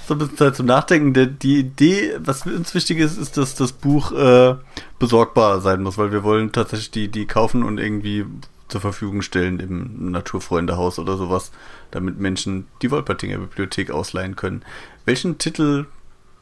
so 0.07 0.13
ein 0.13 0.19
bisschen 0.19 0.37
Zeit 0.37 0.55
zum 0.57 0.67
Nachdenken. 0.67 1.13
Der, 1.13 1.25
die 1.25 1.59
Idee, 1.59 2.17
was 2.19 2.45
uns 2.45 2.75
wichtig 2.75 2.99
ist, 2.99 3.17
ist, 3.17 3.37
dass 3.37 3.55
das 3.55 3.71
Buch 3.71 4.11
äh, 4.11 4.55
besorgbar 4.99 5.61
sein 5.61 5.81
muss, 5.81 5.97
weil 5.97 6.11
wir 6.11 6.23
wollen 6.23 6.51
tatsächlich 6.51 6.91
die, 6.91 7.07
die 7.07 7.25
kaufen 7.25 7.63
und 7.63 7.79
irgendwie 7.79 8.25
zur 8.67 8.81
Verfügung 8.81 9.21
stellen 9.21 9.59
im 9.59 10.11
Naturfreundehaus 10.11 10.99
oder 10.99 11.17
sowas, 11.17 11.51
damit 11.91 12.19
Menschen 12.19 12.67
die 12.81 12.91
Wolpertinger 12.91 13.37
Bibliothek 13.37 13.89
ausleihen 13.89 14.35
können. 14.35 14.63
Welchen 15.05 15.37
Titel 15.37 15.85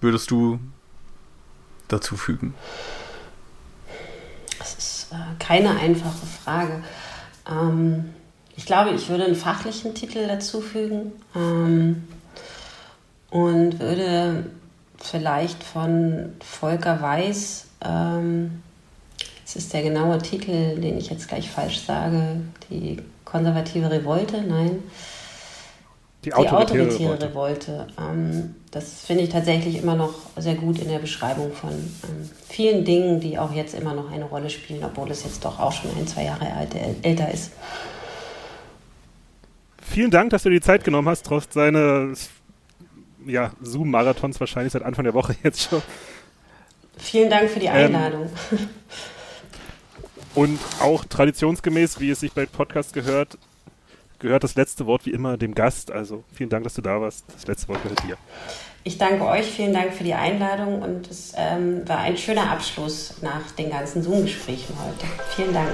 würdest 0.01 0.31
du 0.31 0.59
dazu 1.89 2.17
fügen? 2.17 2.55
Äh, 5.13 5.35
keine 5.37 5.77
einfache 5.77 6.25
Frage. 6.43 6.81
Ähm, 7.49 8.13
ich 8.55 8.65
glaube, 8.65 8.91
ich 8.91 9.09
würde 9.09 9.25
einen 9.25 9.35
fachlichen 9.35 9.93
Titel 9.93 10.27
dazu 10.27 10.61
fügen 10.61 11.11
ähm, 11.35 12.07
und 13.29 13.79
würde 13.79 14.45
vielleicht 14.97 15.63
von 15.63 16.33
Volker 16.39 17.01
Weiß, 17.01 17.65
ähm, 17.83 18.63
das 19.43 19.55
ist 19.55 19.73
der 19.73 19.83
genaue 19.83 20.17
Titel, 20.19 20.79
den 20.79 20.97
ich 20.97 21.09
jetzt 21.09 21.27
gleich 21.27 21.49
falsch 21.49 21.81
sage, 21.81 22.41
die 22.69 22.97
konservative 23.25 23.91
Revolte, 23.91 24.41
nein, 24.41 24.83
die 26.25 26.33
autoritäre, 26.33 26.87
die 26.87 27.05
autoritäre 27.05 27.29
Revolte. 27.29 27.87
Ähm, 27.99 28.55
das 28.71 29.05
finde 29.05 29.23
ich 29.23 29.29
tatsächlich 29.29 29.77
immer 29.77 29.95
noch 29.95 30.13
sehr 30.37 30.55
gut 30.55 30.79
in 30.79 30.87
der 30.87 30.99
Beschreibung 30.99 31.51
von 31.53 31.71
ähm, 31.71 32.29
vielen 32.47 32.85
Dingen, 32.85 33.19
die 33.19 33.37
auch 33.37 33.53
jetzt 33.53 33.75
immer 33.75 33.93
noch 33.93 34.11
eine 34.11 34.25
Rolle 34.25 34.49
spielen, 34.49 34.83
obwohl 34.83 35.11
es 35.11 35.23
jetzt 35.23 35.43
doch 35.45 35.59
auch 35.59 35.71
schon 35.71 35.91
ein, 35.97 36.07
zwei 36.07 36.23
Jahre 36.23 36.51
alt, 36.53 36.75
älter 37.03 37.31
ist. 37.31 37.51
Vielen 39.81 40.11
Dank, 40.11 40.31
dass 40.31 40.43
du 40.43 40.49
dir 40.49 40.55
die 40.55 40.65
Zeit 40.65 40.83
genommen 40.83 41.07
hast, 41.07 41.25
trotz 41.25 41.53
seines 41.53 42.29
ja, 43.25 43.51
Zoom-Marathons 43.61 44.39
wahrscheinlich 44.39 44.73
seit 44.73 44.83
Anfang 44.83 45.03
der 45.03 45.13
Woche 45.13 45.35
jetzt 45.43 45.69
schon. 45.69 45.81
Vielen 46.97 47.29
Dank 47.29 47.49
für 47.49 47.59
die 47.59 47.67
ähm, 47.67 47.95
Einladung. 47.95 48.29
Ähm, 48.51 48.69
und 50.35 50.59
auch 50.81 51.05
traditionsgemäß, 51.05 51.99
wie 51.99 52.09
es 52.09 52.21
sich 52.21 52.31
bei 52.33 52.45
Podcasts 52.45 52.93
gehört, 52.93 53.37
gehört 54.23 54.43
das 54.43 54.55
letzte 54.55 54.87
Wort 54.87 55.05
wie 55.05 55.11
immer 55.11 55.37
dem 55.37 55.53
Gast. 55.53 55.91
Also 55.91 56.23
vielen 56.33 56.49
Dank, 56.49 56.63
dass 56.63 56.73
du 56.73 56.81
da 56.81 56.99
warst. 56.99 57.25
Das 57.31 57.45
letzte 57.45 57.67
Wort 57.67 57.83
gehört 57.83 58.01
dir. 58.03 58.17
Ich 58.83 58.97
danke 58.97 59.25
euch, 59.25 59.45
vielen 59.45 59.73
Dank 59.73 59.93
für 59.93 60.03
die 60.03 60.13
Einladung 60.13 60.81
und 60.81 61.09
es 61.09 61.33
ähm, 61.37 61.87
war 61.87 61.99
ein 61.99 62.17
schöner 62.17 62.51
Abschluss 62.51 63.15
nach 63.21 63.51
den 63.51 63.69
ganzen 63.69 64.01
Zoom-Gesprächen 64.01 64.75
heute. 64.83 65.05
Vielen 65.35 65.53
Dank. 65.53 65.69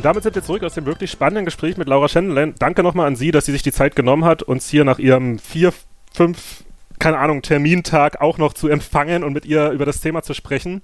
Und 0.00 0.06
damit 0.06 0.22
sind 0.22 0.34
wir 0.34 0.42
zurück 0.42 0.62
aus 0.62 0.72
dem 0.72 0.86
wirklich 0.86 1.10
spannenden 1.10 1.44
Gespräch 1.44 1.76
mit 1.76 1.86
Laura 1.86 2.08
Schendelin. 2.08 2.54
Danke 2.58 2.82
nochmal 2.82 3.06
an 3.06 3.16
Sie, 3.16 3.32
dass 3.32 3.44
sie 3.44 3.52
sich 3.52 3.62
die 3.62 3.70
Zeit 3.70 3.94
genommen 3.94 4.24
hat, 4.24 4.42
uns 4.42 4.66
hier 4.66 4.82
nach 4.82 4.98
ihrem 4.98 5.38
vier, 5.38 5.74
fünf, 6.14 6.64
keine 6.98 7.18
Ahnung, 7.18 7.42
Termintag 7.42 8.18
auch 8.22 8.38
noch 8.38 8.54
zu 8.54 8.68
empfangen 8.68 9.22
und 9.22 9.34
mit 9.34 9.44
ihr 9.44 9.72
über 9.72 9.84
das 9.84 10.00
Thema 10.00 10.22
zu 10.22 10.32
sprechen. 10.32 10.80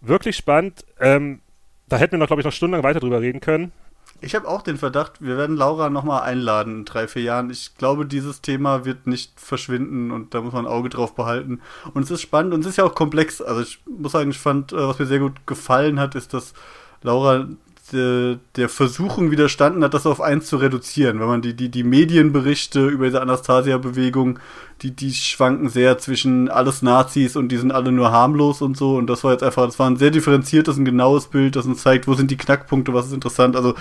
Wirklich 0.00 0.36
spannend. 0.36 0.84
Ähm, 1.00 1.40
da 1.88 1.96
hätten 1.96 2.12
wir 2.12 2.18
noch, 2.18 2.28
glaube 2.28 2.40
ich, 2.40 2.44
noch 2.44 2.52
stundenlang 2.52 2.84
weiter 2.84 3.00
drüber 3.00 3.20
reden 3.20 3.40
können. 3.40 3.72
Ich 4.20 4.36
habe 4.36 4.46
auch 4.46 4.62
den 4.62 4.76
Verdacht, 4.76 5.20
wir 5.20 5.36
werden 5.36 5.56
Laura 5.56 5.90
nochmal 5.90 6.22
einladen 6.22 6.76
in 6.76 6.84
drei, 6.84 7.08
vier 7.08 7.22
Jahren. 7.22 7.50
Ich 7.50 7.74
glaube, 7.78 8.06
dieses 8.06 8.42
Thema 8.42 8.84
wird 8.84 9.08
nicht 9.08 9.40
verschwinden 9.40 10.12
und 10.12 10.34
da 10.34 10.40
muss 10.40 10.52
man 10.52 10.66
ein 10.66 10.72
Auge 10.72 10.88
drauf 10.88 11.16
behalten. 11.16 11.60
Und 11.94 12.04
es 12.04 12.12
ist 12.12 12.20
spannend 12.20 12.54
und 12.54 12.60
es 12.60 12.68
ist 12.68 12.76
ja 12.76 12.84
auch 12.84 12.94
komplex. 12.94 13.42
Also 13.42 13.62
ich 13.62 13.80
muss 13.86 14.12
sagen, 14.12 14.30
ich 14.30 14.38
fand, 14.38 14.72
äh, 14.72 14.76
was 14.76 15.00
mir 15.00 15.06
sehr 15.06 15.18
gut 15.18 15.48
gefallen 15.48 15.98
hat, 15.98 16.14
ist, 16.14 16.32
dass 16.32 16.54
Laura 17.02 17.48
der, 17.92 18.68
Versuchung 18.68 19.30
widerstanden 19.30 19.82
hat, 19.84 19.94
das 19.94 20.06
auf 20.06 20.20
eins 20.20 20.46
zu 20.46 20.56
reduzieren. 20.56 21.20
Wenn 21.20 21.26
man 21.26 21.42
die, 21.42 21.54
die, 21.54 21.68
die 21.68 21.84
Medienberichte 21.84 22.86
über 22.86 23.06
diese 23.06 23.20
Anastasia-Bewegung, 23.20 24.38
die, 24.82 24.90
die 24.90 25.12
schwanken 25.12 25.68
sehr 25.68 25.98
zwischen 25.98 26.48
alles 26.48 26.82
Nazis 26.82 27.36
und 27.36 27.48
die 27.48 27.56
sind 27.56 27.72
alle 27.72 27.92
nur 27.92 28.12
harmlos 28.12 28.62
und 28.62 28.76
so. 28.76 28.96
Und 28.96 29.08
das 29.08 29.24
war 29.24 29.32
jetzt 29.32 29.42
einfach, 29.42 29.66
das 29.66 29.78
war 29.78 29.88
ein 29.88 29.96
sehr 29.96 30.10
differenziertes 30.10 30.78
und 30.78 30.84
genaues 30.84 31.26
Bild, 31.26 31.56
das 31.56 31.66
uns 31.66 31.82
zeigt, 31.82 32.08
wo 32.08 32.14
sind 32.14 32.30
die 32.30 32.36
Knackpunkte, 32.36 32.94
was 32.94 33.06
ist 33.06 33.12
interessant. 33.12 33.56
Also 33.56 33.74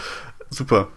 super. 0.49 0.87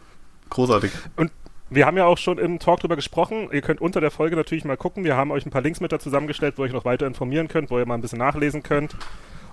Großartig. 0.51 0.91
Und 1.17 1.31
wir 1.71 1.87
haben 1.87 1.97
ja 1.97 2.05
auch 2.05 2.19
schon 2.19 2.39
im 2.39 2.59
Talk 2.59 2.81
drüber 2.81 2.97
gesprochen. 2.97 3.49
Ihr 3.51 3.63
könnt 3.63 3.81
unter 3.81 4.01
der 4.01 4.11
Folge 4.11 4.37
natürlich 4.37 4.65
mal 4.65 4.77
gucken. 4.77 5.05
Wir 5.05 5.17
haben 5.17 5.31
euch 5.31 5.47
ein 5.47 5.51
paar 5.51 5.63
Links 5.63 5.81
mit 5.81 5.93
da 5.93 5.99
zusammengestellt, 5.99 6.55
wo 6.57 6.63
ihr 6.63 6.67
euch 6.67 6.73
noch 6.73 6.85
weiter 6.85 7.07
informieren 7.07 7.49
könnt, 7.49 7.71
wo 7.71 7.79
ihr 7.79 7.87
mal 7.87 7.95
ein 7.95 8.03
bisschen 8.03 8.19
nachlesen 8.19 8.63
könnt. 8.63 8.95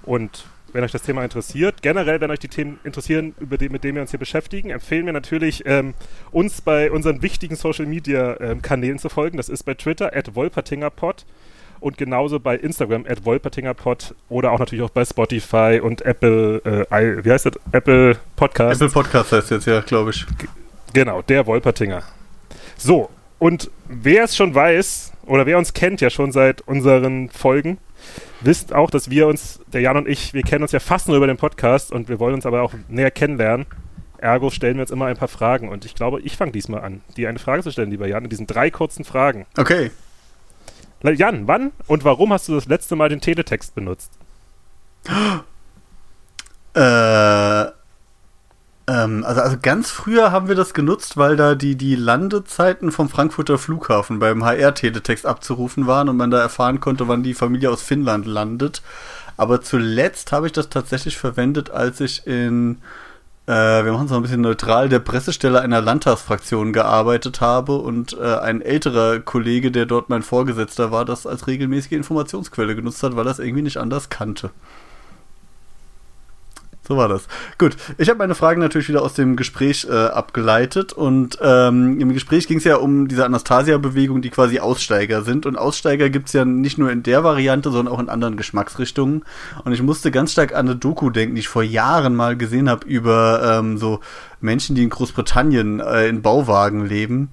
Und 0.09 0.45
wenn 0.73 0.83
euch 0.83 0.91
das 0.91 1.03
Thema 1.03 1.23
interessiert, 1.23 1.83
generell, 1.83 2.19
wenn 2.19 2.31
euch 2.31 2.39
die 2.39 2.47
Themen 2.47 2.79
interessieren, 2.83 3.35
über 3.39 3.59
die, 3.59 3.69
mit 3.69 3.83
denen 3.83 3.93
wir 3.93 4.01
uns 4.01 4.09
hier 4.09 4.17
beschäftigen, 4.17 4.71
empfehlen 4.71 5.05
wir 5.05 5.13
natürlich, 5.13 5.61
ähm, 5.67 5.93
uns 6.31 6.61
bei 6.61 6.89
unseren 6.89 7.21
wichtigen 7.21 7.55
Social 7.55 7.85
Media 7.85 8.35
ähm, 8.39 8.63
Kanälen 8.63 8.97
zu 8.97 9.09
folgen. 9.09 9.37
Das 9.37 9.49
ist 9.49 9.61
bei 9.65 9.75
Twitter 9.75 10.15
at 10.15 10.33
wolpertingerpod 10.33 11.27
und 11.79 11.99
genauso 11.99 12.39
bei 12.39 12.55
Instagram 12.55 13.05
at 13.07 13.23
wolpertingerpod 13.23 14.15
oder 14.29 14.51
auch 14.51 14.57
natürlich 14.57 14.83
auch 14.83 14.89
bei 14.89 15.05
Spotify 15.05 15.79
und 15.79 16.01
Apple, 16.01 16.87
äh, 16.89 17.23
wie 17.23 17.31
heißt 17.31 17.45
das? 17.45 17.53
Apple 17.71 18.17
Podcast. 18.35 18.81
Apple 18.81 18.91
Podcast 18.91 19.31
heißt 19.31 19.51
jetzt 19.51 19.67
ja, 19.67 19.81
glaube 19.81 20.09
ich. 20.09 20.25
G 20.39 20.47
genau, 20.91 21.21
der 21.21 21.45
Wolpertinger. 21.45 22.01
So, 22.77 23.11
und 23.37 23.69
wer 23.87 24.23
es 24.23 24.35
schon 24.35 24.55
weiß, 24.55 25.13
oder 25.27 25.45
wer 25.45 25.59
uns 25.59 25.73
kennt 25.73 26.01
ja 26.01 26.09
schon 26.09 26.31
seit 26.31 26.61
unseren 26.61 27.29
Folgen, 27.29 27.77
wisst 28.41 28.73
auch, 28.73 28.89
dass 28.89 29.09
wir 29.09 29.27
uns, 29.27 29.59
der 29.67 29.81
Jan 29.81 29.97
und 29.97 30.07
ich, 30.07 30.33
wir 30.33 30.43
kennen 30.43 30.63
uns 30.63 30.71
ja 30.71 30.79
fast 30.79 31.07
nur 31.07 31.17
über 31.17 31.27
den 31.27 31.37
Podcast 31.37 31.91
und 31.91 32.09
wir 32.09 32.19
wollen 32.19 32.35
uns 32.35 32.45
aber 32.45 32.61
auch 32.61 32.73
näher 32.87 33.11
kennenlernen. 33.11 33.65
Ergo 34.17 34.49
stellen 34.49 34.75
wir 34.75 34.81
uns 34.81 34.91
immer 34.91 35.05
ein 35.05 35.17
paar 35.17 35.27
Fragen 35.27 35.69
und 35.69 35.85
ich 35.85 35.95
glaube, 35.95 36.21
ich 36.21 36.35
fange 36.35 36.51
diesmal 36.51 36.81
an, 36.81 37.01
dir 37.15 37.29
eine 37.29 37.39
Frage 37.39 37.63
zu 37.63 37.71
stellen, 37.71 37.91
lieber 37.91 38.07
Jan, 38.07 38.23
in 38.23 38.29
diesen 38.29 38.47
drei 38.47 38.69
kurzen 38.69 39.05
Fragen. 39.05 39.45
Okay. 39.57 39.91
Jan, 41.01 41.47
wann 41.47 41.71
und 41.87 42.03
warum 42.03 42.33
hast 42.33 42.49
du 42.49 42.55
das 42.55 42.65
letzte 42.65 42.95
Mal 42.95 43.09
den 43.09 43.21
Teletext 43.21 43.75
benutzt? 43.75 44.11
Äh, 46.75 47.65
ähm, 48.89 49.23
also, 49.23 49.41
also 49.41 49.57
ganz 49.61 49.91
früher 49.91 50.31
haben 50.31 50.47
wir 50.47 50.55
das 50.55 50.73
genutzt, 50.73 51.15
weil 51.15 51.35
da 51.35 51.53
die, 51.53 51.75
die 51.75 51.95
Landezeiten 51.95 52.91
vom 52.91 53.07
Frankfurter 53.07 53.59
Flughafen 53.59 54.17
beim 54.17 54.43
HR-Teletext 54.43 55.27
abzurufen 55.27 55.85
waren 55.85 56.09
und 56.09 56.17
man 56.17 56.31
da 56.31 56.39
erfahren 56.39 56.79
konnte, 56.79 57.07
wann 57.07 57.21
die 57.21 57.35
Familie 57.35 57.69
aus 57.69 57.83
Finnland 57.83 58.25
landet. 58.25 58.81
Aber 59.37 59.61
zuletzt 59.61 60.31
habe 60.31 60.47
ich 60.47 60.53
das 60.53 60.69
tatsächlich 60.69 61.17
verwendet, 61.17 61.69
als 61.69 62.01
ich 62.01 62.25
in, 62.25 62.79
äh, 63.45 63.51
wir 63.51 63.91
machen 63.91 64.05
es 64.05 64.11
mal 64.11 64.17
ein 64.17 64.23
bisschen 64.23 64.41
neutral, 64.41 64.89
der 64.89 64.99
Pressestelle 64.99 65.61
einer 65.61 65.81
Landtagsfraktion 65.81 66.73
gearbeitet 66.73 67.41
habe 67.41 67.75
und 67.75 68.17
äh, 68.19 68.37
ein 68.39 68.61
älterer 68.61 69.19
Kollege, 69.19 69.71
der 69.71 69.85
dort 69.85 70.09
mein 70.09 70.23
Vorgesetzter 70.23 70.91
war, 70.91 71.05
das 71.05 71.27
als 71.27 71.45
regelmäßige 71.45 71.91
Informationsquelle 71.91 72.75
genutzt 72.75 73.03
hat, 73.03 73.15
weil 73.15 73.27
er 73.27 73.31
es 73.31 73.39
irgendwie 73.39 73.61
nicht 73.61 73.77
anders 73.77 74.09
kannte. 74.09 74.49
So 76.89 76.97
war 76.97 77.07
das. 77.07 77.27
Gut, 77.59 77.77
ich 77.99 78.09
habe 78.09 78.17
meine 78.17 78.33
Fragen 78.33 78.59
natürlich 78.59 78.89
wieder 78.89 79.03
aus 79.03 79.13
dem 79.13 79.35
Gespräch 79.35 79.85
äh, 79.87 79.93
abgeleitet 79.93 80.91
und 80.91 81.37
ähm, 81.39 82.01
im 82.01 82.11
Gespräch 82.13 82.47
ging 82.47 82.57
es 82.57 82.63
ja 82.63 82.77
um 82.77 83.07
diese 83.07 83.25
Anastasia-Bewegung, 83.25 84.23
die 84.23 84.31
quasi 84.31 84.59
Aussteiger 84.59 85.21
sind 85.21 85.45
und 85.45 85.55
Aussteiger 85.55 86.09
gibt 86.09 86.29
es 86.29 86.33
ja 86.33 86.45
nicht 86.45 86.79
nur 86.79 86.89
in 86.91 87.03
der 87.03 87.23
Variante, 87.23 87.69
sondern 87.69 87.93
auch 87.93 87.99
in 87.99 88.09
anderen 88.09 88.37
Geschmacksrichtungen 88.37 89.23
und 89.65 89.71
ich 89.71 89.83
musste 89.83 90.09
ganz 90.09 90.31
stark 90.31 90.55
an 90.55 90.67
eine 90.67 90.75
Doku 90.75 91.11
denken, 91.11 91.35
die 91.35 91.41
ich 91.41 91.47
vor 91.47 91.61
Jahren 91.61 92.15
mal 92.15 92.35
gesehen 92.35 92.67
habe 92.67 92.87
über 92.87 93.59
ähm, 93.59 93.77
so 93.77 93.99
Menschen, 94.41 94.75
die 94.75 94.81
in 94.81 94.89
Großbritannien 94.89 95.81
äh, 95.81 96.07
in 96.07 96.23
Bauwagen 96.23 96.87
leben. 96.87 97.29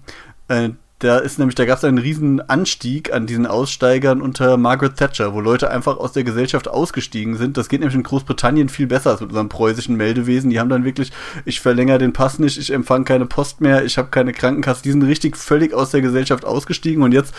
Äh, 0.49 0.71
da 0.99 1.19
ist 1.19 1.39
nämlich, 1.39 1.55
da 1.55 1.67
gab 1.67 1.77
es 1.77 1.85
einen 1.85 1.99
riesen 1.99 2.41
Anstieg 2.49 3.13
an 3.13 3.27
diesen 3.27 3.47
Aussteigern 3.47 4.23
unter 4.23 4.57
Margaret 4.57 4.97
Thatcher, 4.97 5.35
wo 5.35 5.43
Leute 5.43 5.71
einfach 5.71 5.99
aus 5.99 6.13
der 6.13 6.25
Gesellschaft 6.25 6.69
ausgestiegen 6.69 7.37
sind. 7.37 7.59
Das 7.59 7.69
geht 7.69 7.81
nämlich 7.81 7.95
in 7.95 8.03
Großbritannien 8.03 8.71
viel 8.71 8.87
besser 8.87 9.11
als 9.11 9.21
mit 9.21 9.29
unserem 9.29 9.51
preußischen 9.51 9.97
Meldewesen. 9.97 10.49
Die 10.49 10.59
haben 10.59 10.71
dann 10.71 10.85
wirklich, 10.85 11.13
ich 11.45 11.61
verlängere 11.61 11.99
den 11.99 12.15
Pass 12.15 12.39
nicht, 12.39 12.57
ich 12.57 12.73
empfange 12.73 13.05
keine 13.05 13.27
Post 13.27 13.61
mehr, 13.61 13.85
ich 13.85 13.99
habe 13.99 14.09
keine 14.09 14.33
Krankenkasse. 14.33 14.83
Die 14.83 14.91
sind 14.91 15.03
richtig 15.03 15.37
völlig 15.37 15.75
aus 15.75 15.91
der 15.91 16.01
Gesellschaft 16.01 16.47
ausgestiegen 16.47 17.03
und 17.03 17.13
jetzt 17.13 17.35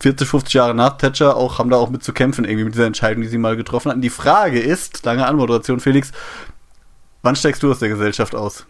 40, 0.00 0.28
50 0.28 0.52
Jahre 0.52 0.74
nach 0.74 0.98
Thatcher 0.98 1.36
auch, 1.36 1.58
haben 1.58 1.70
da 1.70 1.76
auch 1.76 1.88
mit 1.88 2.04
zu 2.04 2.12
kämpfen, 2.12 2.44
irgendwie 2.44 2.64
mit 2.64 2.74
dieser 2.74 2.86
Entscheidung, 2.86 3.22
die 3.22 3.28
sie 3.28 3.38
mal 3.38 3.56
getroffen 3.56 3.90
hatten. 3.90 4.02
Die 4.02 4.10
Frage 4.10 4.60
ist, 4.60 5.02
lange 5.06 5.26
Anmoderation, 5.26 5.80
Felix, 5.80 6.12
wann 7.22 7.36
steigst 7.36 7.62
du 7.62 7.70
aus 7.70 7.78
der 7.78 7.88
Gesellschaft 7.88 8.34
aus? 8.34 8.66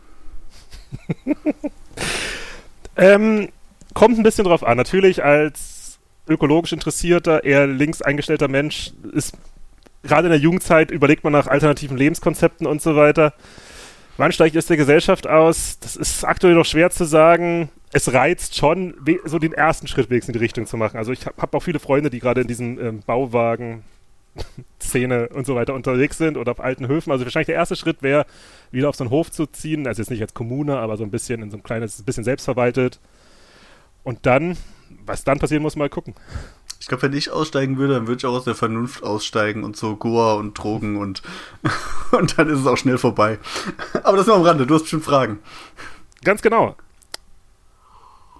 ähm, 2.96 3.48
kommt 3.95 4.18
ein 4.18 4.22
bisschen 4.22 4.45
drauf 4.45 4.64
an. 4.64 4.76
Natürlich 4.76 5.24
als 5.24 5.99
ökologisch 6.28 6.72
interessierter, 6.72 7.45
eher 7.45 7.66
links 7.66 8.03
eingestellter 8.03 8.49
Mensch 8.49 8.93
ist 9.12 9.36
gerade 10.03 10.26
in 10.26 10.32
der 10.32 10.40
Jugendzeit 10.40 10.90
überlegt 10.90 11.24
man 11.24 11.32
nach 11.32 11.47
alternativen 11.47 11.97
Lebenskonzepten 11.97 12.66
und 12.66 12.82
so 12.82 12.97
weiter. 12.97 13.34
Wann 14.16 14.32
steigt 14.32 14.57
es 14.57 14.66
der 14.66 14.76
Gesellschaft 14.76 15.26
aus? 15.26 15.78
Das 15.78 15.97
ist 15.97 16.24
aktuell 16.24 16.55
noch 16.55 16.66
schwer 16.66 16.90
zu 16.90 17.05
sagen. 17.05 17.70
Es 17.93 18.12
reizt 18.12 18.57
schon, 18.57 18.95
so 19.24 19.38
den 19.38 19.53
ersten 19.53 19.86
Schritt 19.86 20.11
wenigstens 20.11 20.34
in 20.34 20.38
die 20.38 20.45
Richtung 20.45 20.66
zu 20.66 20.76
machen. 20.76 20.97
Also 20.97 21.12
ich 21.12 21.26
habe 21.26 21.40
hab 21.40 21.55
auch 21.55 21.62
viele 21.62 21.78
Freunde, 21.78 22.11
die 22.11 22.18
gerade 22.18 22.43
in 22.43 22.47
diesen 22.47 22.78
ähm, 22.78 23.01
Bauwagen 23.07 23.84
Szene 24.80 25.28
und 25.28 25.47
so 25.47 25.55
weiter 25.55 25.74
unterwegs 25.74 26.18
sind 26.18 26.36
oder 26.36 26.53
auf 26.53 26.61
alten 26.61 26.88
Höfen. 26.88 27.11
Also 27.11 27.24
wahrscheinlich 27.24 27.47
der 27.47 27.57
erste 27.57 27.76
Schritt 27.76 28.03
wäre, 28.03 28.26
wieder 28.70 28.88
auf 28.88 28.97
so 28.97 29.05
einen 29.05 29.11
Hof 29.11 29.30
zu 29.30 29.47
ziehen. 29.47 29.86
Also 29.86 30.03
jetzt 30.03 30.11
nicht 30.11 30.22
als 30.22 30.34
Kommune, 30.34 30.78
aber 30.78 30.97
so 30.97 31.05
ein 31.05 31.11
bisschen 31.11 31.43
in 31.43 31.51
so 31.51 31.57
ein 31.57 31.62
kleines, 31.62 32.03
bisschen 32.03 32.24
selbstverwaltet. 32.24 32.99
Und 34.05 34.26
dann, 34.26 34.57
was 35.05 35.24
dann 35.24 35.38
passieren 35.38 35.62
muss, 35.62 35.76
mal 35.76 35.88
gucken. 35.88 36.14
Ich 36.80 36.88
glaube, 36.88 37.05
wenn 37.05 37.12
ich 37.12 37.30
aussteigen 37.30 37.78
würde, 37.78 37.94
dann 37.94 38.09
würde 38.09 38.18
ich 38.18 38.26
auch 38.26 38.34
aus 38.34 38.44
der 38.44 38.57
Vernunft 38.57 39.05
aussteigen 39.05 39.62
und 39.62 39.76
so 39.76 39.94
Goa 39.94 40.34
und 40.34 40.59
Drogen 40.59 40.96
und, 40.96 41.22
und 42.11 42.38
dann 42.38 42.50
ist 42.50 42.59
es 42.59 42.66
auch 42.66 42.76
schnell 42.76 42.98
vorbei. 42.98 43.38
Aber 44.03 44.16
das 44.16 44.26
nur 44.26 44.36
am 44.36 44.42
Rande, 44.42 44.66
du 44.66 44.74
hast 44.74 44.82
bestimmt 44.82 45.05
Fragen. 45.05 45.38
Ganz 46.24 46.42
genau. 46.42 46.74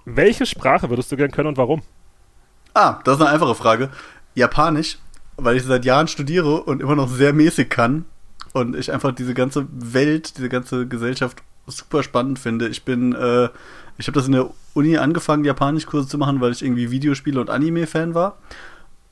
Welche 0.05 0.45
Sprache 0.45 0.89
würdest 0.89 1.11
du 1.11 1.15
gern 1.15 1.31
können 1.31 1.47
und 1.47 1.57
warum? 1.57 1.81
Ah, 2.73 2.99
das 3.05 3.15
ist 3.15 3.21
eine 3.21 3.31
einfache 3.31 3.55
Frage. 3.55 3.89
Japanisch, 4.35 4.97
weil 5.37 5.55
ich 5.55 5.63
seit 5.63 5.85
Jahren 5.85 6.07
studiere 6.09 6.63
und 6.63 6.81
immer 6.81 6.95
noch 6.95 7.07
sehr 7.07 7.31
mäßig 7.31 7.69
kann 7.69 8.05
und 8.51 8.75
ich 8.75 8.91
einfach 8.91 9.13
diese 9.13 9.33
ganze 9.33 9.67
Welt, 9.71 10.37
diese 10.37 10.49
ganze 10.49 10.87
Gesellschaft 10.87 11.43
super 11.67 12.03
spannend 12.03 12.39
finde. 12.39 12.67
Ich 12.67 12.83
bin, 12.83 13.13
äh, 13.13 13.49
ich 13.97 14.07
habe 14.07 14.13
das 14.13 14.27
in 14.27 14.33
der 14.33 14.49
Uni 14.73 14.97
angefangen, 14.97 15.45
Japanischkurse 15.45 16.07
zu 16.07 16.17
machen, 16.17 16.41
weil 16.41 16.51
ich 16.51 16.63
irgendwie 16.63 16.91
Videospiele 16.91 17.39
und 17.39 17.49
Anime-Fan 17.49 18.13
war. 18.13 18.37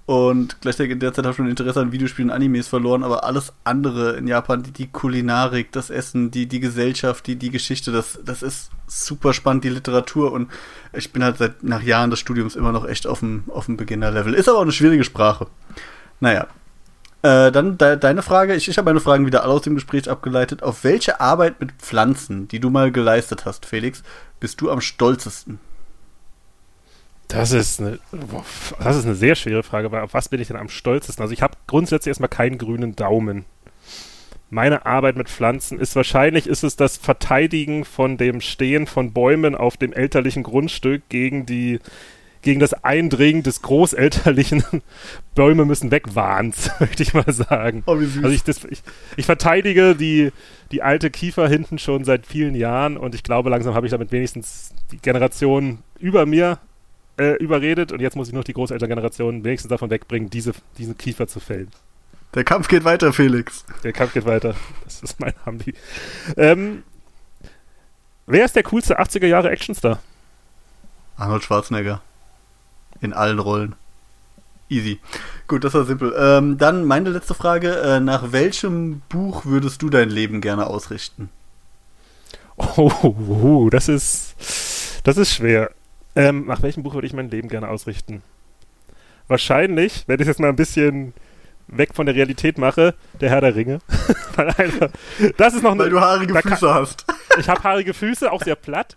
Und 0.08 0.60
gleichzeitig 0.60 0.92
in 0.92 1.00
der 1.00 1.14
Zeit 1.14 1.26
habe 1.26 1.32
ich 1.32 1.38
schon 1.38 1.48
Interesse 1.48 1.80
an 1.80 1.92
Videospielen 1.92 2.32
und 2.32 2.36
Animes 2.36 2.68
verloren, 2.68 3.04
aber 3.04 3.24
alles 3.24 3.54
andere 3.64 4.18
in 4.18 4.28
Japan, 4.28 4.64
die, 4.64 4.72
die 4.72 4.88
Kulinarik, 4.88 5.72
das 5.72 5.90
Essen, 5.90 6.32
die, 6.32 6.48
die 6.48 6.60
Gesellschaft, 6.60 7.28
die, 7.28 7.38
die 7.38 7.52
Geschichte, 7.52 7.92
das, 7.92 8.20
das 8.26 8.42
ist 8.42 8.72
super 8.88 9.32
spannend, 9.32 9.64
die 9.64 9.70
Literatur 9.70 10.34
und 10.34 10.52
ich 10.92 11.14
bin 11.14 11.24
halt 11.24 11.38
seit 11.38 11.64
nach 11.64 11.82
Jahren 11.82 12.10
des 12.10 12.20
Studiums 12.20 12.58
immer 12.58 12.72
noch 12.72 12.86
echt 12.86 13.08
auf 13.08 13.20
dem, 13.20 13.44
auf 13.54 13.68
dem 13.68 13.78
Beginner-Level. 13.78 14.34
Ist 14.34 14.50
aber 14.50 14.58
auch 14.58 14.64
eine 14.64 14.74
schwierige 14.74 15.06
Sprache. 15.06 15.48
Naja, 16.20 16.48
äh, 17.24 17.52
dann 17.52 17.78
de 17.78 17.98
deine 17.98 18.22
Frage. 18.22 18.56
Ich, 18.56 18.68
ich 18.68 18.78
habe 18.78 18.90
meine 18.90 19.00
Fragen 19.00 19.26
wieder 19.26 19.44
alle 19.44 19.54
aus 19.54 19.62
dem 19.62 19.76
Gespräch 19.76 20.10
abgeleitet. 20.10 20.64
Auf 20.64 20.84
welche 20.84 21.20
Arbeit 21.20 21.60
mit 21.60 21.72
Pflanzen, 21.74 22.48
die 22.48 22.60
du 22.60 22.70
mal 22.70 22.92
geleistet 22.92 23.46
hast, 23.46 23.66
Felix, 23.66 24.04
bist 24.40 24.62
du 24.62 24.72
am 24.72 24.82
stolzesten? 24.82 25.60
Das 27.28 27.54
ist 27.54 27.80
eine, 27.80 28.00
das 28.80 28.98
ist 28.98 29.06
eine 29.06 29.16
sehr 29.16 29.36
schwere 29.36 29.64
Frage, 29.64 29.92
weil 29.92 30.02
auf 30.02 30.14
was 30.14 30.28
bin 30.28 30.42
ich 30.42 30.48
denn 30.48 30.58
am 30.58 30.68
stolzesten? 30.68 31.22
Also 31.22 31.34
ich 31.34 31.42
habe 31.42 31.56
grundsätzlich 31.66 32.10
erstmal 32.10 32.28
keinen 32.28 32.58
grünen 32.58 32.96
Daumen. 32.96 33.46
Meine 34.50 34.86
Arbeit 34.86 35.16
mit 35.16 35.30
Pflanzen 35.30 35.80
ist 35.80 35.96
wahrscheinlich 35.96 36.46
ist 36.46 36.64
es 36.66 36.76
das 36.76 36.98
Verteidigen 36.98 37.86
von 37.86 38.18
dem 38.18 38.42
Stehen 38.42 38.86
von 38.86 39.14
Bäumen 39.14 39.56
auf 39.56 39.78
dem 39.78 39.94
elterlichen 39.94 40.44
Grundstück 40.44 41.04
gegen 41.08 41.46
die 41.46 41.80
gegen 42.42 42.60
das 42.60 42.74
Eindringen 42.74 43.44
des 43.44 43.62
großelterlichen 43.62 44.64
Bäume 45.36 45.66
müssen 45.66 45.92
weg 45.92 46.16
Wahns, 46.16 46.72
möchte 46.80 47.04
ich 47.04 47.14
mal 47.14 47.32
sagen. 47.32 47.84
Oh, 47.86 47.94
also 47.94 48.30
ich, 48.30 48.44
das, 48.44 48.64
ich, 48.66 48.82
ich, 49.16 49.26
verteidige 49.26 49.96
die, 49.96 50.32
die 50.72 50.82
alte 50.82 51.12
Kiefer 51.12 51.48
hinten 51.48 51.78
schon 51.78 52.04
seit 52.04 52.26
vielen 52.26 52.56
Jahren 52.56 52.98
und 52.98 53.16
ich 53.16 53.24
glaube, 53.24 53.50
langsam 53.50 53.76
habe 53.76 53.86
ich 53.86 53.92
damit 53.92 54.12
wenigstens 54.12 54.74
die 54.92 54.98
Generation 54.98 55.80
über 56.00 56.26
mir 56.26 56.60
äh, 57.18 57.36
überredet 57.36 57.92
und 57.92 58.02
jetzt 58.02 58.16
muss 58.16 58.28
ich 58.28 58.34
noch 58.34 58.44
die 58.44 58.54
Großelterngeneration 58.54 59.44
wenigstens 59.44 59.70
davon 59.70 59.90
wegbringen, 59.90 60.30
diese, 60.30 60.54
diesen 60.78 60.98
Kiefer 60.98 61.28
zu 61.28 61.40
fällen. 61.40 61.70
Der 62.34 62.44
Kampf 62.44 62.70
geht 62.70 62.86
weiter, 62.86 63.12
Felix. 63.12 63.66
Der 63.84 63.92
Kampf 63.92 64.14
geht 64.14 64.26
weiter. 64.26 64.56
Das 64.86 65.04
ist 65.04 65.20
mein 65.20 65.34
Hambi. 65.46 65.74
Ähm, 66.38 66.84
wer 68.26 68.46
ist 68.46 68.56
der 68.56 68.64
coolste 68.64 69.00
80er 69.00 69.28
Jahre 69.28 69.50
Actionstar? 69.50 70.00
Arnold 71.18 71.44
Schwarzenegger. 71.44 72.02
In 73.02 73.14
allen 73.14 73.40
Rollen. 73.40 73.76
Easy. 74.70 75.00
Gut, 75.48 75.64
das 75.64 75.74
war 75.74 75.84
simpel. 75.84 76.14
Ähm, 76.18 76.58
dann 76.58 76.86
meine 76.86 77.10
letzte 77.10 77.34
Frage. 77.34 77.76
Äh, 77.82 78.00
nach 78.00 78.32
welchem 78.32 79.02
Buch 79.10 79.46
würdest 79.46 79.82
du 79.82 79.90
dein 79.90 80.10
Leben 80.10 80.40
gerne 80.40 80.68
ausrichten? 80.68 81.30
Oh, 82.56 82.92
oh, 83.02 83.70
das 83.70 83.90
ist, 83.90 84.36
das 85.04 85.18
ist 85.18 85.34
schwer. 85.34 85.72
Ähm, 86.16 86.46
nach 86.46 86.62
welchem 86.62 86.84
Buch 86.84 86.94
würde 86.94 87.08
ich 87.08 87.14
mein 87.14 87.30
Leben 87.30 87.50
gerne 87.50 87.70
ausrichten? 87.70 88.22
Wahrscheinlich, 89.28 90.04
wenn 90.08 90.16
ich 90.18 90.22
es 90.22 90.28
jetzt 90.28 90.40
mal 90.40 90.50
ein 90.50 90.56
bisschen 90.56 91.14
weg 91.68 91.96
von 91.96 92.06
der 92.06 92.16
Realität 92.16 92.58
mache, 92.58 92.94
der 93.20 93.30
Herr 93.30 93.42
der 93.42 93.56
Ringe. 93.56 93.80
Weil 94.36 94.92
das 95.38 95.54
ist 95.54 95.64
noch 95.64 95.72
Weil 95.78 95.88
eine, 95.88 95.90
du 95.90 96.00
haarige 96.02 96.36
Füße 96.36 96.74
hast. 96.74 97.06
ich 97.40 97.50
habe 97.50 97.64
haarige 97.64 97.94
Füße, 97.94 98.32
auch 98.32 98.44
sehr 98.44 98.56
platt. 98.56 98.96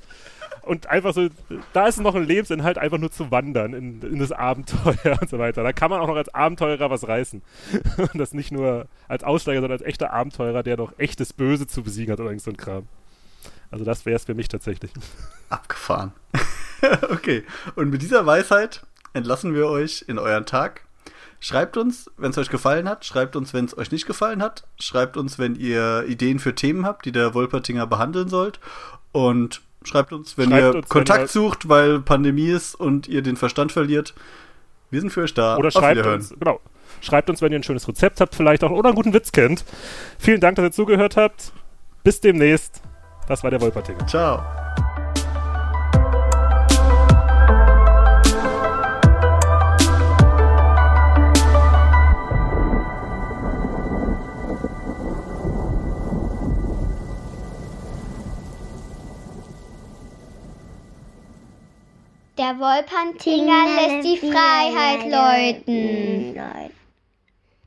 Und 0.64 0.86
einfach 0.86 1.12
so, 1.12 1.28
da 1.72 1.86
ist 1.86 2.00
noch 2.00 2.14
ein 2.14 2.24
Lebensinhalt, 2.24 2.78
einfach 2.78 2.98
nur 2.98 3.10
zu 3.10 3.30
wandern 3.30 3.74
in, 3.74 4.00
in 4.00 4.18
das 4.18 4.32
Abenteuer 4.32 5.18
und 5.20 5.28
so 5.28 5.38
weiter. 5.38 5.62
Da 5.62 5.72
kann 5.72 5.90
man 5.90 6.00
auch 6.00 6.08
noch 6.08 6.16
als 6.16 6.34
Abenteurer 6.34 6.90
was 6.90 7.06
reißen. 7.06 7.42
Und 7.96 8.18
das 8.18 8.32
nicht 8.32 8.52
nur 8.52 8.86
als 9.08 9.24
Aussteiger, 9.24 9.60
sondern 9.60 9.78
als 9.78 9.86
echter 9.86 10.12
Abenteurer, 10.12 10.62
der 10.62 10.76
noch 10.76 10.98
echtes 10.98 11.32
Böse 11.32 11.66
zu 11.66 11.82
besiegen 11.82 12.12
hat 12.12 12.20
oder 12.20 12.30
irgend 12.30 12.42
so 12.42 12.50
ein 12.50 12.56
Kram. 12.56 12.88
Also 13.70 13.84
das 13.84 14.06
wäre 14.06 14.16
es 14.16 14.24
für 14.24 14.34
mich 14.34 14.48
tatsächlich. 14.48 14.92
Abgefahren. 15.48 16.12
okay. 17.10 17.44
Und 17.74 17.90
mit 17.90 18.02
dieser 18.02 18.24
Weisheit 18.24 18.82
entlassen 19.12 19.54
wir 19.54 19.68
euch 19.68 20.04
in 20.08 20.18
euren 20.18 20.46
Tag. 20.46 20.82
Schreibt 21.40 21.76
uns, 21.76 22.10
wenn 22.16 22.30
es 22.30 22.38
euch 22.38 22.48
gefallen 22.48 22.88
hat. 22.88 23.04
Schreibt 23.04 23.36
uns, 23.36 23.52
wenn 23.52 23.66
es 23.66 23.76
euch 23.76 23.90
nicht 23.90 24.06
gefallen 24.06 24.42
hat. 24.42 24.66
Schreibt 24.80 25.18
uns, 25.18 25.38
wenn 25.38 25.56
ihr 25.56 26.04
Ideen 26.08 26.38
für 26.38 26.54
Themen 26.54 26.86
habt, 26.86 27.04
die 27.04 27.12
der 27.12 27.34
Wolpertinger 27.34 27.86
behandeln 27.86 28.28
sollt. 28.28 28.60
Und 29.12 29.60
schreibt 29.84 30.12
uns, 30.12 30.36
wenn 30.38 30.50
Schreibt 30.50 30.62
ihr 30.62 30.66
uns, 30.68 30.74
wenn 30.76 30.88
Kontakt 30.88 31.22
ihr- 31.22 31.28
sucht, 31.28 31.68
weil 31.68 32.00
Pandemie 32.00 32.48
ist 32.48 32.74
und 32.74 33.08
ihr 33.08 33.22
den 33.22 33.36
Verstand 33.36 33.72
verliert. 33.72 34.14
Wir 34.90 35.00
sind 35.00 35.10
für 35.10 35.22
euch 35.22 35.34
da. 35.34 35.56
Oder 35.56 35.68
Auf 35.68 35.74
schreibt 35.74 36.06
uns, 36.06 36.34
genau. 36.38 36.60
Schreibt 37.00 37.28
uns, 37.28 37.42
wenn 37.42 37.52
ihr 37.52 37.58
ein 37.58 37.62
schönes 37.64 37.86
Rezept 37.88 38.20
habt, 38.20 38.34
vielleicht 38.34 38.62
auch 38.64 38.70
oder 38.70 38.88
einen 38.90 38.96
guten 38.96 39.12
Witz 39.12 39.32
kennt. 39.32 39.64
Vielen 40.18 40.40
Dank, 40.40 40.56
dass 40.56 40.64
ihr 40.64 40.72
zugehört 40.72 41.16
habt. 41.16 41.52
Bis 42.02 42.20
demnächst. 42.20 42.80
Das 43.28 43.42
war 43.42 43.50
der 43.50 43.60
Wolpertinger. 43.60 44.06
Ciao. 44.06 44.42
Der 62.36 62.58
Wolpertinger 62.58 63.64
lässt 63.76 64.08
die 64.08 64.16
Freiheit 64.18 65.08
läuten. 65.08 66.34
läuten. 66.34 66.83